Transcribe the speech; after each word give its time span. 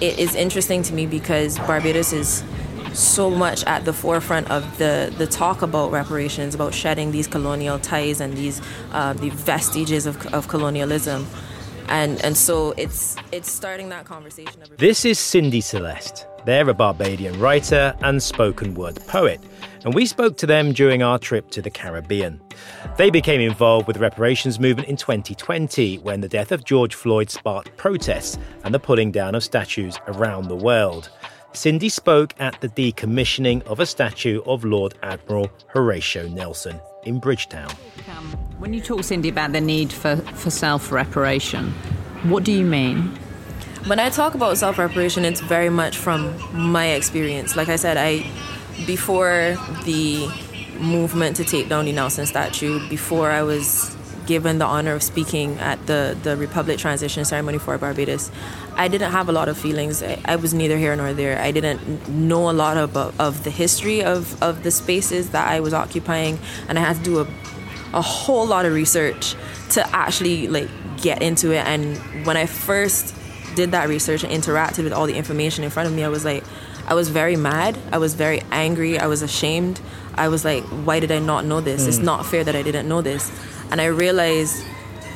It 0.00 0.18
is 0.18 0.34
interesting 0.34 0.82
to 0.84 0.94
me 0.94 1.06
because 1.06 1.58
Barbados 1.58 2.12
is 2.12 2.42
so 2.94 3.30
much 3.30 3.64
at 3.64 3.84
the 3.84 3.92
forefront 3.92 4.50
of 4.50 4.78
the, 4.78 5.12
the 5.18 5.26
talk 5.26 5.62
about 5.62 5.92
reparations, 5.92 6.54
about 6.54 6.74
shedding 6.74 7.12
these 7.12 7.26
colonial 7.26 7.78
ties 7.78 8.20
and 8.20 8.34
these 8.34 8.60
uh, 8.92 9.12
the 9.12 9.30
vestiges 9.30 10.06
of, 10.06 10.26
of 10.34 10.48
colonialism. 10.48 11.26
And, 11.88 12.22
and 12.24 12.36
so 12.36 12.72
it's 12.76 13.16
it's 13.32 13.50
starting 13.50 13.88
that 13.90 14.04
conversation. 14.04 14.62
This 14.78 15.04
is 15.04 15.18
Cindy 15.18 15.60
Celeste. 15.60 16.26
They're 16.44 16.68
a 16.68 16.74
Barbadian 16.74 17.38
writer 17.38 17.94
and 18.02 18.22
spoken 18.22 18.74
word 18.74 18.98
poet, 19.06 19.40
and 19.84 19.94
we 19.94 20.06
spoke 20.06 20.36
to 20.38 20.46
them 20.46 20.72
during 20.72 21.02
our 21.02 21.18
trip 21.18 21.50
to 21.50 21.62
the 21.62 21.70
Caribbean. 21.70 22.40
They 22.96 23.10
became 23.10 23.40
involved 23.40 23.86
with 23.86 23.96
the 23.96 24.02
reparations 24.02 24.58
movement 24.58 24.88
in 24.88 24.96
2020 24.96 25.98
when 25.98 26.20
the 26.20 26.28
death 26.28 26.50
of 26.50 26.64
George 26.64 26.94
Floyd 26.94 27.30
sparked 27.30 27.76
protests 27.76 28.38
and 28.64 28.74
the 28.74 28.80
pulling 28.80 29.12
down 29.12 29.34
of 29.34 29.44
statues 29.44 29.98
around 30.06 30.48
the 30.48 30.56
world. 30.56 31.10
Cindy 31.52 31.88
spoke 31.88 32.34
at 32.38 32.60
the 32.60 32.68
decommissioning 32.68 33.62
of 33.64 33.80
a 33.80 33.86
statue 33.86 34.40
of 34.46 34.64
Lord 34.64 34.94
Admiral 35.02 35.50
Horatio 35.66 36.28
Nelson 36.28 36.80
in 37.04 37.18
Bridgetown. 37.18 37.70
Um, 38.16 38.26
when 38.58 38.72
you 38.72 38.80
talk, 38.80 39.04
Cindy, 39.04 39.28
about 39.28 39.52
the 39.52 39.60
need 39.60 39.92
for, 39.92 40.16
for 40.16 40.50
self 40.50 40.92
reparation, 40.92 41.72
what 42.24 42.44
do 42.44 42.52
you 42.52 42.64
mean? 42.64 43.18
When 43.86 43.98
I 43.98 44.10
talk 44.10 44.34
about 44.34 44.58
self 44.58 44.78
reparation, 44.78 45.24
it's 45.24 45.40
very 45.40 45.70
much 45.70 45.96
from 45.96 46.36
my 46.52 46.88
experience. 46.88 47.56
Like 47.56 47.68
I 47.68 47.76
said, 47.76 47.96
I 47.96 48.26
before 48.86 49.56
the 49.84 50.28
movement 50.78 51.36
to 51.36 51.44
take 51.44 51.68
down 51.68 51.86
the 51.86 51.92
Nelson 51.92 52.26
statue, 52.26 52.86
before 52.88 53.30
I 53.30 53.42
was 53.42 53.96
given 54.26 54.58
the 54.58 54.64
honor 54.64 54.94
of 54.94 55.02
speaking 55.02 55.58
at 55.58 55.84
the, 55.86 56.16
the 56.22 56.36
Republic 56.36 56.78
transition 56.78 57.24
ceremony 57.24 57.58
for 57.58 57.76
Barbados, 57.78 58.30
I 58.76 58.88
didn't 58.88 59.12
have 59.12 59.28
a 59.28 59.32
lot 59.32 59.48
of 59.48 59.58
feelings. 59.58 60.02
I, 60.02 60.20
I 60.24 60.36
was 60.36 60.54
neither 60.54 60.76
here 60.76 60.94
nor 60.94 61.12
there. 61.12 61.40
I 61.40 61.50
didn't 61.50 62.08
know 62.08 62.50
a 62.50 62.52
lot 62.52 62.76
of, 62.76 62.96
of 62.96 63.44
the 63.44 63.50
history 63.50 64.02
of, 64.02 64.40
of 64.42 64.62
the 64.62 64.70
spaces 64.70 65.30
that 65.30 65.48
I 65.48 65.60
was 65.60 65.74
occupying, 65.74 66.38
and 66.68 66.78
I 66.78 66.82
had 66.82 66.96
to 66.98 67.02
do 67.02 67.18
a, 67.20 67.26
a 67.92 68.02
whole 68.02 68.46
lot 68.46 68.66
of 68.66 68.72
research 68.72 69.34
to 69.70 69.96
actually 69.96 70.48
like 70.48 70.68
get 70.98 71.22
into 71.22 71.52
it. 71.52 71.66
And 71.66 71.96
when 72.26 72.36
I 72.36 72.46
first 72.46 73.14
did 73.54 73.72
that 73.72 73.88
research 73.88 74.24
and 74.24 74.32
interacted 74.32 74.84
with 74.84 74.92
all 74.92 75.06
the 75.06 75.16
information 75.16 75.64
in 75.64 75.70
front 75.70 75.88
of 75.88 75.94
me, 75.94 76.04
I 76.04 76.08
was 76.08 76.24
like, 76.24 76.44
I 76.86 76.94
was 76.94 77.08
very 77.08 77.36
mad. 77.36 77.78
I 77.92 77.98
was 77.98 78.14
very 78.14 78.42
angry. 78.50 78.98
I 78.98 79.06
was 79.06 79.22
ashamed. 79.22 79.80
I 80.14 80.28
was 80.28 80.44
like, 80.44 80.64
why 80.64 81.00
did 81.00 81.12
I 81.12 81.18
not 81.18 81.44
know 81.44 81.60
this? 81.60 81.84
Mm. 81.84 81.88
It's 81.88 81.98
not 81.98 82.26
fair 82.26 82.42
that 82.44 82.56
I 82.56 82.62
didn't 82.62 82.88
know 82.88 83.00
this 83.00 83.30
and 83.70 83.80
I 83.80 83.86
realized 83.86 84.64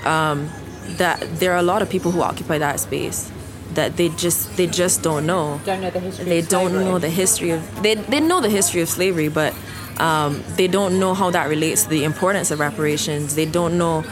um, 0.04 0.48
that 0.96 1.20
there 1.38 1.52
are 1.52 1.58
a 1.58 1.62
lot 1.62 1.82
of 1.82 1.90
people 1.90 2.10
who 2.10 2.22
occupy 2.22 2.58
that 2.58 2.80
space 2.80 3.30
that 3.72 3.96
they 3.96 4.08
just 4.10 4.56
they 4.56 4.68
just 4.68 5.02
don't 5.02 5.26
know. 5.26 5.60
Don't 5.64 5.80
know 5.80 5.90
the 5.90 5.98
history. 5.98 6.24
They 6.24 6.42
don't 6.42 6.72
know 6.72 6.98
the 6.98 7.10
history 7.10 7.50
of 7.50 7.82
they 7.82 7.96
they 7.96 8.20
know 8.20 8.40
the 8.40 8.50
history 8.50 8.80
of 8.82 8.88
slavery, 8.88 9.28
but 9.28 9.54
um, 9.98 10.44
they 10.56 10.68
don't 10.68 11.00
know 11.00 11.14
how 11.14 11.30
that 11.30 11.48
relates 11.48 11.84
to 11.84 11.88
the 11.88 12.04
importance 12.04 12.50
of 12.50 12.60
reparations. 12.60 13.34
They 13.34 13.46
don't 13.46 13.76
know 13.76 14.02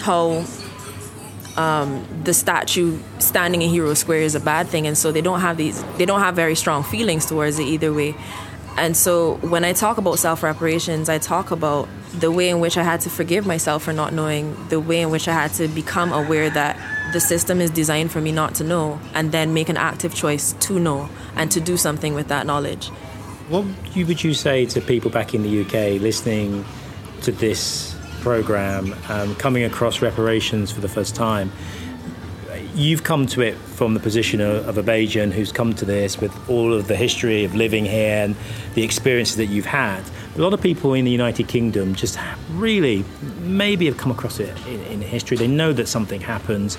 how 0.00 0.44
um, 1.56 2.06
the 2.24 2.32
statue 2.32 2.98
standing 3.18 3.62
in 3.62 3.70
Hero 3.70 3.94
Square 3.94 4.22
is 4.22 4.34
a 4.34 4.40
bad 4.40 4.68
thing, 4.68 4.86
and 4.86 4.96
so 4.96 5.12
they 5.12 5.20
don't 5.20 5.40
have 5.40 5.56
these 5.56 5.82
they 5.96 6.06
don't 6.06 6.20
have 6.20 6.34
very 6.34 6.54
strong 6.54 6.82
feelings 6.82 7.26
towards 7.26 7.58
it 7.58 7.64
either 7.64 7.92
way. 7.92 8.14
And 8.76 8.96
so 8.96 9.34
when 9.36 9.64
I 9.64 9.74
talk 9.74 9.98
about 9.98 10.18
self 10.18 10.42
reparations, 10.42 11.08
I 11.08 11.18
talk 11.18 11.50
about 11.50 11.88
the 12.14 12.30
way 12.30 12.48
in 12.48 12.60
which 12.60 12.76
I 12.76 12.82
had 12.82 13.00
to 13.02 13.10
forgive 13.10 13.46
myself 13.46 13.82
for 13.82 13.92
not 13.92 14.12
knowing, 14.12 14.56
the 14.68 14.80
way 14.80 15.00
in 15.00 15.10
which 15.10 15.28
I 15.28 15.32
had 15.32 15.52
to 15.54 15.68
become 15.68 16.12
aware 16.12 16.48
that 16.50 16.78
the 17.12 17.20
system 17.20 17.60
is 17.60 17.70
designed 17.70 18.10
for 18.10 18.20
me 18.20 18.32
not 18.32 18.54
to 18.56 18.64
know, 18.64 18.98
and 19.14 19.32
then 19.32 19.52
make 19.52 19.68
an 19.68 19.76
active 19.76 20.14
choice 20.14 20.54
to 20.60 20.78
know 20.78 21.08
and 21.36 21.50
to 21.52 21.60
do 21.60 21.76
something 21.76 22.14
with 22.14 22.28
that 22.28 22.46
knowledge. 22.46 22.88
What 23.48 23.66
would 23.94 24.24
you 24.24 24.32
say 24.32 24.64
to 24.66 24.80
people 24.80 25.10
back 25.10 25.34
in 25.34 25.42
the 25.42 25.60
UK 25.60 26.00
listening 26.00 26.64
to 27.22 27.32
this 27.32 27.94
program, 28.22 28.94
um, 29.08 29.34
coming 29.34 29.64
across 29.64 30.00
reparations 30.00 30.70
for 30.70 30.80
the 30.80 30.88
first 30.88 31.14
time? 31.14 31.52
You've 32.74 33.04
come 33.04 33.26
to 33.26 33.42
it 33.42 33.56
from 33.56 33.92
the 33.92 34.00
position 34.00 34.40
of, 34.40 34.66
of 34.66 34.78
a 34.78 34.82
Bajan 34.82 35.32
who's 35.32 35.52
come 35.52 35.74
to 35.74 35.84
this 35.84 36.18
with 36.18 36.32
all 36.48 36.72
of 36.72 36.88
the 36.88 36.96
history 36.96 37.44
of 37.44 37.54
living 37.54 37.84
here 37.84 38.24
and 38.24 38.36
the 38.74 38.82
experiences 38.82 39.36
that 39.36 39.46
you've 39.46 39.66
had. 39.66 40.02
A 40.36 40.40
lot 40.40 40.54
of 40.54 40.62
people 40.62 40.94
in 40.94 41.04
the 41.04 41.10
United 41.10 41.48
Kingdom 41.48 41.94
just 41.94 42.18
really 42.52 43.04
maybe 43.40 43.84
have 43.86 43.98
come 43.98 44.10
across 44.10 44.40
it 44.40 44.56
in, 44.66 44.80
in 44.84 45.00
history. 45.02 45.36
They 45.36 45.48
know 45.48 45.74
that 45.74 45.88
something 45.88 46.22
happens, 46.22 46.78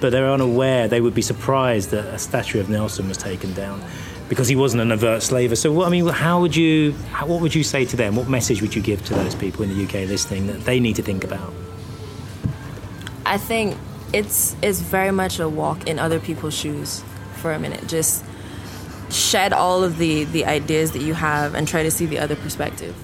but 0.00 0.10
they're 0.10 0.30
unaware. 0.30 0.88
They 0.88 1.02
would 1.02 1.14
be 1.14 1.22
surprised 1.22 1.90
that 1.90 2.06
a 2.06 2.18
statue 2.18 2.60
of 2.60 2.70
Nelson 2.70 3.08
was 3.08 3.18
taken 3.18 3.52
down 3.52 3.82
because 4.28 4.48
he 4.48 4.56
wasn't 4.56 4.82
an 4.82 4.92
overt 4.92 5.22
slaver. 5.22 5.56
So, 5.56 5.82
I 5.82 5.88
mean, 5.88 6.06
how 6.06 6.40
would 6.40 6.56
you, 6.56 6.92
how, 7.12 7.26
what 7.26 7.40
would 7.40 7.54
you 7.54 7.62
say 7.62 7.84
to 7.84 7.96
them? 7.96 8.16
What 8.16 8.28
message 8.28 8.62
would 8.62 8.74
you 8.74 8.82
give 8.82 9.04
to 9.06 9.14
those 9.14 9.34
people 9.34 9.64
in 9.64 9.76
the 9.76 9.84
UK 9.84 10.08
listening 10.08 10.46
that 10.46 10.60
they 10.62 10.80
need 10.80 10.96
to 10.96 11.02
think 11.02 11.24
about? 11.24 11.52
I 13.26 13.38
think 13.38 13.76
it's 14.12 14.54
it's 14.62 14.80
very 14.80 15.10
much 15.10 15.40
a 15.40 15.48
walk 15.48 15.88
in 15.88 15.98
other 15.98 16.20
people's 16.20 16.54
shoes 16.54 17.02
for 17.36 17.52
a 17.52 17.58
minute. 17.58 17.86
Just 17.88 18.24
shed 19.10 19.52
all 19.52 19.82
of 19.82 19.98
the 19.98 20.24
the 20.24 20.44
ideas 20.44 20.92
that 20.92 21.02
you 21.02 21.14
have 21.14 21.54
and 21.54 21.66
try 21.66 21.82
to 21.82 21.90
see 21.90 22.06
the 22.06 22.18
other 22.18 22.36
perspective. 22.36 22.94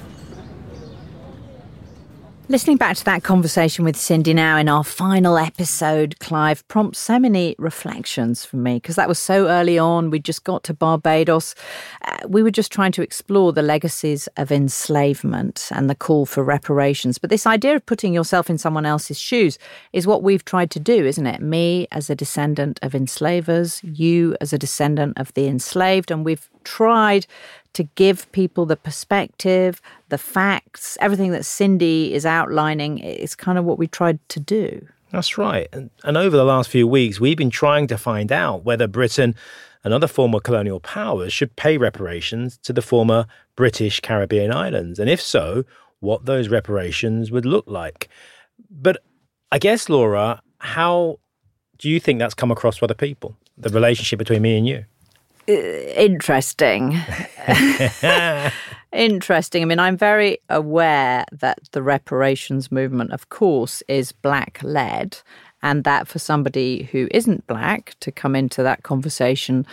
Listening 2.50 2.78
back 2.78 2.96
to 2.96 3.04
that 3.04 3.22
conversation 3.22 3.84
with 3.84 3.94
Cindy 3.94 4.34
now 4.34 4.56
in 4.56 4.68
our 4.68 4.82
final 4.82 5.38
episode, 5.38 6.18
Clive, 6.18 6.66
prompts 6.66 6.98
so 6.98 7.16
many 7.16 7.54
reflections 7.58 8.44
for 8.44 8.56
me 8.56 8.74
because 8.74 8.96
that 8.96 9.06
was 9.06 9.20
so 9.20 9.46
early 9.46 9.78
on. 9.78 10.10
We 10.10 10.18
just 10.18 10.42
got 10.42 10.64
to 10.64 10.74
Barbados. 10.74 11.54
Uh, 12.02 12.16
we 12.26 12.42
were 12.42 12.50
just 12.50 12.72
trying 12.72 12.90
to 12.90 13.02
explore 13.02 13.52
the 13.52 13.62
legacies 13.62 14.28
of 14.36 14.50
enslavement 14.50 15.68
and 15.70 15.88
the 15.88 15.94
call 15.94 16.26
for 16.26 16.42
reparations. 16.42 17.18
But 17.18 17.30
this 17.30 17.46
idea 17.46 17.76
of 17.76 17.86
putting 17.86 18.12
yourself 18.12 18.50
in 18.50 18.58
someone 18.58 18.84
else's 18.84 19.20
shoes 19.20 19.56
is 19.92 20.08
what 20.08 20.24
we've 20.24 20.44
tried 20.44 20.72
to 20.72 20.80
do, 20.80 21.06
isn't 21.06 21.28
it? 21.28 21.40
Me 21.40 21.86
as 21.92 22.10
a 22.10 22.16
descendant 22.16 22.80
of 22.82 22.96
enslavers, 22.96 23.80
you 23.84 24.36
as 24.40 24.52
a 24.52 24.58
descendant 24.58 25.16
of 25.20 25.32
the 25.34 25.46
enslaved. 25.46 26.10
And 26.10 26.24
we've 26.24 26.50
tried 26.64 27.26
to 27.72 27.84
give 27.94 28.30
people 28.32 28.66
the 28.66 28.76
perspective, 28.76 29.80
the 30.08 30.18
facts, 30.18 30.98
everything 31.00 31.30
that 31.32 31.44
Cindy 31.44 32.12
is 32.14 32.26
outlining 32.26 32.98
is 32.98 33.34
kind 33.34 33.58
of 33.58 33.64
what 33.64 33.78
we 33.78 33.86
tried 33.86 34.18
to 34.30 34.40
do. 34.40 34.86
That's 35.10 35.38
right. 35.38 35.68
And, 35.72 35.90
and 36.04 36.16
over 36.16 36.36
the 36.36 36.44
last 36.44 36.70
few 36.70 36.86
weeks, 36.86 37.20
we've 37.20 37.36
been 37.36 37.50
trying 37.50 37.86
to 37.88 37.98
find 37.98 38.30
out 38.30 38.64
whether 38.64 38.86
Britain 38.86 39.34
and 39.82 39.94
other 39.94 40.06
former 40.06 40.40
colonial 40.40 40.80
powers 40.80 41.32
should 41.32 41.56
pay 41.56 41.78
reparations 41.78 42.58
to 42.58 42.72
the 42.72 42.82
former 42.82 43.26
British 43.56 44.00
Caribbean 44.00 44.52
islands. 44.52 44.98
And 44.98 45.08
if 45.10 45.20
so, 45.20 45.64
what 46.00 46.26
those 46.26 46.48
reparations 46.48 47.30
would 47.30 47.44
look 47.44 47.64
like. 47.66 48.08
But 48.70 49.02
I 49.52 49.58
guess, 49.58 49.88
Laura, 49.88 50.42
how 50.58 51.18
do 51.78 51.88
you 51.88 52.00
think 52.00 52.18
that's 52.18 52.34
come 52.34 52.50
across 52.50 52.78
to 52.78 52.84
other 52.84 52.94
people, 52.94 53.36
the 53.56 53.70
relationship 53.70 54.18
between 54.18 54.42
me 54.42 54.56
and 54.56 54.66
you? 54.66 54.84
Interesting. 55.50 56.98
interesting. 58.92 59.62
I 59.62 59.66
mean, 59.66 59.78
I'm 59.78 59.96
very 59.96 60.38
aware 60.48 61.24
that 61.32 61.58
the 61.72 61.82
reparations 61.82 62.70
movement, 62.70 63.12
of 63.12 63.28
course, 63.28 63.82
is 63.88 64.12
black 64.12 64.60
led, 64.62 65.18
and 65.62 65.84
that 65.84 66.08
for 66.08 66.18
somebody 66.18 66.84
who 66.92 67.08
isn't 67.10 67.46
black 67.46 67.94
to 68.00 68.10
come 68.10 68.34
into 68.34 68.62
that 68.62 68.82
conversation 68.82 69.66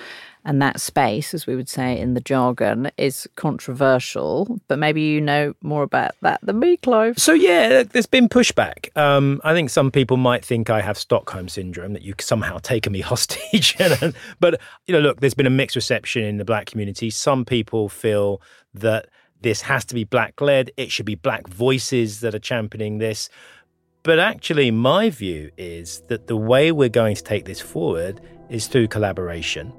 and 0.47 0.61
that 0.61 0.79
space, 0.79 1.33
as 1.33 1.45
we 1.45 1.57
would 1.57 1.67
say 1.67 1.99
in 1.99 2.13
the 2.13 2.21
jargon, 2.21 2.89
is 2.97 3.27
controversial. 3.35 4.61
But 4.69 4.79
maybe 4.79 5.01
you 5.01 5.19
know 5.19 5.53
more 5.61 5.83
about 5.83 6.13
that 6.21 6.39
than 6.41 6.59
me, 6.59 6.77
Clive. 6.77 7.19
So 7.19 7.33
yeah, 7.33 7.83
there's 7.83 8.05
been 8.05 8.29
pushback. 8.29 8.95
Um, 8.97 9.41
I 9.43 9.53
think 9.53 9.69
some 9.69 9.91
people 9.91 10.15
might 10.15 10.45
think 10.45 10.69
I 10.69 10.79
have 10.79 10.97
Stockholm 10.97 11.49
syndrome 11.49 11.91
that 11.91 12.01
you've 12.01 12.21
somehow 12.21 12.59
taken 12.59 12.93
me 12.93 13.01
hostage. 13.11 13.77
but 14.39 14.61
you 14.85 14.93
know, 14.93 15.01
look, 15.01 15.19
there's 15.19 15.33
been 15.33 15.45
a 15.45 15.51
mixed 15.51 15.75
reception 15.75 16.23
in 16.23 16.37
the 16.37 16.45
black 16.45 16.67
community. 16.67 17.09
Some 17.09 17.43
people 17.43 17.89
feel 17.89 18.41
that 18.73 19.09
this 19.41 19.61
has 19.63 19.83
to 19.85 19.93
be 19.95 20.05
black 20.05 20.39
led, 20.39 20.71
it 20.77 20.91
should 20.91 21.05
be 21.05 21.15
black 21.15 21.47
voices 21.49 22.21
that 22.21 22.33
are 22.33 22.39
championing 22.39 22.99
this. 22.99 23.29
But 24.03 24.17
actually, 24.17 24.71
my 24.71 25.09
view 25.09 25.51
is 25.57 26.03
that 26.07 26.27
the 26.27 26.37
way 26.37 26.71
we're 26.71 26.87
going 26.87 27.17
to 27.17 27.23
take 27.23 27.43
this 27.43 27.59
forward 27.59 28.21
is 28.49 28.67
through 28.67 28.87
collaboration. 28.87 29.73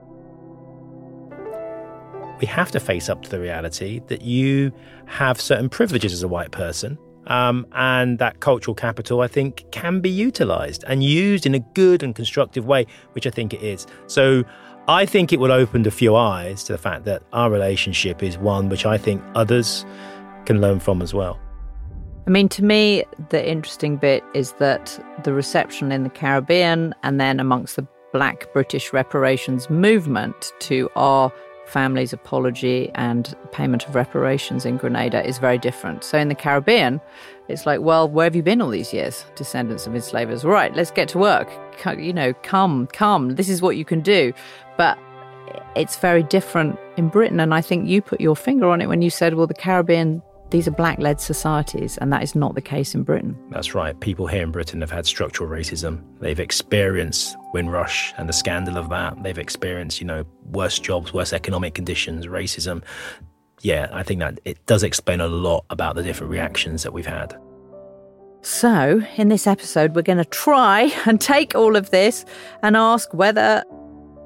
We 2.38 2.46
have 2.46 2.70
to 2.73 2.81
face 2.81 3.08
up 3.08 3.23
to 3.23 3.31
the 3.31 3.40
reality 3.40 4.00
that 4.06 4.23
you 4.23 4.73
have 5.06 5.40
certain 5.40 5.69
privileges 5.69 6.12
as 6.12 6.23
a 6.23 6.29
white 6.29 6.50
person. 6.50 6.99
Um, 7.26 7.67
and 7.73 8.19
that 8.20 8.40
cultural 8.40 8.75
capital, 8.75 9.20
I 9.20 9.29
think, 9.29 9.67
can 9.70 10.00
be 10.00 10.08
utilized 10.08 10.82
and 10.87 11.05
used 11.05 11.44
in 11.44 11.55
a 11.55 11.58
good 11.58 12.02
and 12.02 12.14
constructive 12.14 12.64
way, 12.64 12.87
which 13.12 13.26
I 13.26 13.31
think 13.31 13.52
it 13.52 13.62
is. 13.62 13.87
So 14.06 14.44
I 14.88 15.05
think 15.05 15.35
it 15.35 15.38
would 15.38 15.50
open 15.50 15.87
a 15.87 15.90
few 15.90 16.17
eyes 16.17 16.64
to 16.64 16.73
the 16.73 16.79
fact 16.79 17.05
that 17.05 17.23
our 17.35 17.50
relationship 17.50 18.23
is 18.23 18.38
one 18.38 18.70
which 18.70 18.87
I 18.87 18.96
think 18.96 19.23
others 19.35 19.85
can 20.46 20.62
learn 20.62 20.81
from 20.81 21.02
as 21.02 21.12
well. 21.12 21.38
I 22.26 22.31
mean, 22.31 22.49
to 22.50 22.64
me, 22.64 23.05
the 23.29 23.46
interesting 23.46 23.96
bit 23.96 24.25
is 24.35 24.52
that 24.52 24.99
the 25.25 25.35
reception 25.35 25.93
in 25.93 26.05
the 26.05 26.11
Caribbean 26.11 26.94
and 27.02 27.20
then 27.20 27.40
amongst 27.40 27.76
the 27.76 27.87
Black 28.12 28.50
British 28.55 28.93
reparations 28.93 29.69
movement 29.69 30.52
to 30.61 30.88
our 30.96 31.31
family's 31.69 32.12
apology 32.12 32.91
and 32.94 33.35
payment 33.53 33.87
of 33.87 33.94
reparations 33.94 34.65
in 34.65 34.76
Grenada 34.76 35.25
is 35.26 35.38
very 35.38 35.59
different. 35.59 36.03
So 36.03 36.19
in 36.19 36.29
the 36.29 36.35
Caribbean, 36.35 37.00
it's 37.49 37.67
like, 37.67 37.81
well, 37.81 38.09
where 38.09 38.25
have 38.25 38.35
you 38.35 38.43
been 38.43 38.61
all 38.61 38.70
these 38.70 38.93
years, 38.93 39.25
descendants 39.37 39.87
of 39.87 39.94
enslavers? 39.94 40.44
Right, 40.44 40.75
let's 40.75 40.91
get 40.91 41.09
to 41.11 41.19
work. 41.19 41.49
You 41.87 42.12
know, 42.12 42.32
come, 42.43 42.87
come. 42.88 43.37
This 43.37 43.49
is 43.49 43.62
what 43.62 43.76
you 43.76 43.85
can 43.85 44.00
do. 44.00 44.32
But 44.76 44.99
it's 45.76 45.97
very 45.99 46.23
different 46.23 46.79
in 46.97 47.09
Britain. 47.09 47.41
And 47.41 47.55
I 47.55 47.61
think 47.61 47.88
you 47.88 48.03
put 48.03 48.21
your 48.21 48.37
finger 48.37 48.69
on 48.69 48.81
it 48.81 48.87
when 48.87 49.03
you 49.03 49.11
said, 49.11 49.35
well, 49.35 49.47
the 49.47 49.55
Caribbean 49.55 50.23
these 50.50 50.67
are 50.67 50.73
black 50.73 50.99
led 50.99 51.21
societies, 51.21 51.99
and 51.99 52.12
that 52.12 52.23
is 52.23 52.35
not 52.35 52.55
the 52.55 52.62
case 52.62 52.95
in 52.95 53.03
Britain. 53.03 53.37
That's 53.50 53.75
right. 53.75 53.99
People 54.00 54.27
here 54.27 54.43
in 54.43 54.50
Britain 54.50 54.81
have 54.81 54.91
had 54.91 55.06
structural 55.06 55.50
racism. 55.50 56.03
They've 56.21 56.41
experienced 56.41 57.37
Windrush 57.53 58.15
and 58.17 58.29
the 58.29 58.33
scandal 58.33 58.79
of 58.79 58.89
that. 58.89 59.23
They've 59.23 59.39
experienced, 59.39 60.00
you 60.00 60.06
know, 60.06 60.25
worse 60.47 60.79
jobs, 60.79 61.12
worse 61.12 61.33
economic 61.33 61.75
conditions, 61.75 62.27
racism. 62.27 62.83
Yeah, 63.61 63.89
I 63.93 64.03
think 64.03 64.21
that 64.21 64.41
it 64.45 64.65
does 64.67 64.83
explain 64.83 65.21
a 65.21 65.29
lot 65.29 65.65
about 65.69 65.97
the 65.97 66.03
different 66.03 66.31
reactions 66.31 66.83
that 66.83 66.93
we've 66.93 67.06
had. 67.06 67.37
So, 68.41 69.03
in 69.17 69.29
this 69.29 69.47
episode, 69.47 69.95
we're 69.95 70.03
going 70.03 70.19
to 70.19 70.25
try 70.25 70.93
and 71.06 71.21
take 71.21 71.55
all 71.55 71.77
of 71.77 71.91
this 71.91 72.25
and 72.62 72.77
ask 72.77 73.12
whether 73.12 73.65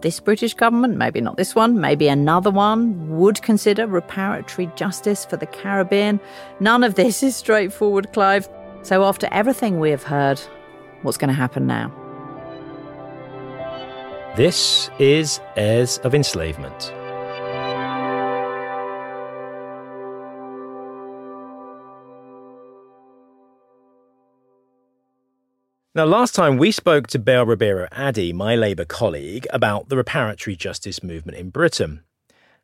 this 0.02 0.20
British 0.20 0.54
government, 0.54 0.96
maybe 0.96 1.20
not 1.20 1.36
this 1.36 1.54
one, 1.54 1.80
maybe 1.80 2.08
another 2.08 2.50
one, 2.50 3.08
would 3.18 3.40
consider 3.42 3.86
reparatory 3.86 4.74
justice 4.76 5.24
for 5.24 5.36
the 5.36 5.46
Caribbean. 5.46 6.20
None 6.60 6.84
of 6.84 6.94
this 6.94 7.22
is 7.28 7.34
straightforward, 7.36 8.12
Clive. 8.12 8.48
So, 8.82 9.04
after 9.04 9.28
everything 9.30 9.80
we 9.80 9.90
have 9.90 10.02
heard, 10.02 10.40
what's 11.02 11.16
going 11.16 11.28
to 11.28 11.34
happen 11.34 11.66
now? 11.66 11.92
This 14.36 14.90
is 14.98 15.40
Heirs 15.56 15.98
of 15.98 16.14
Enslavement. 16.14 16.92
Now, 25.94 26.06
last 26.06 26.34
time 26.34 26.56
we 26.56 26.72
spoke 26.72 27.06
to 27.08 27.18
Bell 27.18 27.44
Ribeiro 27.44 27.86
Addy, 27.92 28.32
my 28.32 28.56
Labour 28.56 28.86
colleague, 28.86 29.46
about 29.50 29.90
the 29.90 29.96
reparatory 29.96 30.56
justice 30.56 31.02
movement 31.02 31.36
in 31.36 31.50
Britain. 31.50 32.02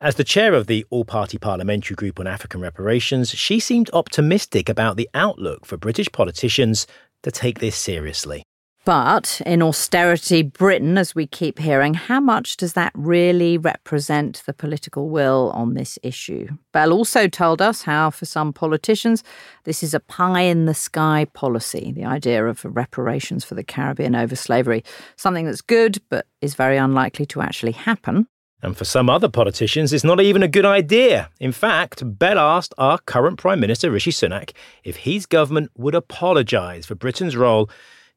As 0.01 0.15
the 0.15 0.23
chair 0.23 0.55
of 0.55 0.65
the 0.65 0.83
All 0.89 1.05
Party 1.05 1.37
Parliamentary 1.37 1.93
Group 1.93 2.19
on 2.19 2.25
African 2.25 2.59
Reparations, 2.59 3.29
she 3.29 3.59
seemed 3.59 3.91
optimistic 3.93 4.67
about 4.67 4.97
the 4.97 5.07
outlook 5.13 5.67
for 5.67 5.77
British 5.77 6.11
politicians 6.11 6.87
to 7.21 7.29
take 7.29 7.59
this 7.59 7.75
seriously. 7.75 8.41
But 8.89 9.39
in 9.45 9.61
austerity 9.61 10.41
Britain, 10.41 10.97
as 10.97 11.13
we 11.13 11.27
keep 11.27 11.59
hearing, 11.59 11.93
how 11.93 12.19
much 12.19 12.57
does 12.57 12.73
that 12.73 12.91
really 12.95 13.55
represent 13.55 14.41
the 14.47 14.51
political 14.51 15.09
will 15.09 15.51
on 15.53 15.75
this 15.75 15.99
issue? 16.01 16.47
Bell 16.73 16.91
also 16.91 17.27
told 17.27 17.61
us 17.61 17.83
how, 17.83 18.09
for 18.09 18.25
some 18.25 18.51
politicians, 18.51 19.23
this 19.63 19.83
is 19.83 19.93
a 19.93 19.99
pie 19.99 20.41
in 20.41 20.65
the 20.65 20.73
sky 20.73 21.27
policy, 21.35 21.91
the 21.91 22.03
idea 22.03 22.43
of 22.47 22.65
reparations 22.65 23.45
for 23.45 23.53
the 23.53 23.63
Caribbean 23.63 24.15
over 24.15 24.35
slavery, 24.35 24.83
something 25.17 25.45
that's 25.45 25.61
good 25.61 26.01
but 26.09 26.25
is 26.41 26.55
very 26.55 26.77
unlikely 26.77 27.27
to 27.27 27.41
actually 27.41 27.73
happen. 27.73 28.25
And 28.63 28.75
for 28.75 28.85
some 28.85 29.07
other 29.07 29.29
politicians, 29.29 29.93
it's 29.93 30.03
not 30.03 30.19
even 30.19 30.41
a 30.41 30.47
good 30.47 30.65
idea. 30.65 31.29
In 31.39 31.51
fact, 31.51 32.01
Bell 32.17 32.39
asked 32.39 32.73
our 32.79 32.97
current 32.97 33.37
Prime 33.37 33.59
Minister, 33.59 33.91
Rishi 33.91 34.09
Sunak, 34.09 34.53
if 34.83 34.97
his 34.97 35.27
government 35.27 35.69
would 35.77 35.93
apologise 35.93 36.87
for 36.87 36.95
Britain's 36.95 37.35
role 37.35 37.69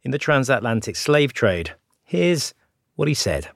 in 0.03 0.11
the 0.11 0.19
transatlantic 0.19 0.97
slave 0.97 1.33
trade. 1.33 1.75
Here's 2.05 2.55
what 2.97 3.09
he 3.09 3.15
said. 3.15 3.49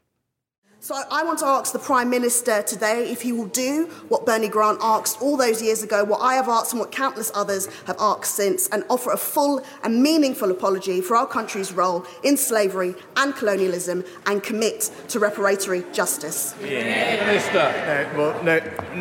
So 0.87 0.95
I 1.11 1.25
want 1.25 1.41
to 1.41 1.47
ask 1.47 1.73
the 1.73 1.81
Prime 1.81 2.09
Minister 2.11 2.63
today 2.63 3.11
if 3.11 3.23
he 3.23 3.33
will 3.33 3.49
do 3.49 3.87
what 4.07 4.25
Bernie 4.25 4.47
Grant 4.47 4.79
asked 4.81 5.21
all 5.21 5.37
those 5.37 5.61
years 5.61 5.83
ago, 5.83 6.05
what 6.05 6.21
I 6.21 6.35
have 6.35 6.49
asked 6.49 6.75
and 6.75 6.79
what 6.79 6.93
countless 6.93 7.33
others 7.35 7.67
have 7.89 7.97
asked 7.99 8.37
since, 8.37 8.69
and 8.69 8.85
offer 8.89 9.11
a 9.11 9.17
full 9.17 9.65
and 9.83 10.01
meaningful 10.01 10.49
apology 10.53 11.01
for 11.01 11.17
our 11.17 11.27
country's 11.27 11.73
role 11.73 12.07
in 12.23 12.37
slavery 12.37 12.95
and 13.17 13.35
colonialism 13.35 14.05
and 14.27 14.45
commit 14.45 14.93
to 15.09 15.19
reparatory 15.19 15.93
justice. 15.93 16.55
Yeah. 16.63 17.27
Minister. 17.27 18.07
No, 18.15 18.17
well, 18.17 18.45
no, 18.45 18.61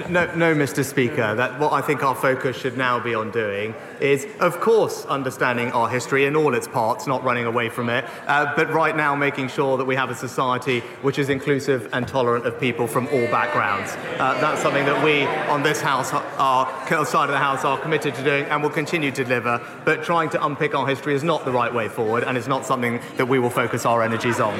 no, 0.10 0.36
no, 0.36 0.56
Mr. 0.56 0.84
Speaker. 0.84 1.36
That 1.36 1.60
what 1.60 1.72
I 1.72 1.82
think 1.82 2.02
our 2.02 2.16
focus 2.16 2.58
should 2.58 2.80
now 2.80 3.00
be 3.00 3.14
on 3.14 3.30
doing 3.30 3.76
is, 4.02 4.26
of 4.40 4.60
course, 4.60 5.06
understanding 5.06 5.72
our 5.74 5.88
history 5.88 6.26
in 6.26 6.36
all 6.36 6.56
its 6.56 6.68
parts, 6.68 7.06
not 7.06 7.24
running 7.24 7.46
away 7.46 7.70
from 7.70 7.90
it, 7.90 8.06
uh, 8.26 8.56
but 8.56 8.74
right 8.74 8.98
now 8.98 9.16
making 9.16 9.50
sure 9.50 9.78
that 9.78 9.86
we 9.86 9.96
have 9.96 10.10
a 10.10 10.16
society 10.16 10.80
which 11.04 11.20
is 11.20 11.30
inclusive 11.30 11.75
inclusive 11.76 11.94
and 11.94 12.08
tolerant 12.08 12.46
of 12.46 12.60
people 12.60 12.88
from 12.88 13.08
all 13.08 13.28
backgrounds. 13.28 13.92
Uh, 14.20 14.40
that's 14.42 14.62
something 14.62 14.86
that 14.86 15.04
we 15.04 15.26
on 15.52 15.64
this 15.64 15.82
house, 15.82 16.14
our 16.14 17.06
side 17.06 17.26
of 17.26 17.32
the 17.32 17.38
house, 17.38 17.66
are 17.66 17.78
committed 17.80 18.16
to 18.16 18.24
doing 18.24 18.46
and 18.46 18.64
will 18.64 18.70
continue 18.70 19.12
to 19.12 19.24
deliver. 19.24 19.62
But 19.84 20.04
trying 20.04 20.30
to 20.32 20.46
unpick 20.46 20.76
our 20.76 20.88
history 20.88 21.16
is 21.16 21.24
not 21.24 21.46
the 21.46 21.52
right 21.52 21.74
way 21.74 21.88
forward, 21.88 22.24
and 22.24 22.38
it's 22.38 22.48
not 22.48 22.66
something 22.66 23.00
that 23.18 23.28
we 23.28 23.40
will 23.40 23.50
focus 23.50 23.86
our 23.86 24.02
energies 24.02 24.40
on. 24.40 24.58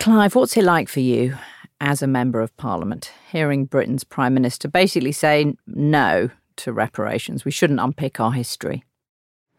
Clive, 0.00 0.34
what's 0.34 0.56
it 0.56 0.64
like 0.64 0.88
for 0.88 1.00
you 1.00 1.36
as 1.80 2.02
a 2.02 2.06
member 2.06 2.40
of 2.40 2.56
Parliament, 2.56 3.12
hearing 3.30 3.64
Britain's 3.64 4.04
Prime 4.04 4.34
Minister 4.34 4.68
basically 4.68 5.12
say 5.12 5.54
no 5.66 6.30
to 6.56 6.72
reparations? 6.72 7.44
We 7.44 7.50
shouldn't 7.50 7.80
unpick 7.80 8.20
our 8.20 8.32
history. 8.32 8.84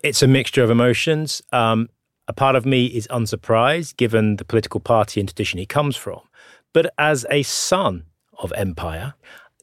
It's 0.01 0.23
a 0.23 0.27
mixture 0.27 0.63
of 0.63 0.69
emotions. 0.69 1.41
Um, 1.51 1.89
a 2.29 2.33
part 2.33 2.55
of 2.55 2.65
me 2.65 2.85
is 2.85 3.07
unsurprised 3.09 3.97
given 3.97 4.35
the 4.35 4.45
political 4.45 4.79
party 4.79 5.19
and 5.19 5.27
tradition 5.27 5.57
he 5.57 5.65
comes 5.65 5.97
from. 5.97 6.21
But 6.73 6.93
as 6.99 7.25
a 7.31 7.41
son 7.41 8.05
of 8.37 8.53
empire, 8.55 9.15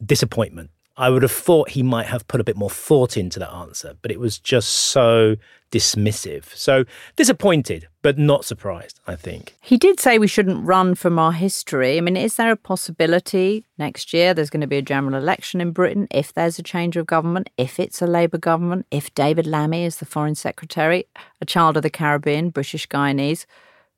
disappointment. 0.04 0.70
I 0.96 1.10
would 1.10 1.22
have 1.22 1.32
thought 1.32 1.70
he 1.70 1.82
might 1.82 2.06
have 2.06 2.26
put 2.26 2.40
a 2.40 2.44
bit 2.44 2.56
more 2.56 2.70
thought 2.70 3.16
into 3.16 3.38
that 3.38 3.52
answer, 3.52 3.96
but 4.00 4.10
it 4.10 4.18
was 4.18 4.38
just 4.38 4.70
so 4.70 5.36
dismissive. 5.70 6.54
So 6.54 6.84
disappointed, 7.16 7.88
but 8.02 8.18
not 8.18 8.44
surprised, 8.44 9.00
I 9.06 9.16
think. 9.16 9.56
He 9.60 9.76
did 9.76 10.00
say 10.00 10.18
we 10.18 10.26
shouldn't 10.26 10.64
run 10.64 10.94
from 10.94 11.18
our 11.18 11.32
history. 11.32 11.98
I 11.98 12.00
mean, 12.00 12.16
is 12.16 12.36
there 12.36 12.50
a 12.50 12.56
possibility 12.56 13.66
next 13.76 14.12
year 14.12 14.32
there's 14.32 14.50
going 14.50 14.60
to 14.62 14.66
be 14.66 14.78
a 14.78 14.82
general 14.82 15.14
election 15.14 15.60
in 15.60 15.72
Britain 15.72 16.06
if 16.10 16.32
there's 16.32 16.58
a 16.58 16.62
change 16.62 16.96
of 16.96 17.06
government, 17.06 17.50
if 17.58 17.78
it's 17.78 18.00
a 18.00 18.06
Labour 18.06 18.38
government, 18.38 18.86
if 18.90 19.14
David 19.14 19.46
Lammy 19.46 19.84
is 19.84 19.96
the 19.96 20.06
Foreign 20.06 20.34
Secretary, 20.34 21.06
a 21.40 21.44
child 21.44 21.76
of 21.76 21.82
the 21.82 21.90
Caribbean, 21.90 22.50
British 22.50 22.86
Guyanese? 22.88 23.44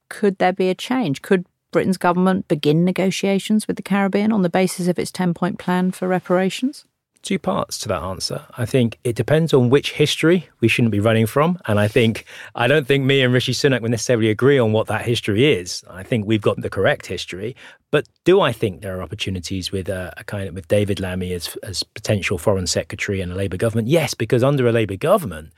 Could 0.09 0.39
there 0.39 0.55
be 0.55 0.71
a 0.71 0.75
change? 0.75 1.23
Could 1.23 1.47
Britain's 1.71 1.99
government 1.99 2.49
begin 2.49 2.85
negotiations 2.85 3.67
with 3.67 3.77
the 3.77 3.83
Caribbean 3.83 4.33
on 4.33 4.43
the 4.43 4.49
basis 4.49 4.89
of 4.89 4.99
its 4.99 5.11
10 5.11 5.35
point 5.35 5.59
plan 5.59 5.91
for 5.91 6.09
reparations? 6.09 6.85
Two 7.21 7.39
parts 7.39 7.79
to 7.81 7.89
that 7.89 8.01
answer. 8.01 8.47
I 8.57 8.65
think 8.65 8.99
it 9.03 9.17
depends 9.17 9.53
on 9.53 9.71
which 9.71 9.93
history 9.93 10.49
we 10.61 10.69
shouldn't 10.69 10.93
be 10.93 11.01
running 11.01 11.27
from. 11.27 11.59
And 11.67 11.81
I 11.81 11.89
think, 11.89 12.25
I 12.55 12.69
don't 12.69 12.87
think 12.87 13.05
me 13.05 13.23
and 13.23 13.35
Rishi 13.35 13.53
Sunak 13.53 13.83
would 13.83 13.91
necessarily 13.91 14.31
agree 14.31 14.59
on 14.59 14.73
what 14.73 14.87
that 14.87 15.05
history 15.05 15.53
is. 15.53 15.83
I 15.91 16.05
think 16.05 16.27
we've 16.27 16.41
got 16.41 16.61
the 16.61 16.71
correct 16.71 17.07
history. 17.07 17.57
But 17.91 18.07
do 18.25 18.41
I 18.41 18.53
think 18.53 18.83
there 18.83 18.97
are 18.97 19.03
opportunities 19.03 19.73
with 19.73 19.89
a, 19.89 20.15
a 20.17 20.25
kind 20.25 20.49
of 20.49 20.55
with 20.55 20.69
David 20.69 21.01
Lammy 21.01 21.33
as, 21.33 21.57
as 21.65 21.83
potential 21.83 22.39
foreign 22.39 22.69
secretary 22.69 23.21
and 23.21 23.33
a 23.33 23.35
Labour 23.35 23.57
government? 23.57 23.89
Yes, 23.89 24.15
because 24.15 24.45
under 24.45 24.69
a 24.69 24.73
Labour 24.73 24.97
government, 24.97 25.53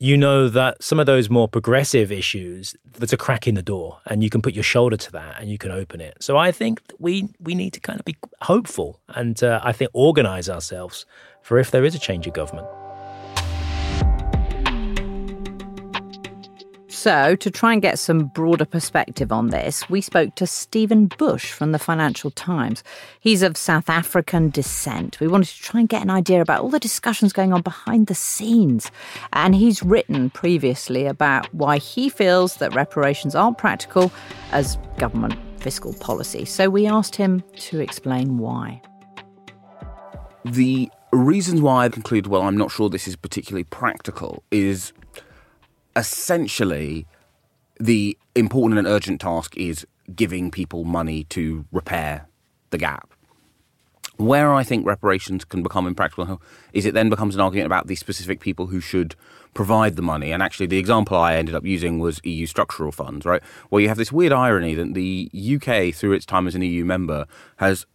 you 0.00 0.16
know 0.16 0.48
that 0.48 0.82
some 0.82 1.00
of 1.00 1.06
those 1.06 1.28
more 1.28 1.48
progressive 1.48 2.12
issues, 2.12 2.76
there's 2.98 3.12
a 3.12 3.16
crack 3.16 3.48
in 3.48 3.54
the 3.54 3.62
door, 3.62 3.98
and 4.06 4.22
you 4.22 4.30
can 4.30 4.40
put 4.40 4.54
your 4.54 4.62
shoulder 4.62 4.96
to 4.96 5.12
that 5.12 5.40
and 5.40 5.50
you 5.50 5.58
can 5.58 5.72
open 5.72 6.00
it. 6.00 6.16
So 6.20 6.36
I 6.36 6.52
think 6.52 6.80
we 6.98 7.28
we 7.40 7.54
need 7.54 7.72
to 7.72 7.80
kind 7.80 7.98
of 7.98 8.04
be 8.04 8.16
hopeful 8.42 9.00
and 9.08 9.42
uh, 9.42 9.60
I 9.62 9.72
think 9.72 9.90
organise 9.94 10.48
ourselves 10.48 11.04
for 11.42 11.58
if 11.58 11.70
there 11.70 11.84
is 11.84 11.94
a 11.94 11.98
change 11.98 12.26
of 12.26 12.34
government. 12.34 12.68
So, 16.98 17.36
to 17.36 17.48
try 17.48 17.74
and 17.74 17.80
get 17.80 17.96
some 17.96 18.24
broader 18.26 18.64
perspective 18.64 19.30
on 19.30 19.50
this, 19.50 19.88
we 19.88 20.00
spoke 20.00 20.34
to 20.34 20.48
Stephen 20.48 21.06
Bush 21.06 21.52
from 21.52 21.70
the 21.70 21.78
Financial 21.78 22.32
Times. 22.32 22.82
He's 23.20 23.44
of 23.44 23.56
South 23.56 23.88
African 23.88 24.50
descent. 24.50 25.20
We 25.20 25.28
wanted 25.28 25.46
to 25.50 25.62
try 25.62 25.78
and 25.78 25.88
get 25.88 26.02
an 26.02 26.10
idea 26.10 26.40
about 26.40 26.60
all 26.60 26.70
the 26.70 26.80
discussions 26.80 27.32
going 27.32 27.52
on 27.52 27.62
behind 27.62 28.08
the 28.08 28.16
scenes. 28.16 28.90
And 29.32 29.54
he's 29.54 29.80
written 29.80 30.30
previously 30.30 31.06
about 31.06 31.46
why 31.54 31.78
he 31.78 32.08
feels 32.08 32.56
that 32.56 32.74
reparations 32.74 33.36
aren't 33.36 33.58
practical 33.58 34.10
as 34.50 34.76
government 34.98 35.36
fiscal 35.60 35.94
policy. 35.94 36.44
So, 36.44 36.68
we 36.68 36.88
asked 36.88 37.14
him 37.14 37.44
to 37.58 37.78
explain 37.78 38.38
why. 38.38 38.82
The 40.44 40.90
reasons 41.12 41.60
why 41.60 41.84
I 41.84 41.90
conclude, 41.90 42.26
well, 42.26 42.42
I'm 42.42 42.56
not 42.56 42.72
sure 42.72 42.88
this 42.88 43.06
is 43.06 43.14
particularly 43.14 43.62
practical, 43.62 44.42
is 44.50 44.92
essentially 45.98 47.06
the 47.78 48.16
important 48.34 48.78
and 48.78 48.86
urgent 48.86 49.20
task 49.20 49.56
is 49.56 49.86
giving 50.14 50.50
people 50.50 50.84
money 50.84 51.24
to 51.24 51.66
repair 51.72 52.28
the 52.70 52.78
gap. 52.78 53.12
Where 54.16 54.52
I 54.52 54.64
think 54.64 54.84
reparations 54.84 55.44
can 55.44 55.62
become 55.62 55.86
impractical 55.86 56.42
is 56.72 56.86
it 56.86 56.94
then 56.94 57.08
becomes 57.08 57.34
an 57.34 57.40
argument 57.40 57.66
about 57.66 57.86
the 57.86 57.94
specific 57.94 58.40
people 58.40 58.66
who 58.66 58.80
should 58.80 59.14
provide 59.54 59.94
the 59.94 60.02
money. 60.02 60.32
And 60.32 60.42
actually, 60.42 60.66
the 60.66 60.78
example 60.78 61.16
I 61.16 61.36
ended 61.36 61.54
up 61.54 61.64
using 61.64 62.00
was 62.00 62.20
EU 62.24 62.46
structural 62.46 62.90
funds, 62.90 63.24
right? 63.24 63.42
Where 63.68 63.80
you 63.80 63.88
have 63.88 63.96
this 63.96 64.10
weird 64.10 64.32
irony 64.32 64.74
that 64.74 64.94
the 64.94 65.30
UK, 65.32 65.94
through 65.94 66.12
its 66.14 66.26
time 66.26 66.48
as 66.48 66.56
an 66.56 66.62
EU 66.62 66.84
member, 66.84 67.26
has 67.58 67.86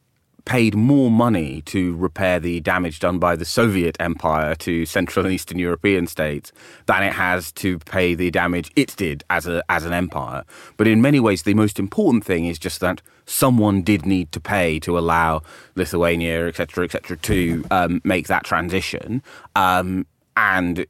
paid 0.45 0.75
more 0.75 1.09
money 1.09 1.61
to 1.61 1.95
repair 1.95 2.39
the 2.39 2.59
damage 2.59 2.99
done 2.99 3.17
by 3.17 3.35
the 3.35 3.45
Soviet 3.45 3.95
Empire 3.99 4.55
to 4.55 4.85
Central 4.85 5.25
and 5.25 5.33
Eastern 5.33 5.57
European 5.57 6.05
states 6.07 6.51
than 6.85 7.03
it 7.03 7.13
has 7.13 7.51
to 7.53 7.79
pay 7.79 8.13
the 8.13 8.29
damage 8.29 8.71
it 8.75 8.95
did 8.97 9.23
as 9.29 9.47
a 9.47 9.63
as 9.69 9.85
an 9.85 9.93
empire. 9.93 10.43
But 10.77 10.87
in 10.87 11.01
many 11.01 11.19
ways, 11.19 11.43
the 11.43 11.53
most 11.53 11.79
important 11.79 12.25
thing 12.25 12.45
is 12.45 12.59
just 12.59 12.81
that 12.81 13.01
someone 13.25 13.81
did 13.81 14.05
need 14.05 14.31
to 14.33 14.39
pay 14.39 14.79
to 14.79 14.97
allow 14.97 15.41
Lithuania, 15.75 16.47
etc., 16.47 16.83
etc., 16.83 17.17
to 17.17 17.63
um, 17.71 18.01
make 18.03 18.27
that 18.27 18.43
transition, 18.43 19.23
um, 19.55 20.05
and 20.35 20.85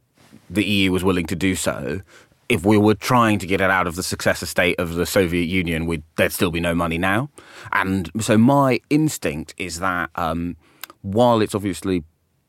the 0.50 0.64
EU 0.64 0.92
was 0.92 1.04
willing 1.04 1.26
to 1.26 1.36
do 1.36 1.56
so 1.56 2.02
if 2.50 2.66
we 2.66 2.78
were 2.78 2.96
trying 2.96 3.40
to 3.40 3.48
get 3.48 3.62
it 3.62 3.70
out 3.70 3.88
of 3.88 3.96
the 3.96 4.04
successor 4.04 4.46
state 4.46 4.80
of 4.80 4.96
the 4.96 5.06
Soviet 5.06 5.46
Union, 5.46 5.86
we'd, 5.86 6.04
there'd 6.18 6.32
still 6.32 6.52
be 6.52 6.60
no 6.60 6.76
money 6.76 6.98
now. 6.98 7.30
And 7.72 8.12
so 8.20 8.38
my 8.38 8.80
instinct 8.90 9.54
is 9.58 9.80
that 9.80 10.10
um, 10.16 10.58
while 11.02 11.42
it's 11.42 11.56
obviously 11.56 12.04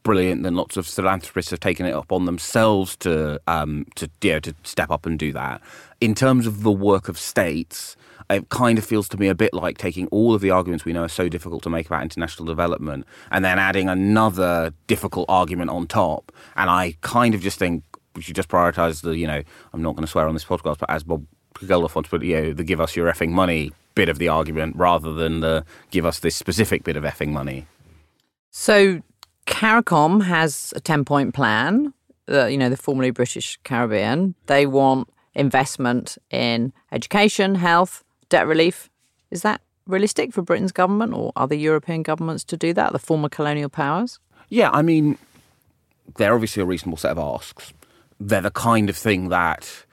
brilliant 0.04 0.42
that 0.42 0.52
lots 0.52 0.76
of 0.76 0.86
philanthropists 0.86 1.50
have 1.50 1.60
taken 1.60 1.86
it 1.86 1.92
up 1.92 2.12
on 2.12 2.26
themselves 2.26 2.94
to 2.96 3.40
um, 3.48 3.86
to 3.96 4.08
you 4.22 4.32
know, 4.34 4.40
to 4.40 4.54
step 4.62 4.90
up 4.90 5.06
and 5.06 5.18
do 5.18 5.32
that, 5.32 5.60
in 6.00 6.14
terms 6.14 6.46
of 6.46 6.62
the 6.62 6.72
work 6.72 7.08
of 7.08 7.18
states. 7.18 7.96
It 8.30 8.48
kind 8.48 8.78
of 8.78 8.86
feels 8.86 9.06
to 9.10 9.18
me 9.18 9.28
a 9.28 9.34
bit 9.34 9.52
like 9.52 9.76
taking 9.76 10.06
all 10.06 10.34
of 10.34 10.40
the 10.40 10.48
arguments 10.48 10.86
we 10.86 10.94
know 10.94 11.02
are 11.02 11.08
so 11.08 11.28
difficult 11.28 11.62
to 11.64 11.68
make 11.68 11.84
about 11.84 12.02
international 12.02 12.46
development 12.46 13.06
and 13.30 13.44
then 13.44 13.58
adding 13.58 13.90
another 13.90 14.72
difficult 14.86 15.26
argument 15.28 15.68
on 15.68 15.86
top. 15.86 16.32
And 16.56 16.70
I 16.70 16.96
kind 17.02 17.34
of 17.34 17.42
just 17.42 17.58
think 17.58 17.84
we 18.14 18.22
should 18.22 18.36
just 18.36 18.48
prioritise 18.48 19.02
the, 19.02 19.16
you 19.16 19.26
know, 19.26 19.42
I'm 19.72 19.82
not 19.82 19.94
going 19.94 20.04
to 20.04 20.10
swear 20.10 20.28
on 20.28 20.34
this 20.34 20.44
podcast, 20.44 20.78
but 20.78 20.90
as 20.90 21.02
Bob 21.02 21.26
Geldof 21.54 21.94
wants 21.94 22.10
to 22.10 22.18
put, 22.18 22.24
you 22.24 22.40
know, 22.40 22.52
the 22.52 22.64
give 22.64 22.80
us 22.80 22.96
your 22.96 23.10
effing 23.10 23.30
money 23.30 23.72
bit 23.94 24.08
of 24.08 24.18
the 24.18 24.28
argument 24.28 24.76
rather 24.76 25.12
than 25.12 25.40
the 25.40 25.64
give 25.90 26.04
us 26.04 26.20
this 26.20 26.34
specific 26.34 26.84
bit 26.84 26.96
of 26.96 27.04
effing 27.04 27.28
money. 27.28 27.66
So 28.50 29.02
CARICOM 29.46 30.24
has 30.24 30.72
a 30.76 30.80
10 30.80 31.04
point 31.04 31.34
plan, 31.34 31.92
uh, 32.28 32.46
you 32.46 32.58
know, 32.58 32.68
the 32.68 32.76
formerly 32.76 33.10
British 33.10 33.58
Caribbean. 33.64 34.34
They 34.46 34.66
want 34.66 35.08
investment 35.34 36.18
in 36.30 36.72
education, 36.92 37.56
health, 37.56 38.04
debt 38.28 38.46
relief. 38.46 38.90
Is 39.30 39.42
that 39.42 39.60
realistic 39.86 40.32
for 40.32 40.42
Britain's 40.42 40.72
government 40.72 41.14
or 41.14 41.32
other 41.36 41.54
European 41.54 42.02
governments 42.02 42.44
to 42.44 42.56
do 42.56 42.72
that, 42.74 42.92
the 42.92 42.98
former 42.98 43.28
colonial 43.28 43.68
powers? 43.68 44.18
Yeah, 44.48 44.70
I 44.70 44.82
mean, 44.82 45.18
they're 46.16 46.34
obviously 46.34 46.62
a 46.62 46.66
reasonable 46.66 46.96
set 46.96 47.12
of 47.12 47.18
asks 47.18 47.72
they're 48.20 48.40
the 48.40 48.50
kind 48.50 48.88
of 48.88 48.96
thing 48.96 49.28
that 49.28 49.86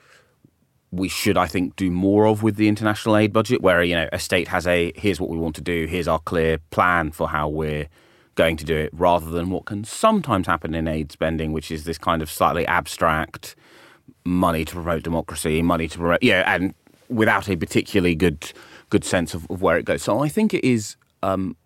we 0.90 1.08
should, 1.08 1.38
I 1.38 1.46
think, 1.46 1.76
do 1.76 1.90
more 1.90 2.26
of 2.26 2.42
with 2.42 2.56
the 2.56 2.68
international 2.68 3.16
aid 3.16 3.32
budget, 3.32 3.62
where 3.62 3.82
you 3.82 3.94
know 3.94 4.08
a 4.12 4.18
state 4.18 4.48
has 4.48 4.66
a 4.66 4.92
here's 4.94 5.20
what 5.20 5.30
we 5.30 5.38
want 5.38 5.54
to 5.56 5.62
do, 5.62 5.86
here's 5.86 6.08
our 6.08 6.18
clear 6.18 6.58
plan 6.70 7.10
for 7.12 7.28
how 7.28 7.48
we're 7.48 7.88
going 8.34 8.56
to 8.56 8.64
do 8.64 8.76
it, 8.76 8.90
rather 8.92 9.30
than 9.30 9.50
what 9.50 9.64
can 9.64 9.84
sometimes 9.84 10.46
happen 10.46 10.74
in 10.74 10.88
aid 10.88 11.12
spending, 11.12 11.52
which 11.52 11.70
is 11.70 11.84
this 11.84 11.98
kind 11.98 12.22
of 12.22 12.30
slightly 12.30 12.66
abstract 12.66 13.56
money 14.24 14.64
to 14.64 14.74
promote 14.74 15.02
democracy, 15.02 15.62
money 15.62 15.88
to 15.88 15.98
promote, 15.98 16.22
yeah, 16.22 16.42
and 16.54 16.74
without 17.08 17.48
a 17.48 17.56
particularly 17.56 18.14
good 18.14 18.52
good 18.90 19.04
sense 19.04 19.34
of, 19.34 19.46
of 19.50 19.62
where 19.62 19.78
it 19.78 19.84
goes. 19.84 20.02
So 20.02 20.20
I 20.20 20.28
think 20.28 20.52
it 20.52 20.64
is 20.64 20.96
um, 21.22 21.56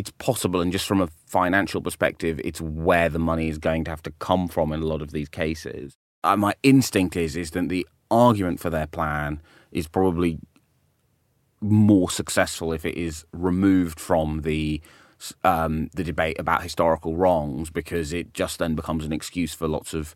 it's 0.00 0.10
possible, 0.12 0.62
and 0.62 0.72
just 0.72 0.86
from 0.86 1.02
a 1.02 1.08
financial 1.26 1.82
perspective, 1.82 2.40
it's 2.42 2.58
where 2.58 3.10
the 3.10 3.18
money 3.18 3.48
is 3.50 3.58
going 3.58 3.84
to 3.84 3.90
have 3.90 4.02
to 4.04 4.10
come 4.12 4.48
from 4.48 4.72
in 4.72 4.80
a 4.80 4.86
lot 4.86 5.02
of 5.02 5.10
these 5.10 5.28
cases. 5.28 5.94
Uh, 6.24 6.38
my 6.38 6.54
instinct 6.62 7.16
is 7.16 7.36
is 7.36 7.50
that 7.50 7.68
the 7.68 7.86
argument 8.10 8.60
for 8.60 8.70
their 8.70 8.86
plan 8.86 9.42
is 9.72 9.86
probably 9.86 10.38
more 11.60 12.08
successful 12.08 12.72
if 12.72 12.86
it 12.86 12.96
is 12.96 13.26
removed 13.32 14.00
from 14.00 14.40
the 14.40 14.80
um, 15.44 15.90
the 15.94 16.02
debate 16.02 16.38
about 16.38 16.62
historical 16.62 17.14
wrongs 17.14 17.68
because 17.68 18.14
it 18.14 18.32
just 18.32 18.58
then 18.58 18.74
becomes 18.74 19.04
an 19.04 19.12
excuse 19.12 19.52
for 19.52 19.68
lots 19.68 19.92
of 19.92 20.14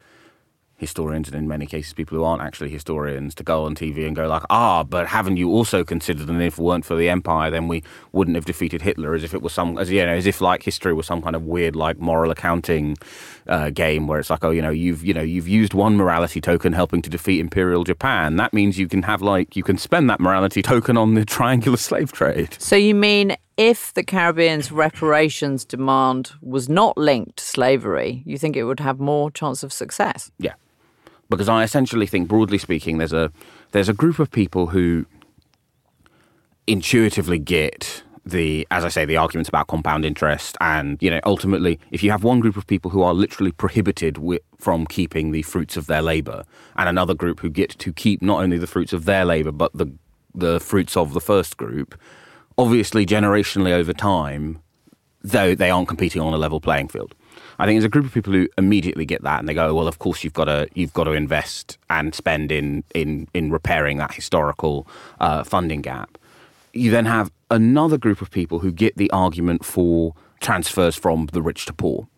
historians 0.77 1.29
and 1.29 1.37
in 1.37 1.47
many 1.47 1.67
cases 1.67 1.93
people 1.93 2.19
who 2.19 2.25
aren't 2.25 2.43
actually 2.43 2.69
historians 2.69 3.35
to 3.35 3.43
go 3.43 3.65
on 3.65 3.75
TV 3.75 4.07
and 4.07 4.17
go 4.17 4.27
like, 4.27 4.43
ah, 4.51 4.83
but 4.83 5.07
haven't 5.07 5.37
you 5.37 5.51
also 5.51 5.85
considered 5.85 6.27
that 6.27 6.41
if 6.41 6.59
it 6.59 6.63
weren't 6.63 6.85
for 6.85 6.97
the 6.97 7.09
empire, 7.09 7.51
then 7.51 7.69
we 7.69 7.83
wouldn't 8.13 8.35
have 8.35 8.45
defeated 8.45 8.83
Hitler, 8.83 9.15
as 9.15 9.23
if 9.23 9.35
it 9.35 9.43
was 9.43 9.53
some, 9.53 9.79
as 9.79 9.91
you 9.91 10.05
know, 10.05 10.13
as 10.13 10.27
if 10.27 10.41
like 10.41 10.63
history 10.63 10.93
was 10.93 11.07
some 11.07 11.23
kind 11.23 11.37
of 11.37 11.45
weird 11.45 11.77
like 11.77 11.99
moral 11.99 12.31
accounting 12.31 12.97
uh, 13.47 13.71
game 13.71 14.07
where 14.07 14.19
it's 14.19 14.31
like, 14.31 14.45
oh, 14.45 14.51
you 14.51 14.63
know, 14.63 14.71
you've 14.71 15.05
you 15.05 15.15
know 15.15 15.23
you've 15.23 15.49
used 15.49 15.75
one 15.75 15.97
morality 15.97 16.41
token 16.41 16.73
helping 16.73 17.03
to 17.03 17.11
defeat 17.11 17.41
Imperial 17.41 17.85
Japan. 17.85 18.37
That 18.37 18.53
means 18.53 18.79
you 18.79 18.89
can 18.89 19.03
have 19.03 19.23
like 19.23 19.57
you 19.57 19.63
can 19.63 19.79
spend 19.79 20.11
that 20.11 20.21
morality 20.21 20.63
token 20.63 20.97
on 20.97 21.15
the 21.15 21.25
triangular 21.37 21.77
slave 21.77 22.13
trade. 22.13 22.57
So 22.59 22.77
you 22.77 22.95
mean 22.95 23.37
if 23.57 23.95
the 23.95 24.03
Caribbean's 24.03 24.73
reparations 24.73 25.65
demand 25.65 26.33
was 26.43 26.69
not 26.69 26.99
linked 26.99 27.37
to 27.37 27.45
slavery, 27.45 28.25
you 28.27 28.37
think 28.37 28.57
it 28.57 28.65
would 28.65 28.81
have 28.81 28.99
more 28.99 29.31
chance 29.31 29.63
of 29.63 29.73
success? 29.73 30.33
Yeah 30.39 30.55
because 31.35 31.49
I 31.49 31.63
essentially 31.63 32.07
think, 32.07 32.29
broadly 32.29 32.59
speaking, 32.59 32.99
there's 32.99 33.13
a 33.13 33.33
there's 33.73 33.89
a 33.89 33.93
group 33.93 34.19
of 34.19 34.31
people 34.31 34.69
who 34.69 35.07
intuitively 36.67 37.39
get 37.39 38.03
the, 38.27 38.67
as 38.71 38.85
I 38.85 38.89
say, 38.89 39.05
the 39.05 39.19
arguments 39.19 39.49
about 39.49 39.67
compound 39.67 40.05
interest, 40.05 40.57
and 40.61 40.97
you 41.03 41.11
know, 41.11 41.21
ultimately, 41.25 41.79
if 41.91 42.03
you 42.03 42.11
have 42.11 42.25
one 42.25 42.41
group 42.41 42.57
of 42.57 42.67
people 42.67 42.91
who 42.91 43.03
are 43.03 43.13
literally 43.13 43.53
prohibited 43.53 44.19
with, 44.19 44.41
from 44.59 44.87
keeping 44.87 45.31
the 45.31 45.43
fruits 45.43 45.77
of 45.77 45.87
their 45.87 46.01
labour, 46.01 46.45
and 46.77 46.89
another 46.89 47.15
group 47.15 47.41
who 47.41 47.51
get 47.51 47.71
to 47.79 47.93
keep 47.93 48.23
not 48.23 48.43
only 48.43 48.57
the 48.57 48.67
fruits 48.67 48.93
of 48.93 49.05
their 49.05 49.25
labour 49.25 49.53
but 49.53 49.73
the 49.75 49.93
the 50.35 50.59
fruits 50.59 50.97
of 50.97 51.13
the 51.13 51.21
first 51.21 51.57
group, 51.57 52.01
obviously, 52.59 53.07
generationally 53.07 53.73
over 53.73 53.93
time, 53.93 54.61
though 55.23 55.55
they 55.55 55.71
aren't 55.71 55.89
competing 55.89 56.21
on 56.21 56.33
a 56.33 56.39
level 56.39 56.61
playing 56.61 56.89
field. 56.89 57.15
I 57.59 57.67
think 57.67 57.77
there's 57.77 57.85
a 57.85 57.89
group 57.89 58.07
of 58.07 58.13
people 58.13 58.33
who 58.33 58.49
immediately 58.59 59.05
get 59.05 59.23
that 59.23 59.39
and 59.39 59.49
they 59.49 59.55
go, 59.55 59.75
well, 59.75 59.89
of 59.89 59.99
course 59.99 60.25
you've 60.25 60.33
got 60.33 60.47
to 60.47 60.69
you've 60.75 60.93
got 60.93 61.05
to 61.05 61.13
invest 61.13 61.79
and 61.91 62.15
spend 62.15 62.53
in 62.53 62.85
in 62.95 63.29
in 63.35 63.51
repairing 63.51 63.99
that 63.99 64.15
historical 64.15 64.87
uh, 65.21 65.45
funding 65.45 65.81
gap. 65.81 66.19
You 66.73 66.91
then 66.91 67.07
have 67.07 67.31
another 67.51 67.99
group 67.99 68.21
of 68.21 68.31
people 68.31 68.59
who 68.59 68.73
get 68.73 68.97
the 68.97 69.11
argument 69.11 69.65
for 69.65 70.15
transfers 70.41 70.97
from 70.97 71.27
the 71.33 71.41
rich 71.41 71.67
to 71.67 71.73
poor, 71.73 72.09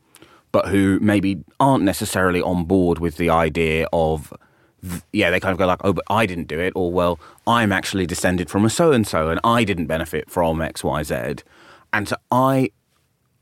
but 0.52 0.68
who 0.68 0.98
maybe 1.00 1.44
aren't 1.60 1.84
necessarily 1.84 2.40
on 2.40 2.64
board 2.64 2.98
with 2.98 3.16
the 3.16 3.30
idea 3.30 3.86
of 3.92 4.32
yeah, 5.12 5.30
they 5.30 5.40
kind 5.40 5.52
of 5.52 5.58
go 5.58 5.66
like, 5.66 5.80
oh, 5.84 5.92
but 5.92 6.04
I 6.08 6.26
didn't 6.26 6.48
do 6.48 6.60
it, 6.60 6.72
or 6.76 6.92
well, 6.92 7.18
I'm 7.46 7.72
actually 7.72 8.06
descended 8.06 8.50
from 8.50 8.64
a 8.64 8.70
so 8.70 8.92
and 8.92 9.06
so, 9.06 9.28
and 9.28 9.40
I 9.42 9.64
didn't 9.64 9.86
benefit 9.86 10.30
from 10.30 10.60
X, 10.60 10.84
Y, 10.84 11.02
Z. 11.02 11.36
And 11.92 12.08
so 12.08 12.16
I 12.30 12.70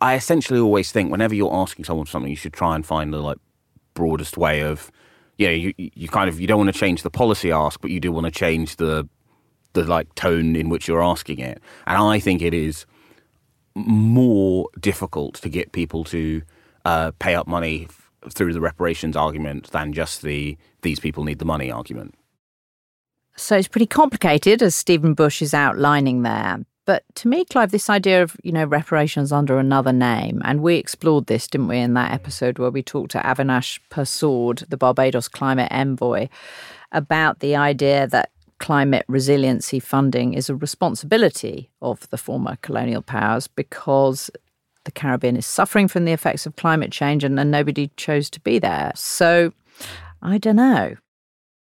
I 0.04 0.16
essentially 0.16 0.60
always 0.60 0.92
think 0.92 1.10
whenever 1.10 1.34
you're 1.34 1.54
asking 1.54 1.86
someone 1.86 2.04
something, 2.04 2.28
you 2.28 2.36
should 2.36 2.52
try 2.52 2.74
and 2.74 2.84
find 2.84 3.10
the 3.10 3.22
like 3.22 3.38
broadest 3.94 4.36
way 4.36 4.60
of, 4.60 4.92
you 5.38 5.46
know, 5.46 5.52
you, 5.54 5.72
you 5.78 6.08
kind 6.08 6.28
of 6.28 6.38
you 6.38 6.46
don't 6.46 6.58
want 6.58 6.74
to 6.74 6.78
change 6.78 7.02
the 7.02 7.10
policy 7.10 7.50
ask, 7.50 7.80
but 7.80 7.90
you 7.90 8.00
do 8.00 8.12
want 8.12 8.26
to 8.26 8.30
change 8.30 8.76
the 8.76 9.08
the 9.72 9.84
like 9.84 10.14
tone 10.14 10.56
in 10.56 10.68
which 10.68 10.86
you're 10.86 11.02
asking 11.02 11.38
it. 11.38 11.58
And 11.86 11.96
I 11.96 12.18
think 12.20 12.42
it 12.42 12.52
is 12.52 12.84
more 13.74 14.68
difficult 14.78 15.36
to 15.36 15.48
get 15.48 15.72
people 15.72 16.04
to 16.04 16.42
uh, 16.84 17.12
pay 17.18 17.34
up 17.34 17.46
money 17.46 17.86
f- 17.88 18.10
through 18.30 18.52
the 18.52 18.60
reparations 18.60 19.16
argument 19.16 19.70
than 19.70 19.94
just 19.94 20.20
the 20.20 20.58
these 20.82 21.00
people 21.00 21.24
need 21.24 21.38
the 21.38 21.46
money 21.46 21.70
argument. 21.70 22.14
So 23.36 23.56
it's 23.56 23.68
pretty 23.68 23.86
complicated, 23.86 24.62
as 24.62 24.74
Stephen 24.74 25.14
Bush 25.14 25.40
is 25.40 25.54
outlining 25.54 26.24
there. 26.24 26.58
But 26.86 27.04
to 27.16 27.28
me, 27.28 27.44
Clive, 27.44 27.70
this 27.70 27.88
idea 27.88 28.22
of, 28.22 28.36
you 28.42 28.52
know, 28.52 28.64
reparations 28.64 29.32
under 29.32 29.58
another 29.58 29.92
name, 29.92 30.42
and 30.44 30.60
we 30.60 30.76
explored 30.76 31.26
this, 31.26 31.48
didn't 31.48 31.68
we, 31.68 31.78
in 31.78 31.94
that 31.94 32.12
episode 32.12 32.58
where 32.58 32.70
we 32.70 32.82
talked 32.82 33.12
to 33.12 33.18
Avinash 33.18 33.80
Persaud, 33.90 34.68
the 34.68 34.76
Barbados 34.76 35.28
climate 35.28 35.68
envoy, 35.70 36.28
about 36.92 37.40
the 37.40 37.56
idea 37.56 38.06
that 38.08 38.30
climate 38.58 39.04
resiliency 39.08 39.80
funding 39.80 40.34
is 40.34 40.48
a 40.48 40.54
responsibility 40.54 41.70
of 41.82 42.08
the 42.10 42.18
former 42.18 42.56
colonial 42.62 43.02
powers 43.02 43.46
because 43.48 44.30
the 44.84 44.92
Caribbean 44.92 45.36
is 45.36 45.46
suffering 45.46 45.88
from 45.88 46.04
the 46.04 46.12
effects 46.12 46.46
of 46.46 46.56
climate 46.56 46.92
change 46.92 47.24
and, 47.24 47.38
and 47.40 47.50
nobody 47.50 47.90
chose 47.96 48.30
to 48.30 48.40
be 48.40 48.58
there. 48.58 48.92
So 48.94 49.52
I 50.22 50.38
don't 50.38 50.56
know. 50.56 50.96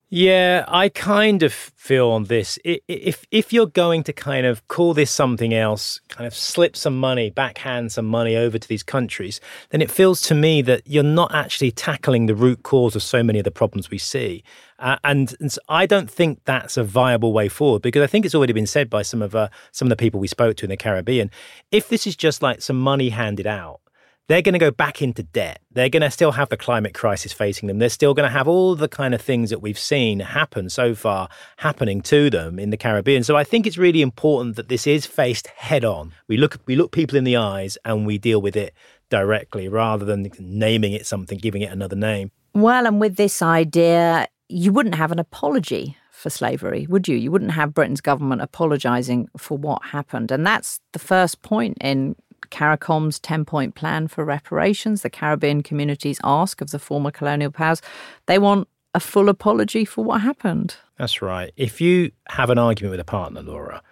Yeah, 0.09 0.63
I 0.69 0.87
kind 0.87 1.43
of 1.43 1.51
feel 1.51 2.07
on 2.11 2.25
this. 2.25 2.57
If 2.63 3.25
if 3.29 3.51
you're 3.51 3.67
going 3.67 4.03
to 4.03 4.13
kind 4.13 4.45
of 4.45 4.65
call 4.69 4.93
this 4.93 5.11
something 5.11 5.53
else, 5.53 5.99
kind 6.07 6.25
of 6.25 6.33
slip 6.33 6.77
some 6.77 6.97
money, 6.97 7.29
backhand 7.29 7.91
some 7.91 8.05
money 8.05 8.37
over 8.37 8.57
to 8.57 8.67
these 8.69 8.83
countries, 8.83 9.41
then 9.71 9.81
it 9.81 9.91
feels 9.91 10.21
to 10.21 10.33
me 10.33 10.61
that 10.61 10.83
you're 10.85 11.03
not 11.03 11.35
actually 11.35 11.71
tackling 11.71 12.25
the 12.25 12.35
root 12.35 12.63
cause 12.63 12.95
of 12.95 13.03
so 13.03 13.21
many 13.21 13.39
of 13.39 13.43
the 13.43 13.51
problems 13.51 13.91
we 13.91 13.97
see. 13.97 14.45
Uh, 14.79 14.95
and, 15.03 15.35
and 15.41 15.53
I 15.67 15.85
don't 15.85 16.09
think 16.09 16.39
that's 16.45 16.77
a 16.77 16.85
viable 16.85 17.33
way 17.33 17.49
forward 17.49 17.81
because 17.81 18.01
I 18.01 18.07
think 18.07 18.25
it's 18.25 18.35
already 18.35 18.53
been 18.53 18.67
said 18.67 18.89
by 18.89 19.01
some 19.01 19.21
of 19.21 19.35
uh, 19.35 19.49
some 19.73 19.87
of 19.87 19.89
the 19.89 19.97
people 19.97 20.21
we 20.21 20.27
spoke 20.29 20.55
to 20.57 20.65
in 20.65 20.69
the 20.69 20.77
Caribbean. 20.77 21.31
If 21.69 21.89
this 21.89 22.07
is 22.07 22.15
just 22.15 22.41
like 22.41 22.61
some 22.61 22.79
money 22.79 23.09
handed 23.09 23.47
out 23.47 23.81
they're 24.27 24.41
going 24.41 24.53
to 24.53 24.59
go 24.59 24.71
back 24.71 25.01
into 25.01 25.23
debt. 25.23 25.61
They're 25.71 25.89
going 25.89 26.01
to 26.01 26.11
still 26.11 26.33
have 26.33 26.49
the 26.49 26.57
climate 26.57 26.93
crisis 26.93 27.31
facing 27.31 27.67
them. 27.67 27.79
They're 27.79 27.89
still 27.89 28.13
going 28.13 28.27
to 28.27 28.33
have 28.33 28.47
all 28.47 28.75
the 28.75 28.89
kind 28.89 29.13
of 29.13 29.21
things 29.21 29.49
that 29.49 29.61
we've 29.61 29.79
seen 29.79 30.19
happen 30.19 30.69
so 30.69 30.93
far 30.95 31.29
happening 31.57 32.01
to 32.03 32.29
them 32.29 32.59
in 32.59 32.69
the 32.69 32.77
Caribbean. 32.77 33.23
So 33.23 33.37
I 33.37 33.43
think 33.43 33.65
it's 33.65 33.77
really 33.77 34.01
important 34.01 34.57
that 34.57 34.67
this 34.69 34.85
is 34.85 35.05
faced 35.05 35.47
head 35.47 35.85
on. 35.85 36.13
We 36.27 36.37
look 36.37 36.57
we 36.65 36.75
look 36.75 36.91
people 36.91 37.17
in 37.17 37.23
the 37.23 37.37
eyes 37.37 37.77
and 37.85 38.05
we 38.05 38.17
deal 38.17 38.41
with 38.41 38.55
it 38.55 38.73
directly 39.09 39.69
rather 39.69 40.03
than 40.03 40.29
naming 40.39 40.91
it 40.91 41.05
something, 41.05 41.37
giving 41.37 41.61
it 41.61 41.71
another 41.71 41.95
name. 41.95 42.31
Well, 42.53 42.85
and 42.85 42.99
with 42.99 43.15
this 43.15 43.41
idea, 43.41 44.27
you 44.49 44.73
wouldn't 44.73 44.95
have 44.95 45.11
an 45.11 45.19
apology 45.19 45.95
for 46.11 46.29
slavery, 46.29 46.87
would 46.89 47.07
you? 47.07 47.15
You 47.15 47.31
wouldn't 47.31 47.51
have 47.51 47.73
Britain's 47.73 48.01
government 48.01 48.41
apologising 48.41 49.29
for 49.37 49.57
what 49.57 49.85
happened. 49.85 50.31
And 50.31 50.45
that's 50.45 50.79
the 50.91 50.99
first 50.99 51.43
point 51.43 51.77
in 51.79 52.15
CARICOM's 52.47 53.19
10 53.19 53.45
point 53.45 53.75
plan 53.75 54.07
for 54.07 54.25
reparations 54.25 55.01
the 55.01 55.09
Caribbean 55.09 55.63
communities 55.63 56.19
ask 56.23 56.61
of 56.61 56.71
the 56.71 56.79
former 56.79 57.11
colonial 57.11 57.51
powers. 57.51 57.81
They 58.25 58.39
want 58.39 58.67
a 58.93 58.99
full 58.99 59.29
apology 59.29 59.85
for 59.85 60.03
what 60.03 60.21
happened. 60.21 60.75
That's 60.97 61.21
right. 61.21 61.51
If 61.55 61.79
you 61.79 62.11
have 62.29 62.49
an 62.49 62.57
argument 62.57 62.91
with 62.91 62.99
a 62.99 63.05
partner, 63.05 63.41
Laura, 63.41 63.83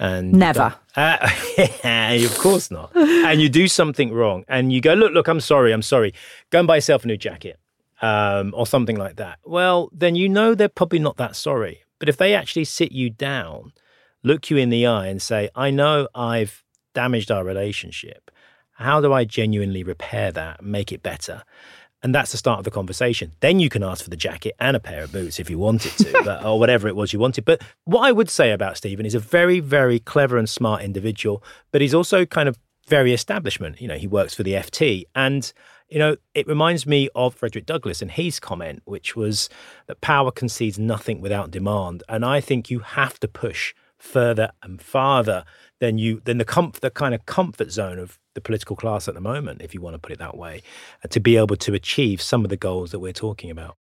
and 0.00 0.32
never, 0.32 0.74
uh, 0.96 1.16
of 1.84 2.38
course 2.38 2.70
not, 2.70 2.90
and 2.96 3.40
you 3.40 3.48
do 3.48 3.68
something 3.68 4.12
wrong, 4.12 4.44
and 4.48 4.72
you 4.72 4.80
go, 4.80 4.94
look, 4.94 5.12
look, 5.12 5.28
I'm 5.28 5.40
sorry, 5.40 5.72
I'm 5.72 5.82
sorry, 5.82 6.14
go 6.50 6.60
and 6.60 6.68
buy 6.68 6.76
yourself 6.76 7.04
a 7.04 7.06
new 7.06 7.16
jacket, 7.16 7.58
um, 8.02 8.52
or 8.56 8.66
something 8.66 8.96
like 8.96 9.16
that. 9.16 9.38
Well, 9.44 9.90
then 9.92 10.14
you 10.14 10.28
know 10.28 10.54
they're 10.54 10.68
probably 10.68 10.98
not 11.00 11.16
that 11.16 11.36
sorry. 11.36 11.82
But 11.98 12.08
if 12.08 12.16
they 12.16 12.34
actually 12.34 12.64
sit 12.64 12.92
you 12.92 13.10
down, 13.10 13.72
look 14.22 14.50
you 14.50 14.56
in 14.56 14.70
the 14.70 14.86
eye, 14.86 15.08
and 15.08 15.20
say, 15.20 15.50
I 15.54 15.70
know 15.70 16.08
I've 16.14 16.64
damaged 16.94 17.30
our 17.30 17.44
relationship. 17.44 18.30
How 18.72 19.00
do 19.00 19.12
I 19.12 19.24
genuinely 19.24 19.82
repair 19.82 20.30
that, 20.32 20.62
make 20.62 20.92
it 20.92 21.02
better? 21.02 21.42
And 22.02 22.14
that's 22.14 22.30
the 22.30 22.38
start 22.38 22.60
of 22.60 22.64
the 22.64 22.70
conversation. 22.70 23.32
Then 23.40 23.58
you 23.58 23.68
can 23.68 23.82
ask 23.82 24.04
for 24.04 24.10
the 24.10 24.16
jacket 24.16 24.54
and 24.60 24.76
a 24.76 24.80
pair 24.80 25.02
of 25.02 25.12
boots 25.12 25.40
if 25.40 25.50
you 25.50 25.58
wanted 25.58 25.92
to, 25.92 26.20
but, 26.24 26.44
or 26.44 26.58
whatever 26.58 26.86
it 26.86 26.94
was 26.94 27.12
you 27.12 27.18
wanted. 27.18 27.44
But 27.44 27.62
what 27.84 28.06
I 28.06 28.12
would 28.12 28.30
say 28.30 28.52
about 28.52 28.76
Stephen 28.76 29.04
is 29.04 29.16
a 29.16 29.18
very, 29.18 29.58
very 29.58 29.98
clever 29.98 30.38
and 30.38 30.48
smart 30.48 30.82
individual, 30.82 31.42
but 31.72 31.80
he's 31.80 31.94
also 31.94 32.24
kind 32.24 32.48
of 32.48 32.56
very 32.86 33.12
establishment. 33.12 33.80
You 33.80 33.88
know, 33.88 33.98
he 33.98 34.06
works 34.06 34.34
for 34.34 34.44
the 34.44 34.52
FT. 34.52 35.04
And, 35.14 35.52
you 35.88 35.98
know, 35.98 36.16
it 36.34 36.46
reminds 36.46 36.86
me 36.86 37.08
of 37.16 37.34
Frederick 37.34 37.66
Douglass 37.66 38.00
and 38.00 38.12
his 38.12 38.38
comment, 38.38 38.82
which 38.84 39.16
was 39.16 39.48
that 39.88 40.00
power 40.00 40.30
concedes 40.30 40.78
nothing 40.78 41.20
without 41.20 41.50
demand. 41.50 42.04
And 42.08 42.24
I 42.24 42.40
think 42.40 42.70
you 42.70 42.78
have 42.78 43.18
to 43.20 43.28
push 43.28 43.74
further 43.98 44.50
and 44.62 44.80
farther 44.80 45.44
than 45.80 45.98
you 45.98 46.20
than 46.24 46.38
the 46.38 46.44
comfort 46.44 46.80
the 46.80 46.90
kind 46.90 47.14
of 47.14 47.26
comfort 47.26 47.70
zone 47.70 47.98
of 47.98 48.18
the 48.34 48.40
political 48.40 48.76
class 48.76 49.08
at 49.08 49.14
the 49.14 49.20
moment, 49.20 49.62
if 49.62 49.74
you 49.74 49.80
want 49.80 49.94
to 49.94 49.98
put 49.98 50.12
it 50.12 50.18
that 50.18 50.36
way, 50.36 50.62
to 51.10 51.20
be 51.20 51.36
able 51.36 51.56
to 51.56 51.74
achieve 51.74 52.22
some 52.22 52.44
of 52.44 52.50
the 52.50 52.56
goals 52.56 52.90
that 52.92 53.00
we're 53.00 53.12
talking 53.12 53.50
about. 53.50 53.76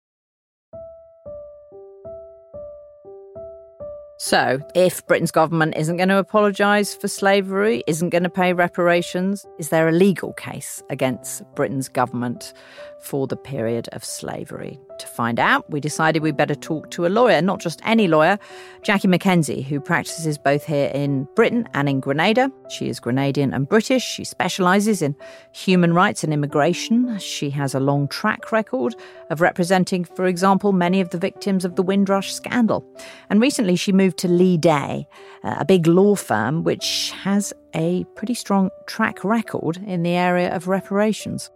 So, 4.17 4.59
if 4.73 5.05
Britain's 5.07 5.31
government 5.31 5.75
isn't 5.75 5.97
going 5.97 6.07
to 6.07 6.17
apologise 6.17 6.95
for 6.95 7.09
slavery, 7.09 7.83
isn't 7.85 8.11
going 8.11 8.23
to 8.23 8.29
pay 8.29 8.53
reparations, 8.53 9.45
is 9.59 9.69
there 9.69 9.89
a 9.89 9.91
legal 9.91 10.31
case 10.33 10.81
against 10.89 11.43
Britain's 11.53 11.89
government 11.89 12.53
for 13.01 13.27
the 13.27 13.35
period 13.35 13.89
of 13.91 14.05
slavery? 14.05 14.79
To 14.99 15.07
find 15.07 15.39
out, 15.39 15.69
we 15.69 15.79
decided 15.79 16.21
we'd 16.21 16.37
better 16.37 16.55
talk 16.55 16.89
to 16.91 17.05
a 17.05 17.07
lawyer, 17.07 17.41
not 17.41 17.59
just 17.59 17.81
any 17.83 18.07
lawyer, 18.07 18.39
Jackie 18.81 19.07
McKenzie, 19.07 19.63
who 19.63 19.79
practices 19.79 20.37
both 20.37 20.65
here 20.65 20.89
in 20.93 21.27
Britain 21.35 21.67
and 21.73 21.89
in 21.89 21.99
Grenada. 21.99 22.51
She 22.69 22.87
is 22.87 22.99
Grenadian 22.99 23.53
and 23.53 23.67
British. 23.67 24.03
She 24.03 24.23
specialises 24.23 25.01
in 25.01 25.15
human 25.51 25.93
rights 25.93 26.23
and 26.23 26.33
immigration. 26.33 27.17
She 27.19 27.49
has 27.51 27.75
a 27.75 27.79
long 27.79 28.07
track 28.07 28.51
record 28.51 28.95
of 29.29 29.41
representing, 29.41 30.05
for 30.05 30.25
example, 30.25 30.71
many 30.71 31.01
of 31.01 31.09
the 31.09 31.17
victims 31.17 31.65
of 31.65 31.75
the 31.75 31.83
Windrush 31.83 32.33
scandal. 32.33 32.85
And 33.29 33.41
recently 33.41 33.75
she 33.75 33.91
moved 33.91 34.17
to 34.19 34.27
Leigh 34.27 34.57
Day, 34.57 35.07
uh, 35.43 35.55
a 35.59 35.65
big 35.65 35.87
law 35.87 36.15
firm 36.15 36.63
which 36.63 37.11
has 37.23 37.53
a 37.73 38.05
pretty 38.15 38.33
strong 38.33 38.69
track 38.87 39.23
record 39.23 39.77
in 39.85 40.03
the 40.03 40.11
area 40.11 40.55
of 40.55 40.67
reparations. 40.67 41.49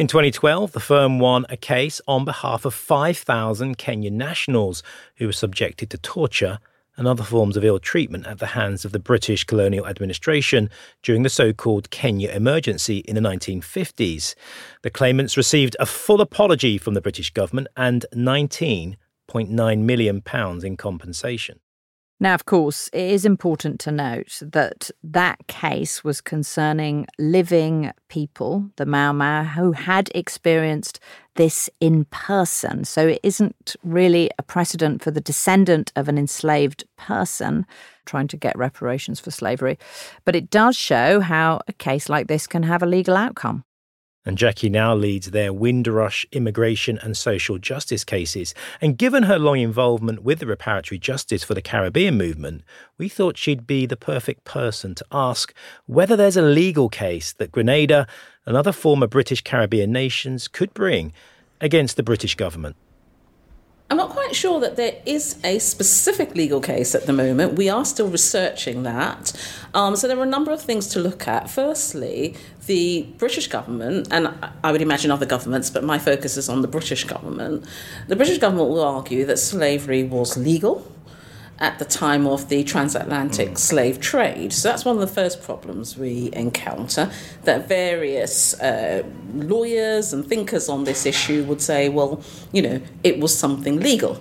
In 0.00 0.06
2012, 0.06 0.72
the 0.72 0.80
firm 0.80 1.18
won 1.18 1.44
a 1.50 1.58
case 1.58 2.00
on 2.08 2.24
behalf 2.24 2.64
of 2.64 2.72
5,000 2.72 3.76
Kenyan 3.76 4.12
nationals 4.12 4.82
who 5.16 5.26
were 5.26 5.32
subjected 5.34 5.90
to 5.90 5.98
torture 5.98 6.58
and 6.96 7.06
other 7.06 7.22
forms 7.22 7.54
of 7.54 7.66
ill 7.66 7.78
treatment 7.78 8.26
at 8.26 8.38
the 8.38 8.56
hands 8.56 8.86
of 8.86 8.92
the 8.92 8.98
British 8.98 9.44
colonial 9.44 9.86
administration 9.86 10.70
during 11.02 11.22
the 11.22 11.28
so 11.28 11.52
called 11.52 11.90
Kenya 11.90 12.30
emergency 12.30 13.00
in 13.00 13.14
the 13.14 13.20
1950s. 13.20 14.34
The 14.80 14.90
claimants 14.90 15.36
received 15.36 15.76
a 15.78 15.84
full 15.84 16.22
apology 16.22 16.78
from 16.78 16.94
the 16.94 17.02
British 17.02 17.30
government 17.34 17.68
and 17.76 18.06
£19.9 18.14 19.78
million 19.80 20.22
in 20.64 20.76
compensation. 20.78 21.60
Now, 22.22 22.34
of 22.34 22.44
course, 22.44 22.88
it 22.92 23.10
is 23.10 23.24
important 23.24 23.80
to 23.80 23.90
note 23.90 24.42
that 24.42 24.90
that 25.02 25.46
case 25.46 26.04
was 26.04 26.20
concerning 26.20 27.06
living 27.18 27.92
people, 28.08 28.70
the 28.76 28.84
Mau 28.84 29.14
Mau, 29.14 29.44
who 29.44 29.72
had 29.72 30.10
experienced 30.14 31.00
this 31.36 31.70
in 31.80 32.04
person. 32.10 32.84
So 32.84 33.08
it 33.08 33.20
isn't 33.22 33.74
really 33.82 34.30
a 34.38 34.42
precedent 34.42 35.02
for 35.02 35.10
the 35.10 35.22
descendant 35.22 35.92
of 35.96 36.08
an 36.08 36.18
enslaved 36.18 36.84
person 36.98 37.64
trying 38.04 38.28
to 38.28 38.36
get 38.36 38.58
reparations 38.58 39.18
for 39.18 39.30
slavery. 39.30 39.78
But 40.26 40.36
it 40.36 40.50
does 40.50 40.76
show 40.76 41.20
how 41.20 41.60
a 41.68 41.72
case 41.72 42.10
like 42.10 42.26
this 42.26 42.46
can 42.46 42.64
have 42.64 42.82
a 42.82 42.86
legal 42.86 43.16
outcome 43.16 43.64
and 44.26 44.36
Jackie 44.36 44.68
now 44.68 44.94
leads 44.94 45.30
their 45.30 45.52
Windrush 45.52 46.26
immigration 46.32 46.98
and 46.98 47.16
social 47.16 47.58
justice 47.58 48.04
cases. 48.04 48.54
And 48.80 48.98
given 48.98 49.22
her 49.24 49.38
long 49.38 49.58
involvement 49.58 50.22
with 50.22 50.40
the 50.40 50.46
reparatory 50.46 51.00
justice 51.00 51.42
for 51.42 51.54
the 51.54 51.62
Caribbean 51.62 52.18
movement, 52.18 52.62
we 52.98 53.08
thought 53.08 53.38
she'd 53.38 53.66
be 53.66 53.86
the 53.86 53.96
perfect 53.96 54.44
person 54.44 54.94
to 54.96 55.06
ask 55.10 55.54
whether 55.86 56.16
there's 56.16 56.36
a 56.36 56.42
legal 56.42 56.88
case 56.88 57.32
that 57.34 57.52
Grenada 57.52 58.06
and 58.44 58.56
other 58.56 58.72
former 58.72 59.06
British 59.06 59.42
Caribbean 59.42 59.90
nations 59.90 60.48
could 60.48 60.74
bring 60.74 61.12
against 61.60 61.96
the 61.96 62.02
British 62.02 62.34
government. 62.34 62.76
I'm 63.90 63.96
not 63.96 64.10
quite 64.10 64.36
sure 64.36 64.60
that 64.60 64.76
there 64.76 64.94
is 65.04 65.36
a 65.42 65.58
specific 65.58 66.36
legal 66.36 66.60
case 66.60 66.94
at 66.94 67.06
the 67.06 67.12
moment. 67.12 67.54
We 67.54 67.68
are 67.68 67.84
still 67.84 68.08
researching 68.08 68.84
that. 68.84 69.32
Um, 69.74 69.96
so 69.96 70.06
there 70.06 70.16
are 70.16 70.22
a 70.22 70.26
number 70.26 70.52
of 70.52 70.62
things 70.62 70.86
to 70.88 71.00
look 71.00 71.26
at. 71.26 71.50
Firstly, 71.50 72.36
the 72.66 73.08
British 73.18 73.48
government, 73.48 74.06
and 74.12 74.32
I 74.62 74.70
would 74.70 74.80
imagine 74.80 75.10
other 75.10 75.26
governments, 75.26 75.70
but 75.70 75.82
my 75.82 75.98
focus 75.98 76.36
is 76.36 76.48
on 76.48 76.62
the 76.62 76.68
British 76.68 77.02
government. 77.02 77.64
The 78.06 78.14
British 78.14 78.38
government 78.38 78.68
will 78.68 78.84
argue 78.84 79.24
that 79.24 79.38
slavery 79.38 80.04
was 80.04 80.36
legal 80.36 80.86
at 81.60 81.78
the 81.78 81.84
time 81.84 82.26
of 82.26 82.48
the 82.48 82.64
transatlantic 82.64 83.50
mm. 83.50 83.58
slave 83.58 84.00
trade. 84.00 84.52
So 84.52 84.68
that's 84.68 84.84
one 84.84 84.96
of 84.96 85.00
the 85.00 85.14
first 85.14 85.42
problems 85.42 85.96
we 85.96 86.30
encounter. 86.32 87.10
That 87.44 87.68
various 87.68 88.58
uh, 88.60 89.04
lawyers 89.34 90.12
and 90.12 90.26
thinkers 90.26 90.68
on 90.68 90.84
this 90.84 91.04
issue 91.04 91.44
would 91.44 91.60
say, 91.60 91.88
well, 91.88 92.22
you 92.52 92.62
know, 92.62 92.80
it 93.04 93.20
was 93.20 93.36
something 93.36 93.78
legal. 93.80 94.20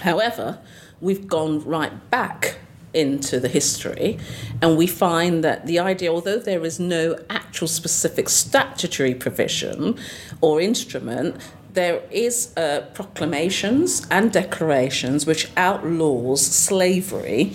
However, 0.00 0.60
we've 1.00 1.26
gone 1.26 1.64
right 1.64 2.10
back 2.10 2.58
into 2.94 3.40
the 3.40 3.48
history 3.48 4.18
and 4.60 4.76
we 4.76 4.86
find 4.86 5.42
that 5.42 5.66
the 5.66 5.78
idea 5.78 6.12
although 6.12 6.38
there 6.38 6.62
is 6.62 6.78
no 6.78 7.18
actual 7.30 7.66
specific 7.66 8.28
statutory 8.28 9.14
provision 9.14 9.98
or 10.42 10.60
instrument 10.60 11.34
there 11.74 12.02
is 12.10 12.52
uh, 12.56 12.82
proclamations 12.94 14.06
and 14.10 14.32
declarations 14.32 15.26
which 15.26 15.50
outlaws 15.56 16.44
slavery 16.44 17.50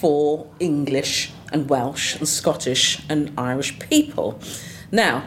for 0.00 0.46
English 0.60 1.32
and 1.52 1.68
Welsh 1.68 2.16
and 2.16 2.28
Scottish 2.28 3.02
and 3.08 3.32
Irish 3.38 3.78
people. 3.78 4.38
Now, 4.90 5.24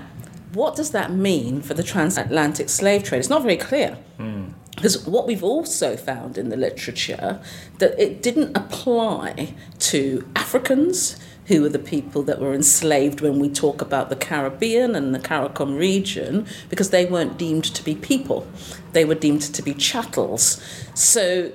what 0.54 0.76
does 0.76 0.92
that 0.92 1.12
mean 1.12 1.62
for 1.62 1.74
the 1.74 1.84
transatlantic 1.84 2.70
slave 2.70 3.04
trade? 3.04 3.20
It's 3.20 3.30
not 3.30 3.42
very 3.42 3.58
clear. 3.58 3.98
Mm. 4.20 4.54
Because 4.76 5.08
what 5.08 5.26
we've 5.26 5.44
also 5.44 5.96
found 5.96 6.38
in 6.38 6.50
the 6.50 6.58
literature 6.58 7.40
that 7.80 7.98
it 8.00 8.22
didn't 8.22 8.56
apply 8.58 9.54
to 9.80 10.28
Africans, 10.36 11.18
who 11.46 11.62
were 11.62 11.70
the 11.70 11.80
people 11.80 12.24
that 12.24 12.40
were 12.40 12.54
enslaved 12.54 13.22
when 13.22 13.40
we 13.40 13.50
talk 13.50 13.82
about 13.82 14.10
the 14.10 14.16
Caribbean 14.16 14.96
and 14.96 15.14
the 15.14 15.20
CARICOM 15.20 15.78
region, 15.78 16.48
because 16.70 16.90
they 16.90 17.06
weren't 17.06 17.38
deemed 17.38 17.64
to 17.66 17.84
be 17.84 17.96
people. 17.96 18.48
They 18.94 19.06
were 19.06 19.16
deemed 19.16 19.42
to 19.42 19.62
be 19.62 19.74
chattels. 19.74 20.62
So 20.94 21.52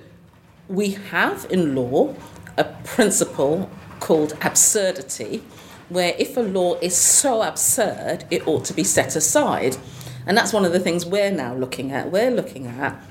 we 0.69 0.91
have 0.91 1.47
in 1.51 1.75
law 1.75 2.15
a 2.57 2.65
principle 2.65 3.69
called 3.99 4.37
absurdity, 4.43 5.43
where 5.89 6.15
if 6.19 6.37
a 6.37 6.41
law 6.41 6.77
is 6.81 6.97
so 6.97 7.43
absurd, 7.43 8.25
it 8.31 8.47
ought 8.47 8.65
to 8.67 8.75
be 8.75 8.85
set 8.85 9.17
aside. 9.17 9.77
And 10.27 10.37
that's 10.37 10.53
one 10.53 10.65
of 10.65 10.73
the 10.73 10.79
things 10.79 11.05
we're 11.05 11.33
now 11.33 11.55
looking 11.55 11.91
at. 11.91 12.13
We're 12.13 12.31
looking 12.31 12.67
at 12.67 13.03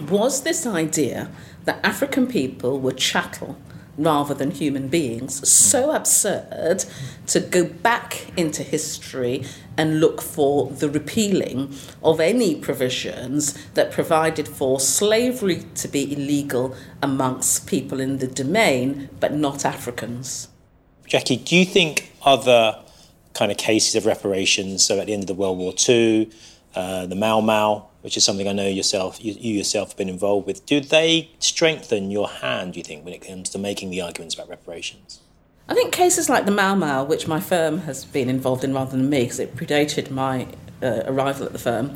was 0.00 0.42
this 0.42 0.66
idea 0.66 1.30
that 1.64 1.84
African 1.84 2.26
people 2.26 2.78
were 2.78 2.92
chattel 2.92 3.56
rather 3.98 4.34
than 4.34 4.50
human 4.50 4.88
beings 4.88 5.48
so 5.48 5.92
absurd 5.92 6.84
to 7.26 7.40
go 7.40 7.64
back 7.64 8.26
into 8.36 8.62
history 8.62 9.44
and 9.76 10.00
look 10.00 10.20
for 10.20 10.70
the 10.70 10.88
repealing 10.88 11.74
of 12.02 12.20
any 12.20 12.54
provisions 12.54 13.52
that 13.74 13.90
provided 13.90 14.46
for 14.46 14.78
slavery 14.80 15.64
to 15.74 15.88
be 15.88 16.12
illegal 16.12 16.74
amongst 17.02 17.66
people 17.66 18.00
in 18.00 18.18
the 18.18 18.26
domain 18.26 19.08
but 19.20 19.32
not 19.32 19.64
Africans. 19.64 20.48
Jackie, 21.06 21.36
do 21.36 21.56
you 21.56 21.64
think 21.64 22.12
other 22.22 22.82
kind 23.34 23.52
of 23.52 23.58
cases 23.58 23.94
of 23.94 24.06
reparations, 24.06 24.84
so 24.84 24.98
at 24.98 25.06
the 25.06 25.12
end 25.12 25.22
of 25.22 25.26
the 25.26 25.34
World 25.34 25.58
War 25.58 25.72
II, 25.88 26.30
uh, 26.74 27.06
the 27.06 27.14
Mau 27.14 27.40
Mau, 27.40 27.88
which 28.06 28.16
is 28.16 28.22
something 28.22 28.46
I 28.46 28.52
know 28.52 28.68
yourself, 28.68 29.18
you, 29.20 29.32
you, 29.32 29.54
yourself 29.54 29.88
have 29.88 29.96
been 29.96 30.08
involved 30.08 30.46
with. 30.46 30.64
Do 30.64 30.78
they 30.78 31.28
strengthen 31.40 32.12
your 32.12 32.28
hand, 32.28 32.74
do 32.74 32.78
you 32.78 32.84
think, 32.84 33.04
when 33.04 33.12
it 33.12 33.26
comes 33.26 33.48
to 33.48 33.58
making 33.58 33.90
the 33.90 34.00
arguments 34.00 34.36
about 34.36 34.48
reparations? 34.48 35.18
I 35.68 35.74
think 35.74 35.92
cases 35.92 36.28
like 36.28 36.44
the 36.44 36.52
Mau 36.52 36.76
Mau, 36.76 37.02
which 37.02 37.26
my 37.26 37.40
firm 37.40 37.78
has 37.78 38.04
been 38.04 38.30
involved 38.30 38.62
in 38.62 38.72
rather 38.72 38.92
than 38.92 39.10
me, 39.10 39.22
because 39.22 39.40
it 39.40 39.56
predated 39.56 40.12
my 40.12 40.46
uh, 40.82 41.02
arrival 41.06 41.46
at 41.46 41.52
the 41.52 41.58
firm, 41.58 41.94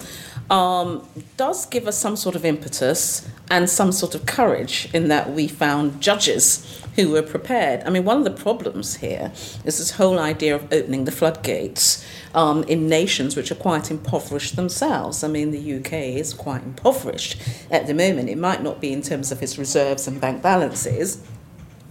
um, 0.51 1.07
does 1.37 1.67
give 1.67 1.87
us 1.87 1.99
some 1.99 2.17
sort 2.17 2.35
of 2.35 2.45
impetus 2.45 3.29
and 3.51 3.69
some 3.69 3.93
sort 3.93 4.15
of 4.15 4.27
courage 4.27 4.89
in 4.93 5.09
that 5.09 5.33
we 5.33 5.47
found 5.47 6.01
judges 6.01 6.83
who 6.97 7.11
were 7.11 7.23
prepared. 7.23 7.83
I 7.85 7.91
mean, 7.91 8.05
one 8.05 8.19
of 8.19 8.25
the 8.25 8.31
problems 8.31 8.97
here 8.97 9.33
is 9.65 9.79
this 9.79 9.93
whole 9.93 10.19
idea 10.19 10.55
of 10.55 10.73
opening 10.73 11.05
the 11.05 11.13
floodgates 11.13 12.05
um, 12.35 12.65
in 12.65 12.89
nations 12.89 13.37
which 13.37 13.51
are 13.51 13.57
quite 13.57 13.91
impoverished 13.91 14.57
themselves. 14.57 15.23
I 15.23 15.29
mean, 15.29 15.51
the 15.51 15.77
UK 15.77 15.93
is 15.93 16.35
quite 16.35 16.63
impoverished 16.63 17.41
at 17.71 17.87
the 17.87 17.95
moment. 17.95 18.29
It 18.29 18.39
might 18.39 18.63
not 18.63 18.81
be 18.81 18.93
in 18.93 19.03
terms 19.03 19.31
of 19.31 19.43
its 19.43 19.57
reserves 19.59 20.09
and 20.09 20.21
bank 20.21 20.43
balances. 20.43 21.23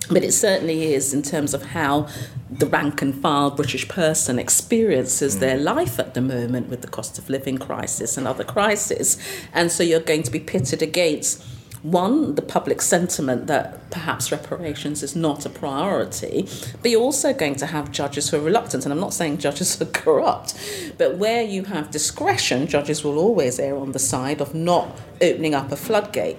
But 0.07 0.23
it 0.23 0.31
certainly 0.31 0.93
is 0.93 1.13
in 1.13 1.21
terms 1.21 1.53
of 1.53 1.63
how 1.63 2.07
the 2.49 2.65
rank 2.65 3.01
and 3.01 3.13
file 3.13 3.51
British 3.51 3.87
person 3.87 4.39
experiences 4.39 5.35
mm. 5.35 5.39
their 5.39 5.57
life 5.57 5.99
at 5.99 6.15
the 6.15 6.21
moment 6.21 6.69
with 6.69 6.81
the 6.81 6.87
cost 6.87 7.19
of 7.19 7.29
living 7.29 7.57
crisis 7.57 8.17
and 8.17 8.27
other 8.27 8.43
crises. 8.43 9.17
And 9.53 9.71
so 9.71 9.83
you're 9.83 9.99
going 9.99 10.23
to 10.23 10.31
be 10.31 10.39
pitted 10.39 10.81
against 10.81 11.45
one, 11.81 12.35
the 12.35 12.41
public 12.41 12.81
sentiment 12.81 13.47
that 13.47 13.89
perhaps 13.89 14.31
reparations 14.31 15.01
is 15.01 15.15
not 15.15 15.45
a 15.45 15.49
priority, 15.49 16.47
but 16.81 16.91
you're 16.91 17.01
also 17.01 17.33
going 17.33 17.55
to 17.55 17.67
have 17.67 17.91
judges 17.91 18.29
who 18.29 18.37
are 18.37 18.41
reluctant. 18.41 18.85
And 18.85 18.91
I'm 18.91 18.99
not 18.99 19.13
saying 19.13 19.37
judges 19.37 19.81
are 19.81 19.85
corrupt, 19.93 20.55
but 20.97 21.17
where 21.17 21.43
you 21.43 21.63
have 21.65 21.89
discretion, 21.91 22.67
judges 22.67 23.03
will 23.03 23.17
always 23.17 23.59
err 23.59 23.77
on 23.77 23.93
the 23.93 23.99
side 23.99 24.41
of 24.41 24.53
not 24.53 24.97
opening 25.21 25.55
up 25.55 25.71
a 25.71 25.77
floodgate 25.77 26.37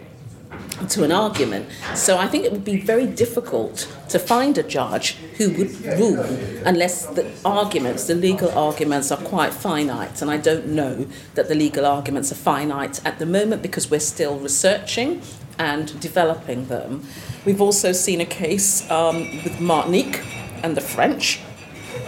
to 0.88 1.04
an 1.04 1.12
argument. 1.12 1.68
So 1.94 2.18
I 2.18 2.26
think 2.26 2.44
it 2.44 2.52
would 2.52 2.64
be 2.64 2.80
very 2.80 3.06
difficult 3.06 3.88
to 4.08 4.18
find 4.18 4.56
a 4.58 4.62
judge 4.62 5.12
who 5.36 5.50
would 5.50 5.80
rule 5.98 6.20
unless 6.64 7.06
the 7.06 7.30
arguments, 7.44 8.06
the 8.06 8.14
legal 8.14 8.50
arguments, 8.50 9.10
are 9.12 9.22
quite 9.22 9.52
finite. 9.52 10.22
And 10.22 10.30
I 10.30 10.36
don't 10.36 10.68
know 10.68 11.06
that 11.34 11.48
the 11.48 11.54
legal 11.54 11.86
arguments 11.86 12.32
are 12.32 12.36
finite 12.36 13.04
at 13.06 13.18
the 13.18 13.26
moment 13.26 13.62
because 13.62 13.90
we're 13.90 14.00
still 14.00 14.38
researching 14.38 15.22
and 15.58 15.98
developing 16.00 16.66
them. 16.66 17.04
We've 17.44 17.60
also 17.60 17.92
seen 17.92 18.20
a 18.20 18.26
case 18.26 18.90
um, 18.90 19.16
with 19.44 19.60
Martinique 19.60 20.22
and 20.62 20.76
the 20.76 20.80
French 20.80 21.40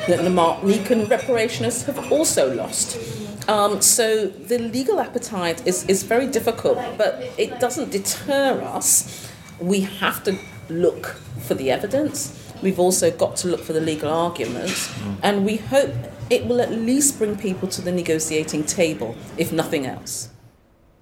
that 0.09 0.19
the 0.19 0.31
Martinican 0.31 1.07
reparationists 1.07 1.85
have 1.85 2.11
also 2.11 2.53
lost. 2.55 2.97
Um, 3.49 3.81
so 3.81 4.27
the 4.27 4.59
legal 4.59 5.01
appetite 5.01 5.67
is, 5.67 5.85
is 5.87 6.03
very 6.03 6.27
difficult, 6.27 6.79
but 6.97 7.21
it 7.37 7.59
doesn't 7.61 7.91
deter 7.91 8.61
us. 8.63 9.31
We 9.61 9.81
have 9.81 10.23
to 10.25 10.39
look 10.69 11.07
for 11.47 11.55
the 11.55 11.71
evidence. 11.71 12.39
We've 12.63 12.79
also 12.79 13.11
got 13.11 13.37
to 13.37 13.49
look 13.49 13.61
for 13.61 13.73
the 13.73 13.81
legal 13.81 14.11
arguments, 14.11 14.89
mm. 14.89 15.17
and 15.23 15.45
we 15.45 15.57
hope 15.57 15.93
it 16.31 16.47
will 16.47 16.61
at 16.61 16.71
least 16.71 17.19
bring 17.19 17.37
people 17.37 17.69
to 17.69 17.83
the 17.83 17.93
negotiating 17.93 18.65
table, 18.65 19.17
if 19.37 19.53
nothing 19.53 19.87
else. 19.87 20.31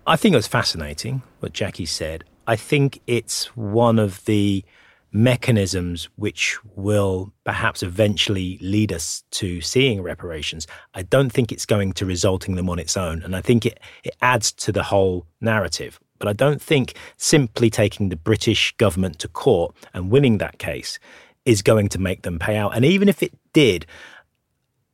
I 0.07 0.16
think 0.16 0.33
it 0.33 0.37
was 0.37 0.46
fascinating 0.46 1.22
what 1.40 1.53
Jackie 1.53 1.87
said. 1.87 2.24
I 2.46 2.57
think 2.57 3.00
it's 3.07 3.44
one 3.57 3.98
of 3.98 4.24
the 4.24 4.64
mechanisms 5.12 6.09
which 6.16 6.59
will 6.77 7.33
perhaps 7.44 7.83
eventually 7.83 8.59
lead 8.61 8.92
us 8.92 9.25
to 9.33 9.61
seeing 9.61 10.03
reparations. 10.03 10.66
I 10.94 11.03
don't 11.03 11.31
think 11.31 11.51
it's 11.51 11.66
going 11.66 11.92
to 11.94 12.07
result 12.07 12.49
in 12.49 12.55
them 12.55 12.70
on 12.70 12.79
its 12.79 12.96
own. 12.96 13.23
And 13.23 13.35
I 13.35 13.40
think 13.40 13.66
it, 13.66 13.81
it 14.05 14.14
adds 14.23 14.53
to 14.53 14.73
the 14.73 14.85
whole 14.85 15.27
narrative. 15.40 15.99
But 16.18 16.29
I 16.29 16.33
don't 16.33 16.61
think 16.61 16.94
simply 17.16 17.70
taking 17.70 18.09
the 18.09 18.16
British 18.16 18.77
government 18.77 19.18
to 19.20 19.29
court 19.29 19.75
and 19.94 20.11
winning 20.11 20.38
that 20.38 20.59
case 20.59 20.99
is 21.44 21.62
going 21.62 21.88
to 21.88 21.99
make 21.99 22.23
them 22.23 22.38
pay 22.38 22.57
out. 22.57 22.77
And 22.77 22.85
even 22.85 23.09
if 23.09 23.23
it 23.23 23.33
did, 23.53 23.87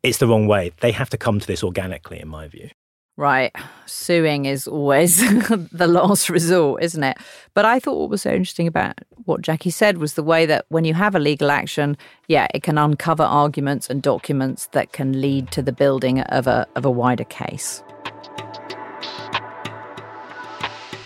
it's 0.02 0.18
the 0.18 0.28
wrong 0.28 0.46
way. 0.46 0.72
They 0.80 0.92
have 0.92 1.10
to 1.10 1.18
come 1.18 1.40
to 1.40 1.46
this 1.46 1.64
organically, 1.64 2.20
in 2.20 2.28
my 2.28 2.46
view. 2.46 2.70
Right. 3.18 3.50
Suing 3.86 4.44
is 4.44 4.68
always 4.68 5.16
the 5.72 5.86
last 5.86 6.28
resort, 6.28 6.82
isn't 6.82 7.02
it? 7.02 7.16
But 7.54 7.64
I 7.64 7.80
thought 7.80 7.98
what 7.98 8.10
was 8.10 8.22
so 8.22 8.30
interesting 8.30 8.66
about 8.66 8.98
what 9.24 9.40
Jackie 9.40 9.70
said 9.70 9.96
was 9.96 10.14
the 10.14 10.22
way 10.22 10.44
that 10.44 10.66
when 10.68 10.84
you 10.84 10.92
have 10.92 11.14
a 11.14 11.18
legal 11.18 11.50
action, 11.50 11.96
yeah, 12.28 12.46
it 12.52 12.62
can 12.62 12.76
uncover 12.76 13.22
arguments 13.22 13.88
and 13.88 14.02
documents 14.02 14.66
that 14.72 14.92
can 14.92 15.18
lead 15.18 15.50
to 15.52 15.62
the 15.62 15.72
building 15.72 16.20
of 16.20 16.46
a, 16.46 16.66
of 16.76 16.84
a 16.84 16.90
wider 16.90 17.24
case. 17.24 17.82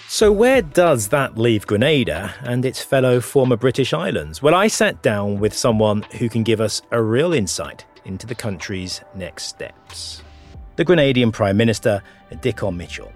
So, 0.09 0.33
where 0.33 0.63
does 0.63 1.09
that 1.11 1.39
leave 1.39 1.69
Grenada 1.69 2.35
and 2.41 2.65
its 2.65 2.83
fellow 2.83 3.21
former 3.21 3.57
British 3.57 3.93
islands? 3.93 4.43
Well, 4.43 4.57
I 4.57 4.67
sat 4.67 5.01
down 5.01 5.39
with 5.39 5.55
someone 5.55 6.03
who 6.19 6.29
can 6.29 6.43
give 6.43 6.61
us 6.61 6.83
a 6.91 7.01
real 7.01 7.33
insight 7.33 7.85
into 8.05 8.27
the 8.27 8.35
country's 8.35 9.03
next 9.15 9.45
steps 9.45 10.23
the 10.81 10.85
Grenadian 10.87 11.31
Prime 11.31 11.59
Minister, 11.59 12.03
Dickon 12.41 12.75
Mitchell. 12.75 13.13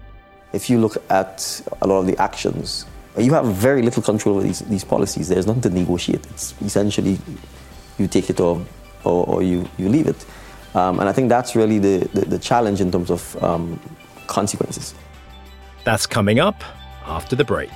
If 0.53 0.69
you 0.69 0.79
look 0.79 0.97
at 1.09 1.67
a 1.81 1.87
lot 1.87 1.97
of 2.01 2.05
the 2.05 2.15
actions, 2.21 2.85
you 3.17 3.33
have 3.33 3.47
very 3.47 3.81
little 3.81 4.03
control 4.03 4.35
over 4.35 4.43
these, 4.43 4.59
these 4.59 4.83
policies. 4.83 5.29
There's 5.29 5.47
nothing 5.47 5.63
to 5.63 5.69
negotiate. 5.71 6.23
It's 6.27 6.53
essentially 6.61 7.17
you 7.97 8.07
take 8.07 8.29
it 8.29 8.39
or, 8.39 8.63
or, 9.03 9.25
or 9.25 9.41
you, 9.41 9.67
you 9.79 9.89
leave 9.89 10.05
it. 10.05 10.25
Um, 10.75 10.99
and 10.99 11.09
I 11.09 11.11
think 11.11 11.27
that's 11.27 11.55
really 11.55 11.79
the, 11.79 12.07
the, 12.13 12.21
the 12.25 12.37
challenge 12.37 12.81
in 12.81 12.91
terms 12.91 13.09
of 13.09 13.43
um, 13.43 13.79
consequences. 14.27 14.93
That's 15.85 16.05
coming 16.05 16.39
up 16.39 16.63
after 17.07 17.35
the 17.35 17.45
break. 17.45 17.71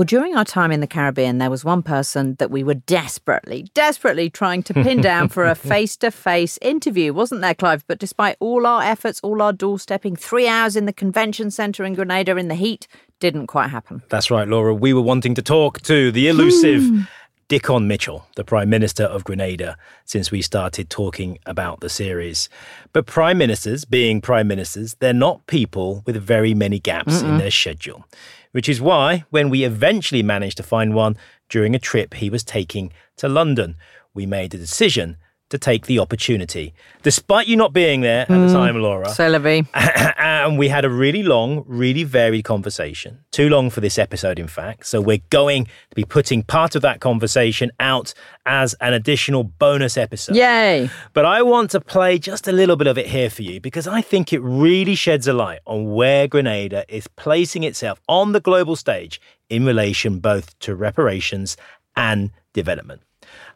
Well, 0.00 0.06
during 0.06 0.34
our 0.34 0.46
time 0.46 0.72
in 0.72 0.80
the 0.80 0.86
Caribbean, 0.86 1.36
there 1.36 1.50
was 1.50 1.62
one 1.62 1.82
person 1.82 2.36
that 2.36 2.50
we 2.50 2.64
were 2.64 2.72
desperately, 2.72 3.66
desperately 3.74 4.30
trying 4.30 4.62
to 4.62 4.72
pin 4.72 5.02
down 5.02 5.28
for 5.28 5.44
a 5.44 5.54
face 5.54 5.94
to 5.98 6.10
face 6.10 6.58
interview, 6.62 7.12
wasn't 7.12 7.42
there, 7.42 7.54
Clive? 7.54 7.86
But 7.86 7.98
despite 7.98 8.38
all 8.40 8.66
our 8.66 8.80
efforts, 8.82 9.20
all 9.22 9.42
our 9.42 9.52
doorstepping, 9.52 10.18
three 10.18 10.48
hours 10.48 10.74
in 10.74 10.86
the 10.86 10.94
convention 10.94 11.50
centre 11.50 11.84
in 11.84 11.92
Grenada 11.92 12.38
in 12.38 12.48
the 12.48 12.54
heat, 12.54 12.88
didn't 13.18 13.48
quite 13.48 13.68
happen. 13.68 14.02
That's 14.08 14.30
right, 14.30 14.48
Laura. 14.48 14.72
We 14.72 14.94
were 14.94 15.02
wanting 15.02 15.34
to 15.34 15.42
talk 15.42 15.82
to 15.82 16.10
the 16.10 16.28
elusive. 16.28 16.82
Hmm. 16.82 17.00
Dickon 17.48 17.88
Mitchell, 17.88 18.24
the 18.36 18.44
Prime 18.44 18.70
Minister 18.70 19.02
of 19.02 19.24
Grenada, 19.24 19.76
since 20.04 20.30
we 20.30 20.40
started 20.40 20.88
talking 20.88 21.36
about 21.46 21.80
the 21.80 21.88
series. 21.88 22.48
But 22.92 23.06
Prime 23.06 23.38
Ministers, 23.38 23.84
being 23.84 24.20
Prime 24.20 24.46
Ministers, 24.46 24.94
they're 25.00 25.12
not 25.12 25.44
people 25.48 26.04
with 26.06 26.14
very 26.14 26.54
many 26.54 26.78
gaps 26.78 27.20
Mm-mm. 27.20 27.28
in 27.28 27.38
their 27.38 27.50
schedule 27.50 28.04
which 28.52 28.68
is 28.68 28.80
why, 28.80 29.24
when 29.30 29.48
we 29.50 29.64
eventually 29.64 30.22
managed 30.22 30.56
to 30.56 30.62
find 30.62 30.94
one 30.94 31.16
during 31.48 31.74
a 31.74 31.78
trip 31.78 32.14
he 32.14 32.30
was 32.30 32.44
taking 32.44 32.92
to 33.16 33.28
London, 33.28 33.76
we 34.14 34.26
made 34.26 34.54
a 34.54 34.58
decision 34.58 35.16
to 35.50 35.58
take 35.58 35.86
the 35.86 35.98
opportunity. 35.98 36.72
Despite 37.02 37.46
you 37.46 37.56
not 37.56 37.72
being 37.72 38.00
there 38.00 38.22
at 38.22 38.28
the 38.28 38.34
Mm. 38.34 38.52
time, 38.52 38.80
Laura. 38.82 39.08
So, 39.10 39.28
Levy. 39.28 39.66
and 39.74 40.58
we 40.58 40.68
had 40.68 40.84
a 40.84 40.90
really 40.90 41.22
long, 41.22 41.64
really 41.66 42.04
varied 42.04 42.44
conversation. 42.44 43.18
Too 43.30 43.48
long 43.48 43.68
for 43.70 43.80
this 43.80 43.98
episode, 43.98 44.38
in 44.38 44.46
fact. 44.48 44.86
So 44.86 45.00
we're 45.00 45.20
going 45.30 45.64
to 45.66 45.94
be 45.94 46.04
putting 46.04 46.42
part 46.42 46.74
of 46.74 46.82
that 46.82 47.00
conversation 47.00 47.70
out 47.78 48.14
as 48.46 48.74
an 48.80 48.92
additional 48.92 49.44
bonus 49.44 49.96
episode. 49.96 50.36
Yay. 50.36 50.88
But 51.12 51.24
I 51.24 51.42
want 51.42 51.70
to 51.72 51.80
play 51.80 52.18
just 52.18 52.48
a 52.48 52.52
little 52.52 52.76
bit 52.76 52.86
of 52.86 52.96
it 52.96 53.06
here 53.08 53.28
for 53.30 53.42
you 53.42 53.60
because 53.60 53.86
I 53.86 54.00
think 54.02 54.32
it 54.32 54.40
really 54.40 54.94
sheds 54.94 55.26
a 55.28 55.32
light 55.32 55.60
on 55.66 55.92
where 55.92 56.26
Grenada 56.28 56.84
is 56.88 57.06
placing 57.08 57.64
itself 57.64 58.00
on 58.08 58.32
the 58.32 58.40
global 58.40 58.76
stage 58.76 59.20
in 59.48 59.64
relation 59.66 60.20
both 60.20 60.58
to 60.60 60.74
reparations 60.74 61.56
and 61.96 62.30
development. 62.52 63.02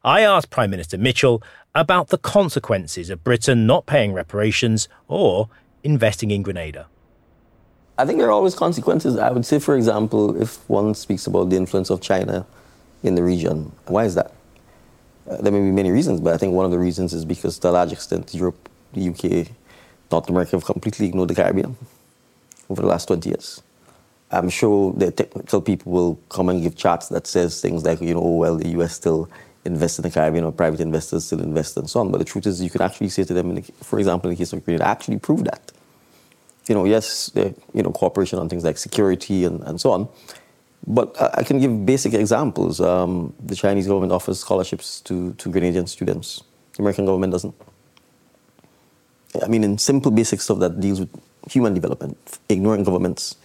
I 0.05 0.21
asked 0.21 0.51
Prime 0.51 0.71
Minister 0.71 0.99
Mitchell 0.99 1.43
about 1.75 2.09
the 2.09 2.19
consequences 2.19 3.11
of 3.11 3.25
Britain 3.25 3.67
not 3.67 3.87
paying 3.87 4.13
reparations 4.13 4.89
or 5.09 5.49
investing 5.83 6.31
in 6.31 6.43
Grenada. 6.43 6.87
I 7.99 8.07
think 8.07 8.19
there 8.19 8.29
are 8.29 8.33
always 8.33 8.55
consequences. 8.55 9.17
I 9.17 9.31
would 9.31 9.47
say, 9.47 9.59
for 9.59 9.77
example, 9.77 10.41
if 10.41 10.69
one 10.69 10.95
speaks 10.95 11.27
about 11.27 11.51
the 11.51 11.57
influence 11.57 11.91
of 11.91 12.01
China 12.01 12.47
in 13.03 13.15
the 13.15 13.23
region, 13.23 13.73
why 13.87 14.05
is 14.05 14.15
that? 14.15 14.33
Uh, 15.29 15.37
there 15.39 15.53
may 15.53 15.61
be 15.61 15.71
many 15.71 15.91
reasons, 15.91 16.21
but 16.21 16.35
I 16.35 16.37
think 16.37 16.55
one 16.55 16.65
of 16.65 16.71
the 16.71 16.79
reasons 16.79 17.13
is 17.13 17.25
because, 17.25 17.59
to 17.61 17.69
a 17.69 17.71
large 17.71 17.93
extent, 17.93 18.35
Europe, 18.35 18.69
the 18.93 19.09
UK, 19.09 19.49
North 20.11 20.29
America 20.29 20.53
have 20.53 20.65
completely 20.65 21.07
ignored 21.07 21.31
the 21.31 21.35
Caribbean 21.35 21.77
over 22.69 22.83
the 22.83 22.89
last 22.89 23.07
20 23.07 23.29
years. 23.29 23.63
I'm 24.31 24.49
sure 24.49 24.93
the 24.93 25.11
technical 25.13 25.61
people 25.61 25.93
will 25.93 26.19
come 26.29 26.49
and 26.49 26.63
give 26.63 26.77
charts 26.77 27.09
that 27.09 27.27
says 27.27 27.61
things 27.61 27.85
like, 27.85 28.01
you 28.01 28.15
know, 28.15 28.21
oh, 28.21 28.37
well, 28.37 28.57
the 28.57 28.69
US 28.81 28.95
still 28.95 29.31
invests 29.65 29.99
in 29.99 30.03
the 30.03 30.11
Caribbean 30.11 30.45
or 30.45 30.53
private 30.53 30.81
investors 30.81 31.25
still 31.25 31.41
invest 31.41 31.77
and 31.77 31.89
so 31.89 32.01
on. 32.01 32.11
But 32.11 32.19
the 32.19 32.25
truth 32.25 32.47
is, 32.47 32.63
you 32.63 32.71
can 32.71 32.83
actually 32.83 33.09
say 33.09 33.25
to 33.25 33.35
them, 33.35 33.55
the, 33.55 33.63
for 33.83 33.99
example, 33.99 34.31
in 34.31 34.37
the 34.37 34.39
case 34.39 34.53
of 34.53 34.65
Grenada, 34.65 34.87
actually 34.87 35.19
prove 35.19 35.45
that 35.45 35.73
you 36.69 36.75
know, 36.75 36.85
yes, 36.85 37.31
the, 37.31 37.55
you 37.73 37.83
know, 37.83 37.91
cooperation 37.91 38.39
on 38.39 38.49
things 38.49 38.65
like 38.65 38.79
security 38.79 39.45
and, 39.45 39.63
and 39.65 39.81
so 39.81 39.93
on. 39.93 40.09
But 40.87 41.21
I, 41.21 41.31
I 41.39 41.43
can 41.43 41.61
give 41.61 41.85
basic 41.85 42.15
examples. 42.15 42.81
Um, 42.81 43.35
the 43.41 43.55
Chinese 43.55 43.87
government 43.87 44.13
offers 44.13 44.41
scholarships 44.41 45.01
to, 45.03 45.35
to 45.35 45.51
Grenadian 45.51 45.89
students. 45.89 46.43
The 46.77 46.83
American 46.83 47.07
government 47.07 47.33
doesn't. 47.33 47.55
I 49.43 49.49
mean, 49.49 49.65
in 49.65 49.79
simple 49.79 50.11
basic 50.11 50.41
stuff 50.41 50.61
that 50.61 50.81
deals 50.81 51.01
with 51.01 51.11
human 51.51 51.75
development, 51.75 52.17
ignoring 52.49 52.85
governments, 52.85 53.37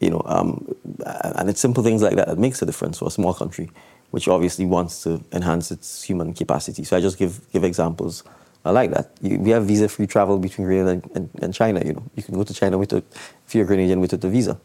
you 0.00 0.10
know, 0.10 0.22
um, 0.26 0.74
and 1.04 1.48
it's 1.50 1.60
simple 1.60 1.82
things 1.82 2.02
like 2.02 2.16
that 2.16 2.28
that 2.28 2.38
makes 2.38 2.62
a 2.62 2.66
difference 2.66 2.98
for 2.98 3.08
a 3.08 3.10
small 3.10 3.34
country, 3.34 3.70
which 4.14 4.26
obviously 4.28 4.64
wants 4.64 5.02
to 5.02 5.10
enhance 5.32 5.70
its 5.70 5.88
human 6.08 6.32
capacity. 6.32 6.84
So 6.84 6.96
I 6.96 7.00
just 7.00 7.18
give, 7.18 7.40
give 7.52 7.64
examples 7.64 8.22
I 8.64 8.70
like 8.70 8.90
that. 8.92 9.10
We 9.20 9.50
have 9.50 9.66
visa-free 9.66 10.06
travel 10.06 10.38
between 10.38 10.66
Grenada 10.66 10.90
and, 10.90 11.10
and, 11.14 11.30
and, 11.42 11.54
China. 11.54 11.82
You 11.84 11.92
know, 11.94 12.02
you 12.14 12.22
can 12.22 12.34
go 12.34 12.44
to 12.44 12.54
China 12.54 12.78
with 12.78 12.94
a, 12.94 13.02
if 13.46 13.54
you're 13.54 13.66
a 13.66 13.68
Grenadian 13.68 14.00
without 14.00 14.24
a 14.24 14.28
visa. 14.28 14.58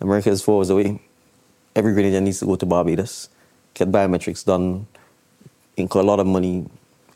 America 0.00 0.30
is 0.30 0.42
four 0.42 0.58
hours 0.58 0.70
away. 0.70 1.00
Every 1.76 1.92
Grenadian 1.92 2.24
needs 2.24 2.40
to 2.40 2.46
go 2.46 2.56
to 2.56 2.66
Barbados, 2.66 3.28
get 3.74 3.92
biometrics 3.92 4.44
done, 4.44 4.86
incur 5.76 6.00
a 6.00 6.02
lot 6.02 6.18
of 6.18 6.26
money, 6.26 6.66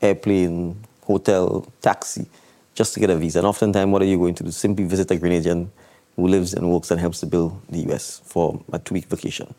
airplane, 0.01 0.77
hotel, 1.03 1.67
taxi, 1.81 2.27
just 2.75 2.93
to 2.93 3.01
get 3.01 3.09
a 3.09 3.17
visa. 3.17 3.39
And 3.39 3.47
oftentimes, 3.47 3.91
what 3.91 4.01
are 4.01 4.05
you 4.05 4.17
going 4.17 4.35
to 4.35 4.43
do? 4.45 4.51
Simply 4.51 4.85
visit 4.85 5.11
a 5.11 5.15
Grenadian 5.15 5.67
who 6.15 6.29
lives 6.29 6.53
and 6.53 6.71
works 6.71 6.91
and 6.91 6.99
helps 6.99 7.19
to 7.19 7.25
build 7.25 7.61
the 7.69 7.79
U.S. 7.89 8.21
for 8.23 8.63
a 8.71 8.79
two-week 8.79 9.07
vacation, 9.07 9.53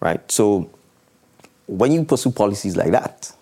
right? 0.00 0.20
So, 0.30 0.68
when 1.66 1.92
you 1.92 2.04
pursue 2.04 2.30
policies 2.30 2.76
like 2.76 2.90
that, 2.90 3.32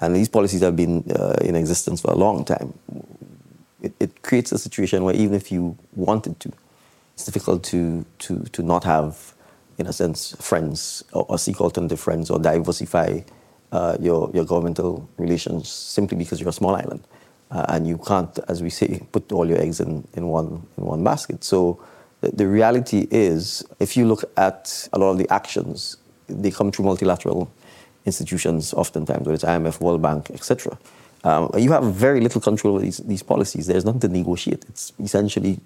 and 0.00 0.14
these 0.14 0.28
policies 0.28 0.60
have 0.60 0.76
been 0.76 1.04
uh, 1.10 1.36
in 1.40 1.56
existence 1.56 2.00
for 2.00 2.10
a 2.10 2.16
long 2.16 2.44
time, 2.44 2.74
it, 3.82 3.94
it, 3.98 4.22
creates 4.22 4.52
a 4.52 4.58
situation 4.58 5.04
where 5.04 5.14
even 5.14 5.34
if 5.34 5.50
you 5.50 5.76
wanted 5.94 6.38
to, 6.40 6.52
it's 7.14 7.24
difficult 7.24 7.62
to, 7.64 8.04
to, 8.18 8.40
to 8.52 8.62
not 8.62 8.84
have, 8.84 9.34
in 9.78 9.86
a 9.86 9.92
sense, 9.92 10.36
friends 10.38 11.04
or, 11.12 11.24
or 11.28 11.38
seek 11.38 11.60
alternative 11.60 12.00
friends 12.00 12.30
or 12.30 12.38
diversify 12.38 13.20
uh, 13.72 13.96
your, 14.00 14.30
your 14.34 14.44
governmental 14.44 15.08
relations 15.16 15.68
simply 15.68 16.16
because 16.18 16.40
you're 16.40 16.50
a 16.50 16.52
small 16.52 16.74
island. 16.74 17.02
Uh, 17.50 17.64
and 17.68 17.86
you 17.86 17.96
can't, 17.98 18.38
as 18.48 18.62
we 18.62 18.70
say, 18.70 19.00
put 19.12 19.30
all 19.32 19.48
your 19.48 19.60
eggs 19.60 19.80
in, 19.80 20.06
in, 20.14 20.26
one, 20.26 20.66
in 20.76 20.84
one 20.84 21.02
basket. 21.04 21.44
So 21.44 21.82
the, 22.20 22.30
the 22.30 22.46
reality 22.46 23.06
is, 23.10 23.64
if 23.78 23.96
you 23.96 24.06
look 24.06 24.24
at 24.36 24.88
a 24.92 24.98
lot 24.98 25.10
of 25.10 25.18
the 25.18 25.32
actions, 25.32 25.96
they 26.28 26.50
come 26.50 26.72
through 26.72 26.84
multilateral 26.84 27.50
institutions, 28.04 28.72
oftentimes, 28.74 29.26
whether 29.26 29.34
it's 29.34 29.44
IMF, 29.44 29.80
World 29.80 30.02
Bank, 30.02 30.30
etc. 30.30 30.78
Um, 31.24 31.50
you 31.56 31.72
have 31.72 31.84
very 31.92 32.20
little 32.20 32.40
control 32.40 32.74
over 32.74 32.84
these, 32.84 32.98
these 32.98 33.22
policies. 33.22 33.66
There's 33.66 33.84
nothing 33.84 34.00
to 34.00 34.08
negotiate. 34.08 34.64
It's 34.68 34.92
essentially 35.00 35.58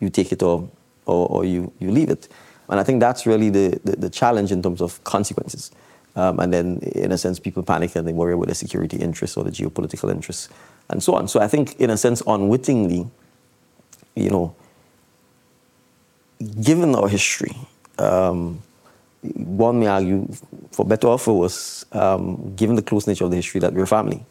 you 0.00 0.10
take 0.10 0.32
it 0.32 0.42
or, 0.42 0.68
or, 1.06 1.28
or 1.28 1.44
you, 1.44 1.72
you 1.78 1.90
leave 1.90 2.10
it. 2.10 2.28
And 2.68 2.80
I 2.80 2.82
think 2.82 3.00
that's 3.00 3.26
really 3.26 3.50
the, 3.50 3.80
the, 3.84 3.96
the 3.96 4.10
challenge 4.10 4.52
in 4.52 4.62
terms 4.62 4.80
of 4.80 5.02
consequences. 5.04 5.70
Um, 6.16 6.40
and 6.40 6.52
then, 6.52 6.78
in 6.78 7.12
a 7.12 7.18
sense, 7.18 7.38
people 7.38 7.62
panic 7.62 7.94
and 7.94 8.06
they 8.06 8.12
worry 8.12 8.34
about 8.34 8.46
their 8.46 8.54
security 8.54 8.96
interests 8.96 9.36
or 9.36 9.44
the 9.44 9.50
geopolitical 9.50 10.10
interests 10.10 10.48
and 10.88 11.02
so 11.02 11.14
on. 11.14 11.28
So 11.28 11.40
I 11.40 11.48
think, 11.48 11.80
in 11.80 11.90
a 11.90 11.96
sense, 11.96 12.22
unwittingly, 12.26 13.08
you 14.16 14.30
know, 14.30 14.54
given 16.60 16.94
our 16.94 17.08
history, 17.08 17.56
um, 17.98 18.60
one 19.22 19.80
may 19.80 19.86
argue, 19.86 20.28
for 20.72 20.84
better 20.84 21.08
or 21.08 21.18
for 21.18 21.38
worse, 21.38 21.84
um, 21.92 22.54
given 22.56 22.76
the 22.76 22.82
close 22.82 23.06
nature 23.06 23.24
of 23.24 23.30
the 23.30 23.36
history, 23.36 23.60
that 23.60 23.74
we're 23.74 23.86
family. 23.86 24.24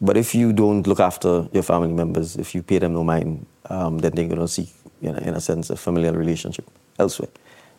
But 0.00 0.16
if 0.16 0.34
you 0.34 0.52
don't 0.52 0.84
look 0.86 0.98
after 0.98 1.48
your 1.52 1.62
family 1.62 1.92
members, 1.92 2.36
if 2.36 2.54
you 2.54 2.62
pay 2.62 2.78
them 2.78 2.94
no 2.94 3.04
mind, 3.04 3.46
um, 3.70 3.98
then 3.98 4.12
they're 4.12 4.26
going 4.26 4.40
to 4.40 4.48
seek, 4.48 4.68
you 5.00 5.12
know, 5.12 5.18
in 5.18 5.34
a 5.34 5.40
sense, 5.40 5.70
a 5.70 5.76
familial 5.76 6.14
relationship 6.14 6.68
elsewhere. 6.98 7.30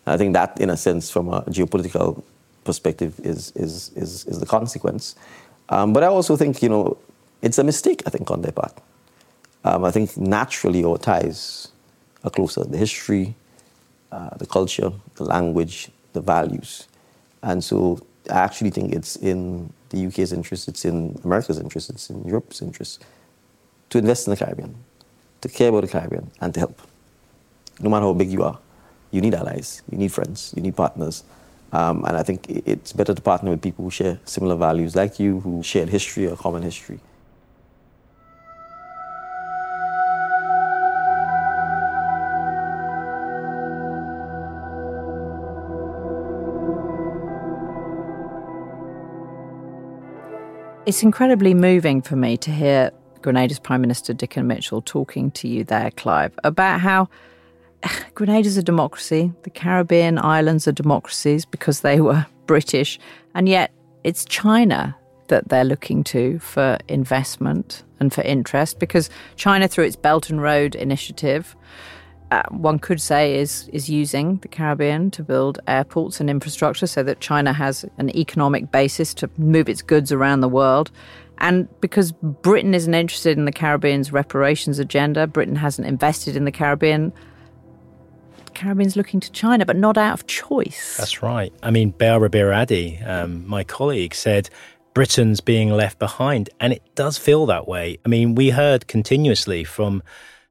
And 0.05 0.13
I 0.13 0.17
think 0.17 0.33
that, 0.33 0.59
in 0.61 0.69
a 0.69 0.77
sense, 0.77 1.11
from 1.11 1.27
a 1.27 1.41
geopolitical 1.43 2.23
perspective, 2.63 3.19
is, 3.23 3.51
is, 3.55 3.91
is, 3.95 4.25
is 4.25 4.39
the 4.39 4.45
consequence. 4.45 5.15
Um, 5.67 5.91
but 5.91 6.03
I 6.03 6.07
also 6.07 6.37
think, 6.37 6.63
you 6.63 6.69
know, 6.69 6.97
it's 7.41 7.57
a 7.57 7.63
mistake, 7.63 8.03
I 8.05 8.09
think, 8.09 8.31
on 8.31 8.41
their 8.41 8.53
part. 8.53 8.73
Um, 9.65 9.83
I 9.83 9.91
think 9.91 10.15
naturally 10.15 10.83
our 10.85 10.97
ties 10.97 11.69
are 12.23 12.29
closer. 12.29 12.63
The 12.63 12.77
history, 12.77 13.35
uh, 14.13 14.37
the 14.37 14.45
culture, 14.45 14.91
the 15.15 15.25
language, 15.25 15.89
the 16.13 16.21
values. 16.21 16.87
And 17.41 17.63
so 17.63 17.99
I 18.29 18.39
actually 18.39 18.69
think 18.69 18.93
it's 18.93 19.15
in 19.17 19.71
the 19.89 20.05
UK's 20.07 20.31
interest, 20.33 20.67
it's 20.67 20.85
in 20.85 21.19
America's 21.23 21.59
interest, 21.59 21.89
it's 21.89 22.09
in 22.09 22.23
Europe's 22.23 22.61
interest 22.61 23.03
to 23.89 23.97
invest 23.97 24.27
in 24.27 24.31
the 24.31 24.37
Caribbean, 24.37 24.75
to 25.41 25.49
care 25.49 25.69
about 25.69 25.81
the 25.81 25.87
Caribbean, 25.87 26.31
and 26.41 26.53
to 26.53 26.59
help. 26.61 26.81
No 27.79 27.89
matter 27.89 28.05
how 28.05 28.13
big 28.13 28.31
you 28.31 28.43
are, 28.43 28.57
you 29.11 29.21
need 29.21 29.35
allies, 29.35 29.83
you 29.91 29.97
need 29.97 30.11
friends, 30.11 30.53
you 30.55 30.63
need 30.63 30.75
partners. 30.75 31.23
Um, 31.71 32.03
and 32.05 32.17
I 32.17 32.23
think 32.23 32.45
it's 32.49 32.93
better 32.93 33.13
to 33.13 33.21
partner 33.21 33.51
with 33.51 33.61
people 33.61 33.83
who 33.85 33.91
share 33.91 34.19
similar 34.25 34.55
values 34.55 34.95
like 34.95 35.19
you, 35.19 35.39
who 35.41 35.63
shared 35.63 35.89
history 35.89 36.27
or 36.27 36.35
common 36.35 36.63
history. 36.63 36.99
It's 50.85 51.01
incredibly 51.01 51.53
moving 51.53 52.01
for 52.01 52.17
me 52.17 52.35
to 52.35 52.51
hear 52.51 52.91
Grenada's 53.21 53.57
Prime 53.57 53.79
Minister 53.79 54.13
Dickon 54.13 54.47
Mitchell 54.47 54.81
talking 54.81 55.31
to 55.31 55.47
you 55.47 55.63
there, 55.63 55.91
Clive, 55.91 56.37
about 56.43 56.81
how 56.81 57.07
Grenada's 58.15 58.57
a 58.57 58.63
democracy, 58.63 59.31
the 59.43 59.49
Caribbean 59.49 60.17
islands 60.17 60.67
are 60.67 60.73
democracies 60.73 61.45
because 61.45 61.81
they 61.81 62.01
were 62.01 62.25
British, 62.47 62.99
and 63.33 63.47
yet 63.47 63.71
it's 64.03 64.25
China 64.25 64.93
that 65.29 65.47
they're 65.47 65.63
looking 65.63 66.03
to 66.03 66.37
for 66.39 66.77
investment 66.89 67.83
and 68.01 68.13
for 68.13 68.21
interest 68.23 68.77
because 68.77 69.09
China, 69.37 69.69
through 69.69 69.85
its 69.85 69.95
Belt 69.95 70.29
and 70.29 70.41
Road 70.41 70.75
initiative, 70.75 71.55
uh, 72.33 72.41
one 72.49 72.79
could 72.79 72.99
say 72.99 73.39
is 73.39 73.69
is 73.71 73.89
using 73.89 74.37
the 74.37 74.47
Caribbean 74.47 75.11
to 75.11 75.23
build 75.23 75.59
airports 75.67 76.19
and 76.19 76.29
infrastructure 76.29 76.87
so 76.87 77.03
that 77.03 77.19
China 77.19 77.53
has 77.53 77.85
an 77.99 78.09
economic 78.15 78.71
basis 78.71 79.13
to 79.15 79.29
move 79.37 79.69
its 79.69 79.83
goods 79.83 80.11
around 80.11 80.41
the 80.41 80.49
world. 80.49 80.89
And 81.37 81.67
because 81.79 82.11
Britain 82.11 82.73
isn't 82.73 82.93
interested 82.93 83.37
in 83.37 83.45
the 83.45 83.51
Caribbean's 83.51 84.11
reparations 84.11 84.79
agenda, 84.79 85.27
Britain 85.27 85.55
hasn't 85.55 85.87
invested 85.87 86.35
in 86.35 86.45
the 86.45 86.51
Caribbean. 86.51 87.13
The 88.45 88.51
Caribbean's 88.51 88.95
looking 88.95 89.19
to 89.19 89.31
China, 89.31 89.65
but 89.65 89.77
not 89.77 89.97
out 89.97 90.13
of 90.13 90.25
choice. 90.25 90.97
That's 90.97 91.21
right. 91.21 91.53
I 91.61 91.69
mean, 91.69 91.91
Bell 91.91 92.19
Ribeiro-Addy, 92.19 92.99
um, 92.99 93.47
my 93.47 93.63
colleague, 93.63 94.15
said 94.15 94.49
Britain's 94.93 95.41
being 95.41 95.69
left 95.69 95.99
behind, 95.99 96.49
and 96.59 96.73
it 96.73 96.83
does 96.95 97.17
feel 97.17 97.45
that 97.47 97.67
way. 97.67 97.97
I 98.05 98.09
mean, 98.09 98.35
we 98.35 98.51
heard 98.51 98.87
continuously 98.87 99.63
from 99.63 100.01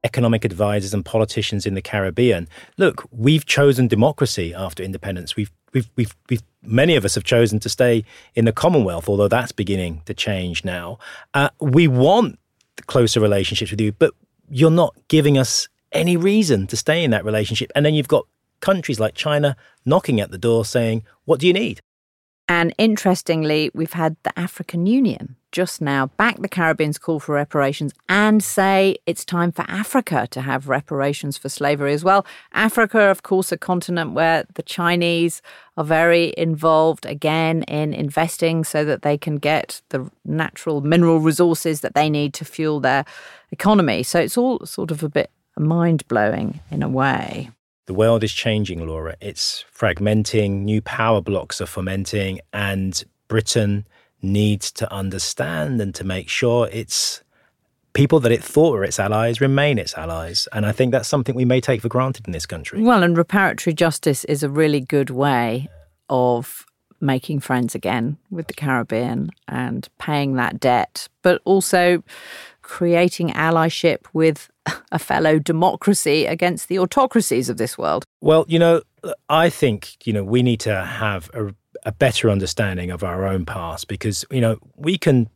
economic 0.03 0.43
advisors 0.43 0.93
and 0.93 1.05
politicians 1.05 1.65
in 1.65 1.73
the 1.73 1.81
Caribbean. 1.81 2.47
Look, 2.77 3.07
we've 3.11 3.45
chosen 3.45 3.87
democracy 3.87 4.53
after 4.53 4.83
independence. 4.83 5.35
We've 5.35 5.51
we've, 5.73 5.89
we've, 5.95 6.15
we've, 6.29 6.43
many 6.61 6.95
of 6.95 7.05
us 7.05 7.15
have 7.15 7.23
chosen 7.23 7.59
to 7.59 7.69
stay 7.69 8.05
in 8.35 8.45
the 8.45 8.51
Commonwealth, 8.51 9.09
although 9.09 9.27
that's 9.27 9.51
beginning 9.51 10.01
to 10.05 10.13
change 10.13 10.63
now. 10.63 10.99
Uh, 11.33 11.49
we 11.59 11.87
want 11.87 12.39
closer 12.87 13.19
relationships 13.19 13.71
with 13.71 13.81
you, 13.81 13.91
but 13.91 14.13
you're 14.49 14.71
not 14.71 14.95
giving 15.07 15.37
us 15.37 15.67
any 15.91 16.17
reason 16.17 16.67
to 16.67 16.77
stay 16.77 17.03
in 17.03 17.11
that 17.11 17.25
relationship. 17.25 17.71
And 17.75 17.85
then 17.85 17.93
you've 17.93 18.07
got 18.07 18.25
countries 18.59 18.99
like 18.99 19.13
China 19.13 19.55
knocking 19.85 20.19
at 20.19 20.31
the 20.31 20.37
door 20.37 20.65
saying, 20.65 21.03
What 21.25 21.39
do 21.39 21.47
you 21.47 21.53
need? 21.53 21.81
And 22.49 22.73
interestingly, 22.77 23.71
we've 23.73 23.93
had 23.93 24.17
the 24.23 24.37
African 24.37 24.85
Union 24.85 25.35
just 25.53 25.81
now 25.81 26.07
back 26.17 26.41
the 26.41 26.49
Caribbean's 26.49 26.97
call 26.97 27.19
for 27.19 27.35
reparations 27.35 27.93
and 28.09 28.43
say 28.43 28.97
it's 29.05 29.23
time 29.23 29.51
for 29.51 29.63
Africa 29.69 30.27
to 30.31 30.41
have 30.41 30.67
reparations 30.67 31.37
for 31.37 31.47
slavery 31.47 31.93
as 31.93 32.03
well. 32.03 32.25
Africa, 32.53 32.99
of 33.01 33.21
course, 33.21 33.51
a 33.51 33.57
continent 33.57 34.13
where 34.13 34.45
the 34.55 34.63
Chinese 34.63 35.43
are 35.77 35.83
very 35.83 36.33
involved 36.37 37.05
again 37.05 37.61
in 37.63 37.93
investing 37.93 38.63
so 38.63 38.83
that 38.83 39.03
they 39.03 39.17
can 39.17 39.37
get 39.37 39.81
the 39.89 40.09
natural 40.25 40.81
mineral 40.81 41.19
resources 41.19 41.81
that 41.81 41.93
they 41.93 42.09
need 42.09 42.33
to 42.33 42.43
fuel 42.43 42.79
their 42.79 43.05
economy. 43.51 44.01
So 44.01 44.19
it's 44.19 44.37
all 44.37 44.65
sort 44.65 44.89
of 44.89 45.03
a 45.03 45.09
bit 45.09 45.29
mind 45.55 46.07
blowing 46.07 46.59
in 46.71 46.81
a 46.81 46.89
way. 46.89 47.51
The 47.85 47.93
world 47.93 48.23
is 48.23 48.31
changing, 48.31 48.85
Laura. 48.87 49.15
It's 49.19 49.65
fragmenting, 49.77 50.61
new 50.61 50.81
power 50.81 51.21
blocks 51.21 51.59
are 51.59 51.65
fomenting, 51.65 52.39
and 52.53 53.03
Britain 53.27 53.85
needs 54.21 54.71
to 54.71 54.91
understand 54.91 55.81
and 55.81 55.93
to 55.95 56.03
make 56.05 56.29
sure 56.29 56.69
its 56.71 57.21
people 57.91 58.19
that 58.21 58.31
it 58.31 58.43
thought 58.43 58.71
were 58.71 58.83
its 58.83 58.99
allies 58.99 59.41
remain 59.41 59.77
its 59.77 59.93
allies. 59.95 60.47
And 60.53 60.65
I 60.65 60.71
think 60.71 60.91
that's 60.91 61.09
something 61.09 61.35
we 61.35 61.45
may 61.45 61.61
take 61.61 61.81
for 61.81 61.89
granted 61.89 62.25
in 62.25 62.31
this 62.31 62.45
country. 62.45 62.81
Well, 62.81 63.03
and 63.03 63.17
reparatory 63.17 63.75
justice 63.75 64.23
is 64.25 64.43
a 64.43 64.49
really 64.49 64.79
good 64.79 65.09
way 65.09 65.69
of 66.09 66.65
making 67.01 67.41
friends 67.41 67.75
again 67.75 68.17
with 68.31 68.47
the 68.47 68.53
Caribbean 68.53 69.29
and 69.47 69.89
paying 69.99 70.35
that 70.35 70.59
debt, 70.59 71.09
but 71.21 71.41
also 71.43 72.01
creating 72.61 73.29
allyship 73.31 74.05
with 74.13 74.49
a 74.91 74.99
fellow 74.99 75.39
democracy 75.39 76.25
against 76.25 76.67
the 76.67 76.79
autocracies 76.79 77.49
of 77.49 77.57
this 77.57 77.77
world? 77.77 78.05
Well, 78.21 78.45
you 78.47 78.59
know, 78.59 78.81
I 79.29 79.49
think, 79.49 80.05
you 80.05 80.13
know, 80.13 80.23
we 80.23 80.43
need 80.43 80.59
to 80.61 80.83
have 80.83 81.29
a, 81.33 81.53
a 81.83 81.91
better 81.91 82.29
understanding 82.29 82.91
of 82.91 83.03
our 83.03 83.25
own 83.25 83.45
past 83.45 83.87
because, 83.87 84.25
you 84.31 84.41
know, 84.41 84.57
we 84.75 84.97
can 84.97 85.29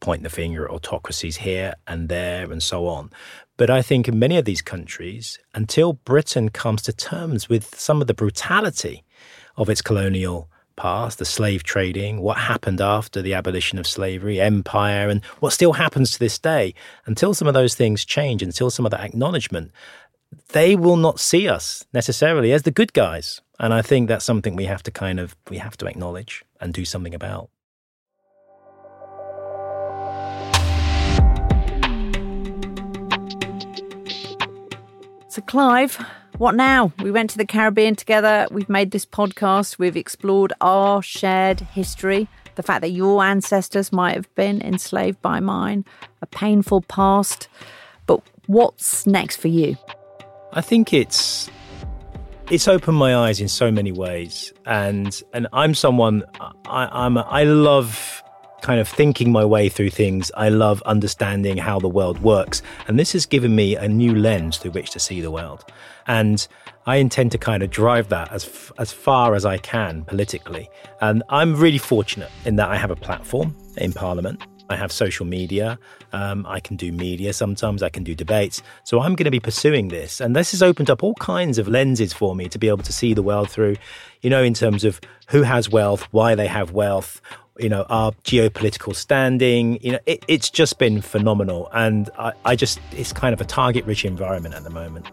point 0.00 0.22
the 0.22 0.30
finger 0.30 0.64
at 0.64 0.70
autocracies 0.70 1.38
here 1.38 1.74
and 1.86 2.08
there 2.08 2.50
and 2.50 2.62
so 2.62 2.86
on. 2.86 3.10
But 3.56 3.68
I 3.68 3.82
think 3.82 4.08
in 4.08 4.18
many 4.18 4.38
of 4.38 4.46
these 4.46 4.62
countries, 4.62 5.38
until 5.54 5.92
Britain 5.92 6.48
comes 6.48 6.80
to 6.82 6.92
terms 6.92 7.48
with 7.48 7.74
some 7.78 8.00
of 8.00 8.06
the 8.06 8.14
brutality 8.14 9.04
of 9.56 9.68
its 9.68 9.82
colonial 9.82 10.48
past, 10.76 11.18
the 11.18 11.24
slave 11.24 11.62
trading, 11.62 12.20
what 12.20 12.38
happened 12.38 12.80
after 12.80 13.22
the 13.22 13.34
abolition 13.34 13.78
of 13.78 13.86
slavery, 13.86 14.40
empire, 14.40 15.08
and 15.08 15.24
what 15.40 15.52
still 15.52 15.74
happens 15.74 16.12
to 16.12 16.18
this 16.18 16.38
day, 16.38 16.74
until 17.06 17.34
some 17.34 17.48
of 17.48 17.54
those 17.54 17.74
things 17.74 18.04
change, 18.04 18.42
until 18.42 18.70
some 18.70 18.84
of 18.84 18.90
that 18.90 19.00
acknowledgement, 19.00 19.70
they 20.52 20.76
will 20.76 20.96
not 20.96 21.20
see 21.20 21.48
us 21.48 21.84
necessarily 21.92 22.52
as 22.52 22.62
the 22.62 22.70
good 22.70 22.92
guys. 22.92 23.40
And 23.58 23.74
I 23.74 23.82
think 23.82 24.08
that's 24.08 24.24
something 24.24 24.56
we 24.56 24.64
have 24.64 24.82
to 24.84 24.90
kind 24.90 25.20
of 25.20 25.36
we 25.50 25.58
have 25.58 25.76
to 25.78 25.86
acknowledge 25.86 26.44
and 26.60 26.72
do 26.72 26.84
something 26.84 27.14
about. 27.14 27.50
So, 35.28 35.42
Clive, 35.42 36.04
what 36.40 36.54
now? 36.54 36.90
We 37.02 37.10
went 37.10 37.28
to 37.30 37.36
the 37.36 37.44
Caribbean 37.44 37.96
together. 37.96 38.48
We've 38.50 38.70
made 38.70 38.92
this 38.92 39.04
podcast. 39.04 39.78
We've 39.78 39.94
explored 39.94 40.54
our 40.62 41.02
shared 41.02 41.60
history, 41.60 42.28
the 42.54 42.62
fact 42.62 42.80
that 42.80 42.92
your 42.92 43.22
ancestors 43.22 43.92
might 43.92 44.14
have 44.14 44.34
been 44.36 44.62
enslaved 44.62 45.20
by 45.20 45.40
mine, 45.40 45.84
a 46.22 46.26
painful 46.26 46.80
past. 46.80 47.48
But 48.06 48.22
what's 48.46 49.06
next 49.06 49.36
for 49.36 49.48
you? 49.48 49.76
I 50.54 50.62
think 50.62 50.94
it's 50.94 51.50
it's 52.50 52.66
opened 52.66 52.96
my 52.96 53.14
eyes 53.14 53.38
in 53.38 53.48
so 53.48 53.70
many 53.70 53.92
ways, 53.92 54.50
and 54.64 55.22
and 55.34 55.46
I'm 55.52 55.74
someone 55.74 56.24
I, 56.40 56.88
I'm 56.90 57.18
I 57.18 57.44
love 57.44 58.22
kind 58.62 58.80
of 58.80 58.88
thinking 58.88 59.32
my 59.32 59.44
way 59.44 59.68
through 59.68 59.90
things. 59.90 60.30
I 60.36 60.48
love 60.48 60.82
understanding 60.82 61.56
how 61.56 61.78
the 61.78 61.88
world 61.88 62.22
works. 62.22 62.62
And 62.88 62.98
this 62.98 63.12
has 63.12 63.26
given 63.26 63.54
me 63.54 63.76
a 63.76 63.88
new 63.88 64.14
lens 64.14 64.58
through 64.58 64.72
which 64.72 64.90
to 64.90 65.00
see 65.00 65.20
the 65.20 65.30
world. 65.30 65.64
And 66.06 66.46
I 66.86 66.96
intend 66.96 67.32
to 67.32 67.38
kind 67.38 67.62
of 67.62 67.70
drive 67.70 68.08
that 68.08 68.32
as, 68.32 68.44
f- 68.44 68.72
as 68.78 68.92
far 68.92 69.34
as 69.34 69.44
I 69.44 69.58
can 69.58 70.04
politically. 70.04 70.68
And 71.00 71.22
I'm 71.28 71.56
really 71.56 71.78
fortunate 71.78 72.30
in 72.44 72.56
that 72.56 72.68
I 72.68 72.76
have 72.76 72.90
a 72.90 72.96
platform 72.96 73.56
in 73.76 73.92
Parliament. 73.92 74.42
I 74.70 74.76
have 74.76 74.92
social 74.92 75.26
media. 75.26 75.78
Um, 76.12 76.46
I 76.48 76.60
can 76.60 76.76
do 76.76 76.92
media 76.92 77.32
sometimes. 77.32 77.82
I 77.82 77.88
can 77.88 78.04
do 78.04 78.14
debates. 78.14 78.62
So 78.84 79.00
I'm 79.00 79.16
going 79.16 79.24
to 79.24 79.30
be 79.30 79.40
pursuing 79.40 79.88
this. 79.88 80.20
And 80.20 80.34
this 80.34 80.52
has 80.52 80.62
opened 80.62 80.88
up 80.88 81.02
all 81.02 81.14
kinds 81.14 81.58
of 81.58 81.66
lenses 81.66 82.12
for 82.12 82.36
me 82.36 82.48
to 82.48 82.58
be 82.58 82.68
able 82.68 82.84
to 82.84 82.92
see 82.92 83.12
the 83.12 83.22
world 83.22 83.50
through, 83.50 83.76
you 84.22 84.30
know, 84.30 84.42
in 84.44 84.54
terms 84.54 84.84
of 84.84 85.00
who 85.28 85.42
has 85.42 85.68
wealth, 85.68 86.06
why 86.12 86.36
they 86.36 86.46
have 86.46 86.70
wealth, 86.70 87.20
you 87.58 87.68
know, 87.68 87.84
our 87.88 88.12
geopolitical 88.24 88.94
standing. 88.94 89.82
You 89.82 89.92
know, 89.92 89.98
it, 90.06 90.24
it's 90.28 90.50
just 90.50 90.78
been 90.78 91.00
phenomenal. 91.00 91.68
And 91.72 92.10
I, 92.18 92.32
I 92.44 92.56
just, 92.56 92.80
it's 92.92 93.12
kind 93.12 93.32
of 93.32 93.40
a 93.40 93.44
target 93.44 93.84
rich 93.84 94.04
environment 94.04 94.54
at 94.54 94.64
the 94.64 94.70
moment. 94.70 95.06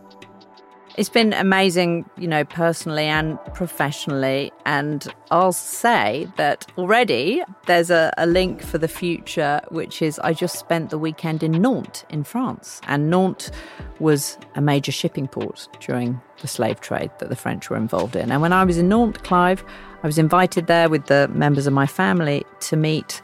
It's 0.98 1.10
been 1.10 1.32
amazing, 1.34 2.10
you 2.18 2.28
know, 2.28 2.44
personally 2.44 3.04
and 3.04 3.38
professionally. 3.54 4.52
And 4.66 5.08
I'll 5.30 5.54
say 5.54 6.28
that 6.38 6.66
already 6.76 7.44
there's 7.68 7.92
a, 7.92 8.12
a, 8.18 8.26
link 8.26 8.64
for 8.64 8.80
the 8.80 8.88
future, 8.88 9.62
which 9.70 10.02
is 10.02 10.18
I 10.24 10.34
just 10.34 10.58
spent 10.58 10.90
the 10.90 10.98
weekend 10.98 11.44
in 11.44 11.52
Nantes 11.52 12.04
in 12.10 12.24
France. 12.24 12.82
And 12.88 13.12
Nantes 13.12 13.52
was 14.00 14.40
a 14.56 14.62
major 14.62 14.92
shipping 14.92 15.28
port 15.28 15.70
during 15.80 16.20
the 16.42 16.48
slave 16.48 16.82
trade 16.82 17.12
that 17.20 17.30
the 17.30 17.36
French 17.36 17.70
were 17.70 17.78
involved 17.78 18.16
in. 18.16 18.32
And 18.32 18.42
when 18.42 18.52
I 18.52 18.64
was 18.64 18.80
in 18.80 18.90
Nantes, 18.90 19.22
Clive, 19.22 19.64
I 20.04 20.08
was 20.08 20.18
invited 20.18 20.68
there 20.68 20.90
with 20.90 21.08
the 21.08 21.28
members 21.30 21.66
of 21.66 21.74
my 21.74 21.88
family 21.88 22.46
to 22.62 22.78
meet 22.78 23.22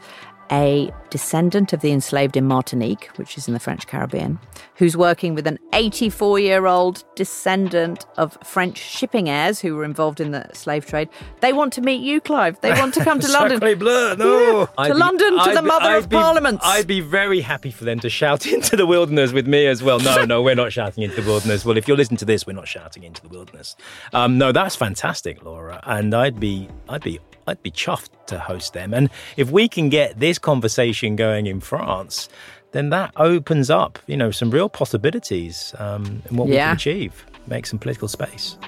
a 0.50 0.92
descendant 1.10 1.72
of 1.72 1.80
the 1.80 1.92
enslaved 1.92 2.36
in 2.36 2.44
Martinique, 2.44 3.06
which 3.16 3.38
is 3.38 3.46
in 3.46 3.54
the 3.54 3.60
French 3.60 3.86
Caribbean, 3.86 4.38
who's 4.76 4.96
working 4.96 5.34
with 5.34 5.46
an 5.46 5.58
84 5.72 6.38
year 6.38 6.66
old 6.66 7.04
descendant 7.14 8.06
of 8.16 8.36
French 8.42 8.78
shipping 8.78 9.28
heirs 9.28 9.60
who 9.60 9.76
were 9.76 9.84
involved 9.84 10.20
in 10.20 10.32
the 10.32 10.48
slave 10.52 10.86
trade. 10.86 11.08
They 11.40 11.52
want 11.52 11.72
to 11.74 11.80
meet 11.80 12.02
you, 12.02 12.20
Clive. 12.20 12.60
They 12.60 12.72
want 12.72 12.94
to 12.94 13.04
come 13.04 13.20
to 13.20 13.28
London. 13.32 13.60
Bleu, 13.78 14.16
no. 14.16 14.68
Yeah, 14.78 14.86
to 14.86 14.94
London, 14.94 15.34
to 15.34 15.40
I'd 15.40 15.56
the 15.56 15.62
be, 15.62 15.68
mother 15.68 15.84
I'd 15.84 15.96
of 15.98 16.08
be, 16.08 16.16
parliaments. 16.16 16.62
I'd 16.64 16.86
be 16.86 17.00
very 17.00 17.40
happy 17.40 17.70
for 17.70 17.84
them 17.84 18.00
to 18.00 18.10
shout 18.10 18.46
into 18.52 18.76
the 18.76 18.86
wilderness 18.86 19.32
with 19.32 19.46
me 19.46 19.66
as 19.66 19.82
well. 19.82 20.00
No, 20.00 20.24
no, 20.24 20.42
we're 20.42 20.54
not 20.54 20.72
shouting 20.72 21.04
into 21.04 21.20
the 21.20 21.28
wilderness. 21.28 21.64
Well, 21.64 21.76
if 21.76 21.86
you're 21.86 21.96
listening 21.96 22.18
to 22.18 22.24
this, 22.24 22.46
we're 22.46 22.54
not 22.54 22.68
shouting 22.68 23.04
into 23.04 23.22
the 23.22 23.28
wilderness. 23.28 23.76
Um, 24.12 24.38
no, 24.38 24.52
that's 24.52 24.76
fantastic, 24.76 25.44
Laura. 25.44 25.80
And 25.84 26.14
I'd 26.14 26.40
be, 26.40 26.68
I'd 26.88 27.02
be 27.02 27.20
I'd 27.46 27.62
be 27.62 27.70
chuffed 27.70 28.10
to 28.26 28.38
host 28.38 28.72
them. 28.72 28.94
And 28.94 29.10
if 29.36 29.50
we 29.50 29.68
can 29.68 29.88
get 29.88 30.18
this 30.18 30.38
conversation 30.38 31.16
going 31.16 31.46
in 31.46 31.60
France, 31.60 32.28
then 32.72 32.90
that 32.90 33.12
opens 33.16 33.70
up, 33.70 33.98
you 34.06 34.16
know, 34.16 34.30
some 34.30 34.50
real 34.50 34.68
possibilities 34.68 35.74
um, 35.78 36.22
in 36.28 36.36
what 36.36 36.48
yeah. 36.48 36.54
we 36.54 36.58
can 36.58 36.74
achieve, 36.74 37.26
make 37.46 37.66
some 37.66 37.78
political 37.78 38.08
space. 38.08 38.58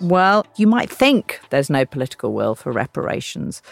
Well, 0.00 0.46
you 0.56 0.68
might 0.68 0.90
think 0.90 1.40
there's 1.50 1.68
no 1.68 1.84
political 1.84 2.32
will 2.32 2.54
for 2.54 2.70
reparations 2.70 3.62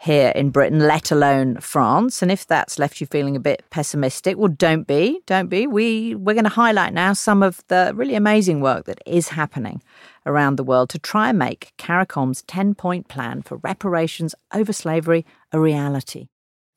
here 0.00 0.30
in 0.34 0.48
Britain, 0.48 0.78
let 0.78 1.10
alone 1.10 1.56
France. 1.60 2.22
And 2.22 2.32
if 2.32 2.46
that's 2.46 2.78
left 2.78 3.02
you 3.02 3.06
feeling 3.06 3.36
a 3.36 3.40
bit 3.40 3.62
pessimistic, 3.68 4.38
well, 4.38 4.48
don't 4.48 4.86
be, 4.86 5.20
don't 5.26 5.48
be. 5.48 5.66
We 5.66 6.14
we're 6.14 6.34
going 6.34 6.44
to 6.44 6.50
highlight 6.50 6.94
now 6.94 7.12
some 7.12 7.42
of 7.42 7.62
the 7.68 7.92
really 7.94 8.14
amazing 8.14 8.62
work 8.62 8.86
that 8.86 9.02
is 9.04 9.28
happening 9.28 9.82
around 10.24 10.56
the 10.56 10.64
world 10.64 10.88
to 10.90 10.98
try 10.98 11.28
and 11.28 11.38
make 11.38 11.72
CARICOM's 11.76 12.42
10 12.42 12.74
point 12.74 13.08
plan 13.08 13.42
for 13.42 13.58
reparations 13.58 14.34
over 14.54 14.72
slavery 14.72 15.26
a 15.52 15.60
reality. 15.60 16.28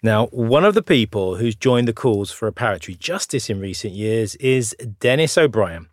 Now, 0.06 0.26
one 0.28 0.66
of 0.66 0.74
the 0.74 0.84
people 0.84 1.38
who's 1.38 1.56
joined 1.56 1.88
the 1.88 1.94
calls 1.94 2.30
for 2.30 2.52
reparatory 2.52 3.00
justice 3.00 3.50
in 3.50 3.62
recent 3.62 3.94
years 3.94 4.36
is 4.36 4.76
Denis 5.00 5.38
O'Brien. 5.38 5.88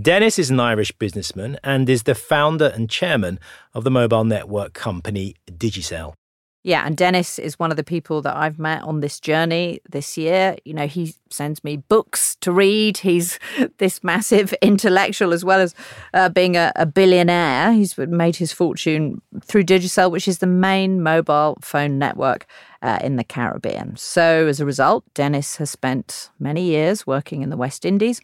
Denis 0.00 0.38
is 0.38 0.48
an 0.48 0.60
Irish 0.60 0.92
businessman 0.92 1.58
and 1.62 1.90
is 1.90 2.04
the 2.04 2.14
founder 2.14 2.72
and 2.74 2.88
chairman 2.88 3.38
of 3.74 3.84
the 3.84 3.90
mobile 3.90 4.24
network 4.24 4.72
company 4.72 5.34
Digicel. 5.46 6.14
Yeah, 6.62 6.84
and 6.84 6.94
Denis 6.94 7.38
is 7.38 7.58
one 7.58 7.70
of 7.70 7.78
the 7.78 7.84
people 7.84 8.20
that 8.20 8.36
I've 8.36 8.58
met 8.58 8.82
on 8.82 9.00
this 9.00 9.18
journey 9.18 9.80
this 9.88 10.18
year. 10.18 10.56
You 10.66 10.74
know, 10.74 10.86
he 10.86 11.14
sends 11.30 11.64
me 11.64 11.78
books 11.78 12.36
to 12.42 12.52
read. 12.52 12.98
He's 12.98 13.38
this 13.78 14.04
massive 14.04 14.52
intellectual 14.62 15.32
as 15.32 15.42
well 15.42 15.60
as 15.60 15.74
uh, 16.12 16.28
being 16.28 16.56
a, 16.56 16.70
a, 16.76 16.84
billionaire. 16.84 17.72
He's 17.72 17.96
made 17.96 18.36
his 18.36 18.52
fortune 18.52 19.22
through 19.42 19.64
Digicel, 19.64 20.10
which 20.10 20.28
is 20.28 20.38
the 20.38 20.46
main 20.46 21.02
mobile 21.02 21.56
phone 21.62 21.98
network 21.98 22.46
uh, 22.82 22.98
in 23.02 23.16
the 23.16 23.24
Caribbean. 23.24 23.96
So, 23.96 24.46
as 24.46 24.60
a 24.60 24.66
result, 24.66 25.04
Denis 25.14 25.56
has 25.56 25.70
spent 25.70 26.28
many 26.38 26.64
years 26.64 27.06
working 27.06 27.40
in 27.40 27.48
the 27.48 27.56
West 27.56 27.86
Indies 27.86 28.20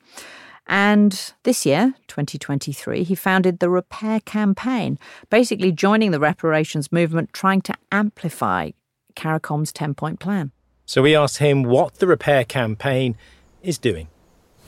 And 0.69 1.33
this 1.45 1.65
year, 1.65 1.95
2023, 2.09 3.05
he 3.05 3.15
founded 3.15 3.61
the 3.61 3.71
Repair 3.71 4.21
Campaign, 4.21 4.99
basically 5.31 5.71
joining 5.71 6.11
the 6.11 6.19
reparations 6.19 6.91
movement, 6.91 7.33
trying 7.33 7.61
to 7.63 7.75
amplify 7.93 8.71
CARICOM's 9.15 9.73
10 9.73 9.95
point 9.95 10.21
plan. 10.21 10.51
So 10.85 11.03
we 11.03 11.15
asked 11.17 11.39
him 11.39 11.63
what 11.63 11.97
the 11.97 12.07
Repair 12.07 12.45
Campaign 12.45 13.17
is 13.63 13.79
doing. 13.79 14.09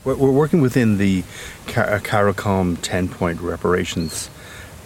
We're, 0.05 0.15
working 0.15 0.61
within 0.61 0.97
the 0.97 1.23
CARICOM 1.67 2.77
10 2.81 3.09
point 3.09 3.41
reparations 3.41 4.29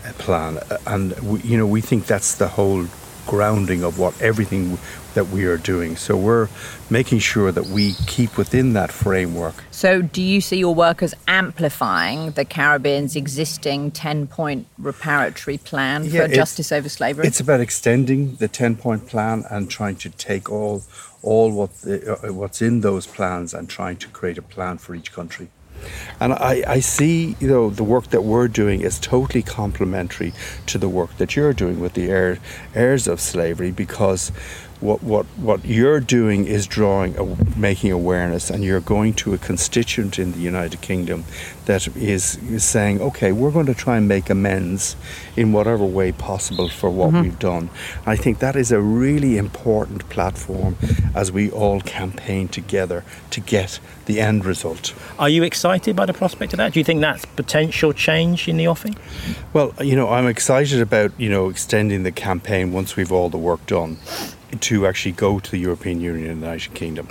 uh, 0.05 0.11
plan, 0.13 0.57
uh, 0.57 0.77
and 0.87 1.17
we, 1.19 1.39
you 1.41 1.57
know 1.57 1.67
we 1.67 1.81
think 1.81 2.07
that's 2.07 2.35
the 2.35 2.47
whole 2.47 2.87
grounding 3.25 3.83
of 3.83 3.99
what 3.99 4.19
everything 4.21 4.77
that 5.13 5.27
we 5.29 5.45
are 5.45 5.57
doing. 5.57 5.95
So 5.95 6.17
we're 6.17 6.49
making 6.89 7.19
sure 7.19 7.51
that 7.51 7.67
we 7.67 7.93
keep 8.07 8.37
within 8.37 8.73
that 8.73 8.91
framework. 8.91 9.55
So, 9.71 10.01
do 10.01 10.21
you 10.21 10.41
see 10.41 10.57
your 10.57 10.73
work 10.73 11.03
as 11.03 11.13
amplifying 11.27 12.31
the 12.31 12.45
Caribbean's 12.45 13.15
existing 13.15 13.91
10 13.91 14.27
point 14.27 14.67
reparatory 14.81 15.63
plan 15.63 16.05
yeah, 16.05 16.27
for 16.27 16.33
justice 16.33 16.71
over 16.71 16.89
slavery? 16.89 17.27
It's 17.27 17.39
about 17.39 17.59
extending 17.59 18.35
the 18.35 18.47
10 18.47 18.75
point 18.75 19.07
plan 19.07 19.43
and 19.49 19.69
trying 19.69 19.95
to 19.97 20.09
take 20.09 20.49
all, 20.49 20.83
all 21.21 21.51
what 21.51 21.73
the, 21.81 22.27
uh, 22.27 22.33
what's 22.33 22.61
in 22.61 22.81
those 22.81 23.07
plans 23.07 23.53
and 23.53 23.69
trying 23.69 23.97
to 23.97 24.07
create 24.07 24.37
a 24.37 24.41
plan 24.41 24.77
for 24.77 24.95
each 24.95 25.11
country. 25.11 25.49
And 26.19 26.33
I, 26.33 26.63
I 26.67 26.79
see, 26.79 27.35
you 27.39 27.47
know, 27.47 27.69
the 27.69 27.83
work 27.83 28.07
that 28.07 28.23
we're 28.23 28.47
doing 28.47 28.81
is 28.81 28.99
totally 28.99 29.43
complementary 29.43 30.33
to 30.67 30.77
the 30.77 30.89
work 30.89 31.17
that 31.17 31.35
you're 31.35 31.53
doing 31.53 31.79
with 31.79 31.93
the 31.93 32.09
heir, 32.09 32.39
heirs 32.73 33.07
of 33.07 33.19
slavery 33.19 33.71
because 33.71 34.31
what, 34.83 35.01
what, 35.01 35.25
what 35.37 35.63
you're 35.63 36.01
doing 36.01 36.45
is 36.45 36.67
drawing, 36.67 37.15
making 37.55 37.93
awareness, 37.93 38.49
and 38.49 38.65
you're 38.65 38.81
going 38.81 39.13
to 39.13 39.33
a 39.33 39.37
constituent 39.37 40.19
in 40.19 40.33
the 40.33 40.39
United 40.39 40.81
Kingdom 40.81 41.23
that 41.65 41.87
is, 41.95 42.35
is 42.43 42.65
saying, 42.65 43.01
okay, 43.01 43.31
we're 43.31 43.49
going 43.49 43.65
to 43.65 43.73
try 43.73 43.95
and 43.95 44.09
make 44.09 44.29
amends 44.29 44.97
in 45.37 45.53
whatever 45.53 45.85
way 45.85 46.11
possible 46.11 46.67
for 46.67 46.89
what 46.89 47.11
mm-hmm. 47.11 47.21
we've 47.21 47.39
done. 47.39 47.69
I 48.05 48.17
think 48.17 48.39
that 48.39 48.57
is 48.57 48.73
a 48.73 48.81
really 48.81 49.37
important 49.37 50.09
platform 50.09 50.75
as 51.15 51.31
we 51.31 51.49
all 51.49 51.79
campaign 51.79 52.49
together 52.49 53.05
to 53.29 53.39
get 53.39 53.79
the 54.05 54.19
end 54.19 54.43
result. 54.43 54.93
Are 55.17 55.29
you 55.29 55.43
excited 55.43 55.95
by 55.95 56.05
the 56.05 56.13
prospect 56.13 56.51
of 56.51 56.57
that? 56.57 56.73
Do 56.73 56.81
you 56.81 56.83
think 56.83 56.99
that's 56.99 57.23
potential 57.23 57.93
change 57.93 58.49
in 58.49 58.57
the 58.57 58.67
offing? 58.67 58.97
Well, 59.53 59.73
you 59.79 59.95
know, 59.95 60.09
I'm 60.09 60.27
excited 60.27 60.81
about, 60.81 61.17
you 61.17 61.29
know, 61.29 61.47
extending 61.47 62.03
the 62.03 62.11
campaign 62.11 62.73
once 62.73 62.97
we've 62.97 63.13
all 63.13 63.29
the 63.29 63.37
work 63.37 63.65
done 63.65 63.97
to 64.61 64.87
actually 64.87 65.13
go 65.13 65.39
to 65.39 65.51
the 65.51 65.57
European 65.57 66.01
Union 66.01 66.29
and 66.29 66.41
the 66.41 66.45
United 66.45 66.73
Kingdom. 66.73 67.07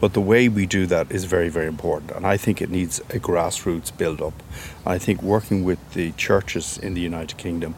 But 0.00 0.12
the 0.12 0.20
way 0.20 0.48
we 0.48 0.66
do 0.66 0.86
that 0.86 1.10
is 1.10 1.24
very, 1.24 1.48
very 1.48 1.66
important. 1.66 2.12
And 2.12 2.26
I 2.26 2.36
think 2.36 2.62
it 2.62 2.70
needs 2.70 3.00
a 3.00 3.18
grassroots 3.18 3.96
build 3.96 4.22
up. 4.22 4.34
I 4.86 4.98
think 4.98 5.22
working 5.22 5.64
with 5.64 5.78
the 5.94 6.12
churches 6.12 6.78
in 6.78 6.94
the 6.94 7.00
United 7.00 7.36
Kingdom 7.36 7.74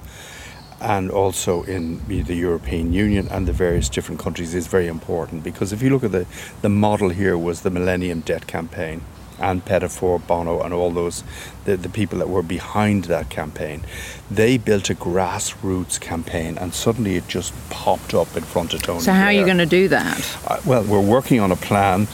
and 0.81 1.11
also 1.11 1.63
in 1.65 2.07
the 2.07 2.35
European 2.35 2.93
Union 2.93 3.29
and 3.29 3.47
the 3.47 3.53
various 3.53 3.89
different 3.89 4.21
countries 4.21 4.55
is 4.55 4.67
very 4.67 4.87
important 4.87 5.45
because 5.45 5.73
if 5.73 5.83
you 5.83 5.91
look 5.91 6.05
at 6.05 6.13
the, 6.13 6.27
the 6.63 6.71
model 6.71 7.11
here 7.11 7.37
was 7.37 7.61
the 7.61 7.71
Millennium 7.71 8.21
Debt 8.21 8.47
Campaign 8.47 9.03
Ann 9.41 9.61
Pettifor, 9.61 10.25
Bono, 10.27 10.61
and 10.61 10.73
all 10.75 10.91
those, 10.91 11.25
the, 11.65 11.77
the 11.77 11.89
people 11.89 12.19
that 12.19 12.29
were 12.29 12.43
behind 12.43 13.05
that 13.05 13.31
campaign, 13.31 13.83
they 14.31 14.59
built 14.59 14.91
a 14.91 14.95
grassroots 14.95 16.01
campaign 16.01 16.59
and 16.59 16.75
suddenly 16.75 17.17
it 17.17 17.27
just 17.29 17.53
popped 17.71 18.15
up 18.15 18.37
in 18.37 18.43
front 18.43 18.75
of 18.75 18.83
Tony. 18.83 19.01
So, 19.01 19.13
how 19.13 19.19
Blair. 19.19 19.29
are 19.29 19.33
you 19.33 19.45
going 19.45 19.59
to 19.59 19.67
do 19.67 19.89
that? 19.89 20.39
Uh, 20.47 20.61
well, 20.65 20.85
we're 20.85 21.01
working 21.01 21.41
on 21.41 21.53
a 21.53 21.57
plan 21.57 22.07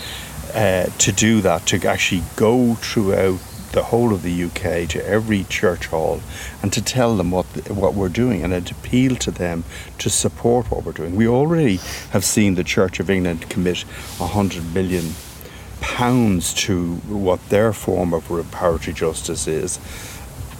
uh, 0.54 0.86
to 0.98 1.12
do 1.12 1.40
that, 1.42 1.66
to 1.66 1.86
actually 1.86 2.22
go 2.36 2.74
throughout 2.76 3.38
the 3.72 3.82
whole 3.82 4.14
of 4.14 4.22
the 4.22 4.44
UK 4.44 4.88
to 4.88 5.06
every 5.06 5.44
church 5.44 5.86
hall 5.88 6.20
and 6.62 6.72
to 6.72 6.82
tell 6.82 7.14
them 7.16 7.30
what 7.30 7.46
the, 7.52 7.74
what 7.74 7.92
we're 7.92 8.08
doing 8.08 8.42
and 8.42 8.66
to 8.66 8.74
appeal 8.74 9.14
to 9.16 9.30
them 9.30 9.64
to 9.98 10.08
support 10.08 10.70
what 10.70 10.82
we're 10.82 10.92
doing. 10.92 11.14
We 11.14 11.28
already 11.28 11.76
have 12.10 12.24
seen 12.24 12.54
the 12.54 12.64
Church 12.64 13.00
of 13.00 13.10
England 13.10 13.50
commit 13.50 13.82
100 14.18 14.72
million 14.72 15.10
pounds 15.86 16.52
to 16.52 16.96
what 17.08 17.40
their 17.48 17.72
form 17.72 18.12
of 18.12 18.26
reparatory 18.28 18.92
justice 18.92 19.46
is. 19.46 19.78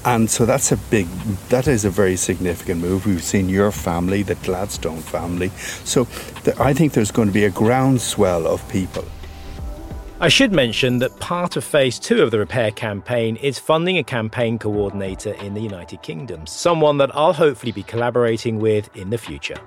And 0.05 0.31
so 0.31 0.47
that's 0.47 0.71
a 0.71 0.77
big, 0.77 1.09
that 1.49 1.67
is 1.67 1.85
a 1.85 1.91
very 1.91 2.17
significant 2.17 2.81
move. 2.81 3.07
We've 3.07 3.23
seen 3.23 3.49
your 3.49 3.73
family, 3.73 4.23
the 4.23 4.37
Gladstone 4.37 5.01
family. 5.01 5.49
So 5.85 6.05
the, 6.45 6.55
I 6.61 6.73
think 6.73 6.93
there's 6.93 7.11
going 7.11 7.27
to 7.27 7.35
be 7.35 7.45
a 7.45 7.51
groundswell 7.51 8.47
of 8.47 8.67
people. 8.69 9.05
I 10.21 10.29
should 10.29 10.53
mention 10.53 11.01
that 11.01 11.19
part 11.19 11.57
of 11.57 11.65
phase 11.65 11.99
two 11.99 12.23
of 12.23 12.31
the 12.31 12.39
repair 12.39 12.71
campaign 12.71 13.35
is 13.37 13.59
funding 13.59 13.99
a 13.99 14.05
campaign 14.05 14.61
coordinator 14.61 15.35
in 15.35 15.55
the 15.55 15.61
United 15.61 16.03
Kingdom, 16.03 16.47
someone 16.47 16.99
that 16.99 17.15
I'll 17.15 17.35
hopefully 17.35 17.73
be 17.73 17.83
collaborating 17.83 18.61
with 18.61 18.97
in 18.97 19.11
the 19.11 19.19
future. 19.19 19.59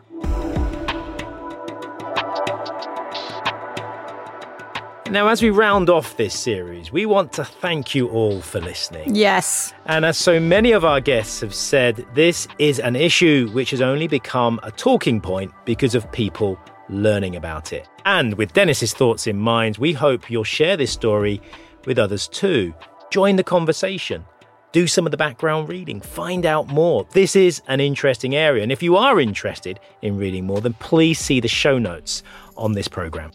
Now, 5.11 5.27
as 5.27 5.41
we 5.41 5.49
round 5.49 5.89
off 5.89 6.17
this 6.17 6.39
series, 6.39 6.91
we 6.91 7.07
want 7.07 7.33
to 7.33 7.43
thank 7.43 7.95
you 7.95 8.09
all 8.09 8.41
for 8.41 8.61
listening. 8.61 9.15
Yes. 9.15 9.73
And 9.87 10.05
as 10.05 10.19
so 10.19 10.39
many 10.39 10.71
of 10.71 10.85
our 10.85 11.01
guests 11.01 11.41
have 11.41 11.55
said, 11.55 12.05
this 12.13 12.47
is 12.59 12.79
an 12.79 12.95
issue 12.95 13.49
which 13.51 13.71
has 13.71 13.81
only 13.81 14.07
become 14.07 14.59
a 14.61 14.69
talking 14.69 15.19
point 15.19 15.51
because 15.65 15.95
of 15.95 16.11
people 16.11 16.59
learning 16.89 17.35
about 17.35 17.73
it. 17.73 17.87
And 18.05 18.35
with 18.35 18.53
Denis's 18.53 18.93
thoughts 18.93 19.25
in 19.25 19.37
mind, 19.37 19.79
we 19.79 19.93
hope 19.93 20.29
you'll 20.29 20.43
share 20.43 20.77
this 20.77 20.91
story 20.91 21.41
with 21.85 21.97
others 21.97 22.27
too. 22.27 22.71
Join 23.09 23.35
the 23.35 23.43
conversation. 23.43 24.23
Do 24.73 24.85
some 24.85 25.07
of 25.07 25.11
the 25.11 25.17
background 25.17 25.69
reading, 25.69 26.01
find 26.01 26.45
out 26.45 26.67
more. 26.67 27.07
This 27.13 27.35
is 27.35 27.63
an 27.67 27.79
interesting 27.79 28.35
area. 28.35 28.61
And 28.61 28.71
if 28.71 28.83
you 28.83 28.95
are 28.95 29.19
interested 29.19 29.79
in 30.03 30.17
reading 30.17 30.45
more, 30.45 30.61
then 30.61 30.73
please 30.73 31.17
see 31.17 31.39
the 31.39 31.47
show 31.47 31.79
notes 31.79 32.21
on 32.55 32.73
this 32.73 32.87
program. 32.87 33.31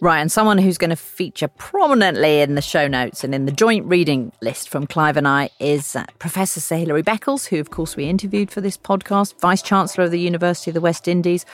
Right, 0.00 0.20
and 0.20 0.30
someone 0.30 0.58
who's 0.58 0.78
going 0.78 0.90
to 0.90 0.96
feature 0.96 1.48
prominently 1.48 2.40
in 2.40 2.54
the 2.54 2.62
show 2.62 2.86
notes 2.86 3.24
and 3.24 3.34
in 3.34 3.46
the 3.46 3.52
joint 3.52 3.84
reading 3.86 4.30
list 4.40 4.68
from 4.68 4.86
Clive 4.86 5.16
and 5.16 5.26
I 5.26 5.50
is 5.58 5.96
uh, 5.96 6.04
Professor 6.20 6.60
Sir 6.60 6.76
Hilary 6.76 7.02
Beckles, 7.02 7.48
who, 7.48 7.58
of 7.58 7.70
course, 7.70 7.96
we 7.96 8.04
interviewed 8.04 8.52
for 8.52 8.60
this 8.60 8.76
podcast, 8.76 9.40
Vice 9.40 9.60
Chancellor 9.60 10.04
of 10.04 10.12
the 10.12 10.20
University 10.20 10.70
of 10.70 10.76
the 10.76 10.80
West 10.80 11.08
Indies, 11.08 11.44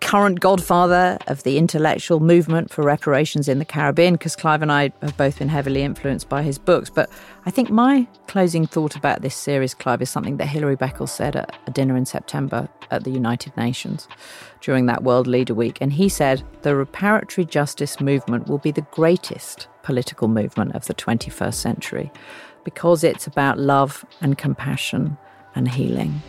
current 0.00 0.40
godfather 0.40 1.18
of 1.26 1.42
the 1.42 1.58
intellectual 1.58 2.20
movement 2.20 2.70
for 2.70 2.82
reparations 2.82 3.48
in 3.48 3.58
the 3.58 3.64
Caribbean, 3.64 4.14
because 4.14 4.36
Clive 4.36 4.62
and 4.62 4.70
I 4.70 4.92
have 5.02 5.16
both 5.16 5.38
been 5.38 5.48
heavily 5.48 5.82
influenced 5.82 6.28
by 6.28 6.42
his 6.42 6.58
books. 6.58 6.90
But 6.90 7.10
I 7.44 7.50
think 7.50 7.70
my 7.70 8.06
closing 8.26 8.66
thought 8.66 8.96
about 8.96 9.22
this 9.22 9.34
series, 9.34 9.74
Clive, 9.74 10.02
is 10.02 10.10
something 10.10 10.36
that 10.36 10.46
Hilary 10.46 10.76
Beckles 10.76 11.10
said 11.10 11.36
at 11.36 11.56
a 11.66 11.70
dinner 11.70 11.96
in 11.96 12.06
September 12.06 12.68
at 12.90 13.04
the 13.04 13.10
United 13.10 13.56
Nations 13.56 14.06
during 14.60 14.86
that 14.86 15.02
World 15.02 15.26
Leader 15.26 15.54
Week. 15.54 15.78
And 15.80 15.92
he 15.92 16.08
said 16.08 16.42
the 16.62 16.70
reparatory 16.70 17.48
justice 17.48 18.00
movement 18.00 18.48
will 18.48 18.58
be 18.58 18.70
the 18.70 18.86
greatest 18.92 19.68
political 19.82 20.28
movement 20.28 20.74
of 20.74 20.86
the 20.86 20.94
21st 20.94 21.54
century 21.54 22.10
because 22.64 23.04
it's 23.04 23.26
about 23.26 23.58
love 23.58 24.04
and 24.20 24.36
compassion 24.36 25.16
and 25.54 25.68
healing. 25.68 26.20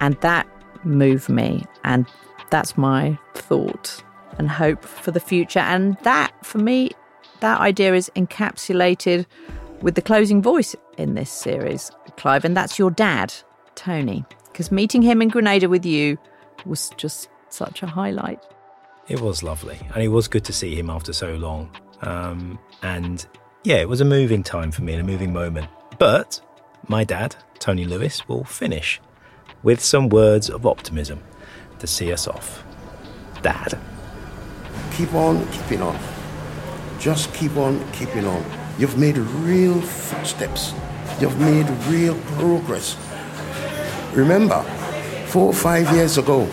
And 0.00 0.20
that 0.20 0.46
moved 0.84 1.28
me. 1.28 1.64
And 1.84 2.06
that's 2.50 2.76
my 2.76 3.18
thought 3.34 4.02
and 4.38 4.50
hope 4.50 4.84
for 4.84 5.10
the 5.10 5.20
future. 5.20 5.60
And 5.60 5.96
that, 6.02 6.32
for 6.44 6.58
me, 6.58 6.90
that 7.40 7.60
idea 7.60 7.94
is 7.94 8.10
encapsulated 8.16 9.26
with 9.80 9.94
the 9.94 10.02
closing 10.02 10.42
voice 10.42 10.74
in 10.98 11.14
this 11.14 11.30
series, 11.30 11.90
Clive, 12.16 12.44
and 12.44 12.56
that's 12.56 12.78
your 12.78 12.90
dad, 12.90 13.34
Tony. 13.74 14.24
Because 14.44 14.72
meeting 14.72 15.02
him 15.02 15.20
in 15.20 15.28
Grenada 15.28 15.68
with 15.68 15.84
you 15.84 16.18
was 16.64 16.90
just 16.96 17.28
such 17.50 17.82
a 17.82 17.86
highlight. 17.86 18.40
It 19.08 19.20
was 19.20 19.42
lovely, 19.42 19.78
and 19.94 20.02
it 20.02 20.08
was 20.08 20.28
good 20.28 20.44
to 20.46 20.52
see 20.52 20.74
him 20.74 20.90
after 20.90 21.12
so 21.12 21.34
long. 21.34 21.70
Um, 22.02 22.58
and 22.82 23.24
yeah, 23.64 23.76
it 23.76 23.88
was 23.88 24.00
a 24.00 24.04
moving 24.04 24.42
time 24.42 24.72
for 24.72 24.82
me 24.82 24.94
and 24.94 25.02
a 25.02 25.04
moving 25.04 25.32
moment. 25.32 25.68
But 25.98 26.40
my 26.88 27.04
dad, 27.04 27.36
Tony 27.58 27.84
Lewis, 27.84 28.26
will 28.28 28.44
finish 28.44 29.00
with 29.62 29.80
some 29.80 30.08
words 30.08 30.50
of 30.50 30.66
optimism 30.66 31.22
to 31.78 31.86
see 31.86 32.12
us 32.12 32.26
off. 32.26 32.62
Dad. 33.42 33.78
Keep 34.92 35.14
on 35.14 35.46
keeping 35.48 35.82
on. 35.82 35.98
Just 36.98 37.32
keep 37.34 37.56
on 37.56 37.84
keeping 37.92 38.26
on. 38.26 38.44
You've 38.78 38.98
made 38.98 39.18
real 39.18 39.80
footsteps. 39.80 40.72
You've 41.20 41.38
made 41.40 41.68
real 41.88 42.14
progress. 42.36 42.96
Remember, 44.14 44.62
four 45.26 45.46
or 45.46 45.54
five 45.54 45.92
years 45.94 46.18
ago, 46.18 46.48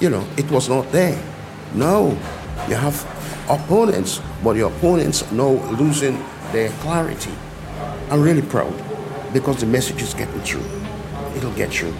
you 0.00 0.10
know, 0.10 0.26
it 0.36 0.50
was 0.50 0.68
not 0.68 0.90
there. 0.92 1.18
Now 1.74 2.16
you 2.68 2.74
have 2.74 2.96
opponents, 3.48 4.20
but 4.42 4.56
your 4.56 4.70
opponents 4.70 5.30
now 5.32 5.50
losing 5.72 6.22
their 6.52 6.70
clarity. 6.80 7.32
I'm 8.10 8.22
really 8.22 8.42
proud 8.42 8.74
because 9.32 9.60
the 9.60 9.66
message 9.66 10.02
is 10.02 10.14
getting 10.14 10.40
through. 10.40 10.64
It'll 11.36 11.52
get 11.52 11.70
through. 11.70 11.94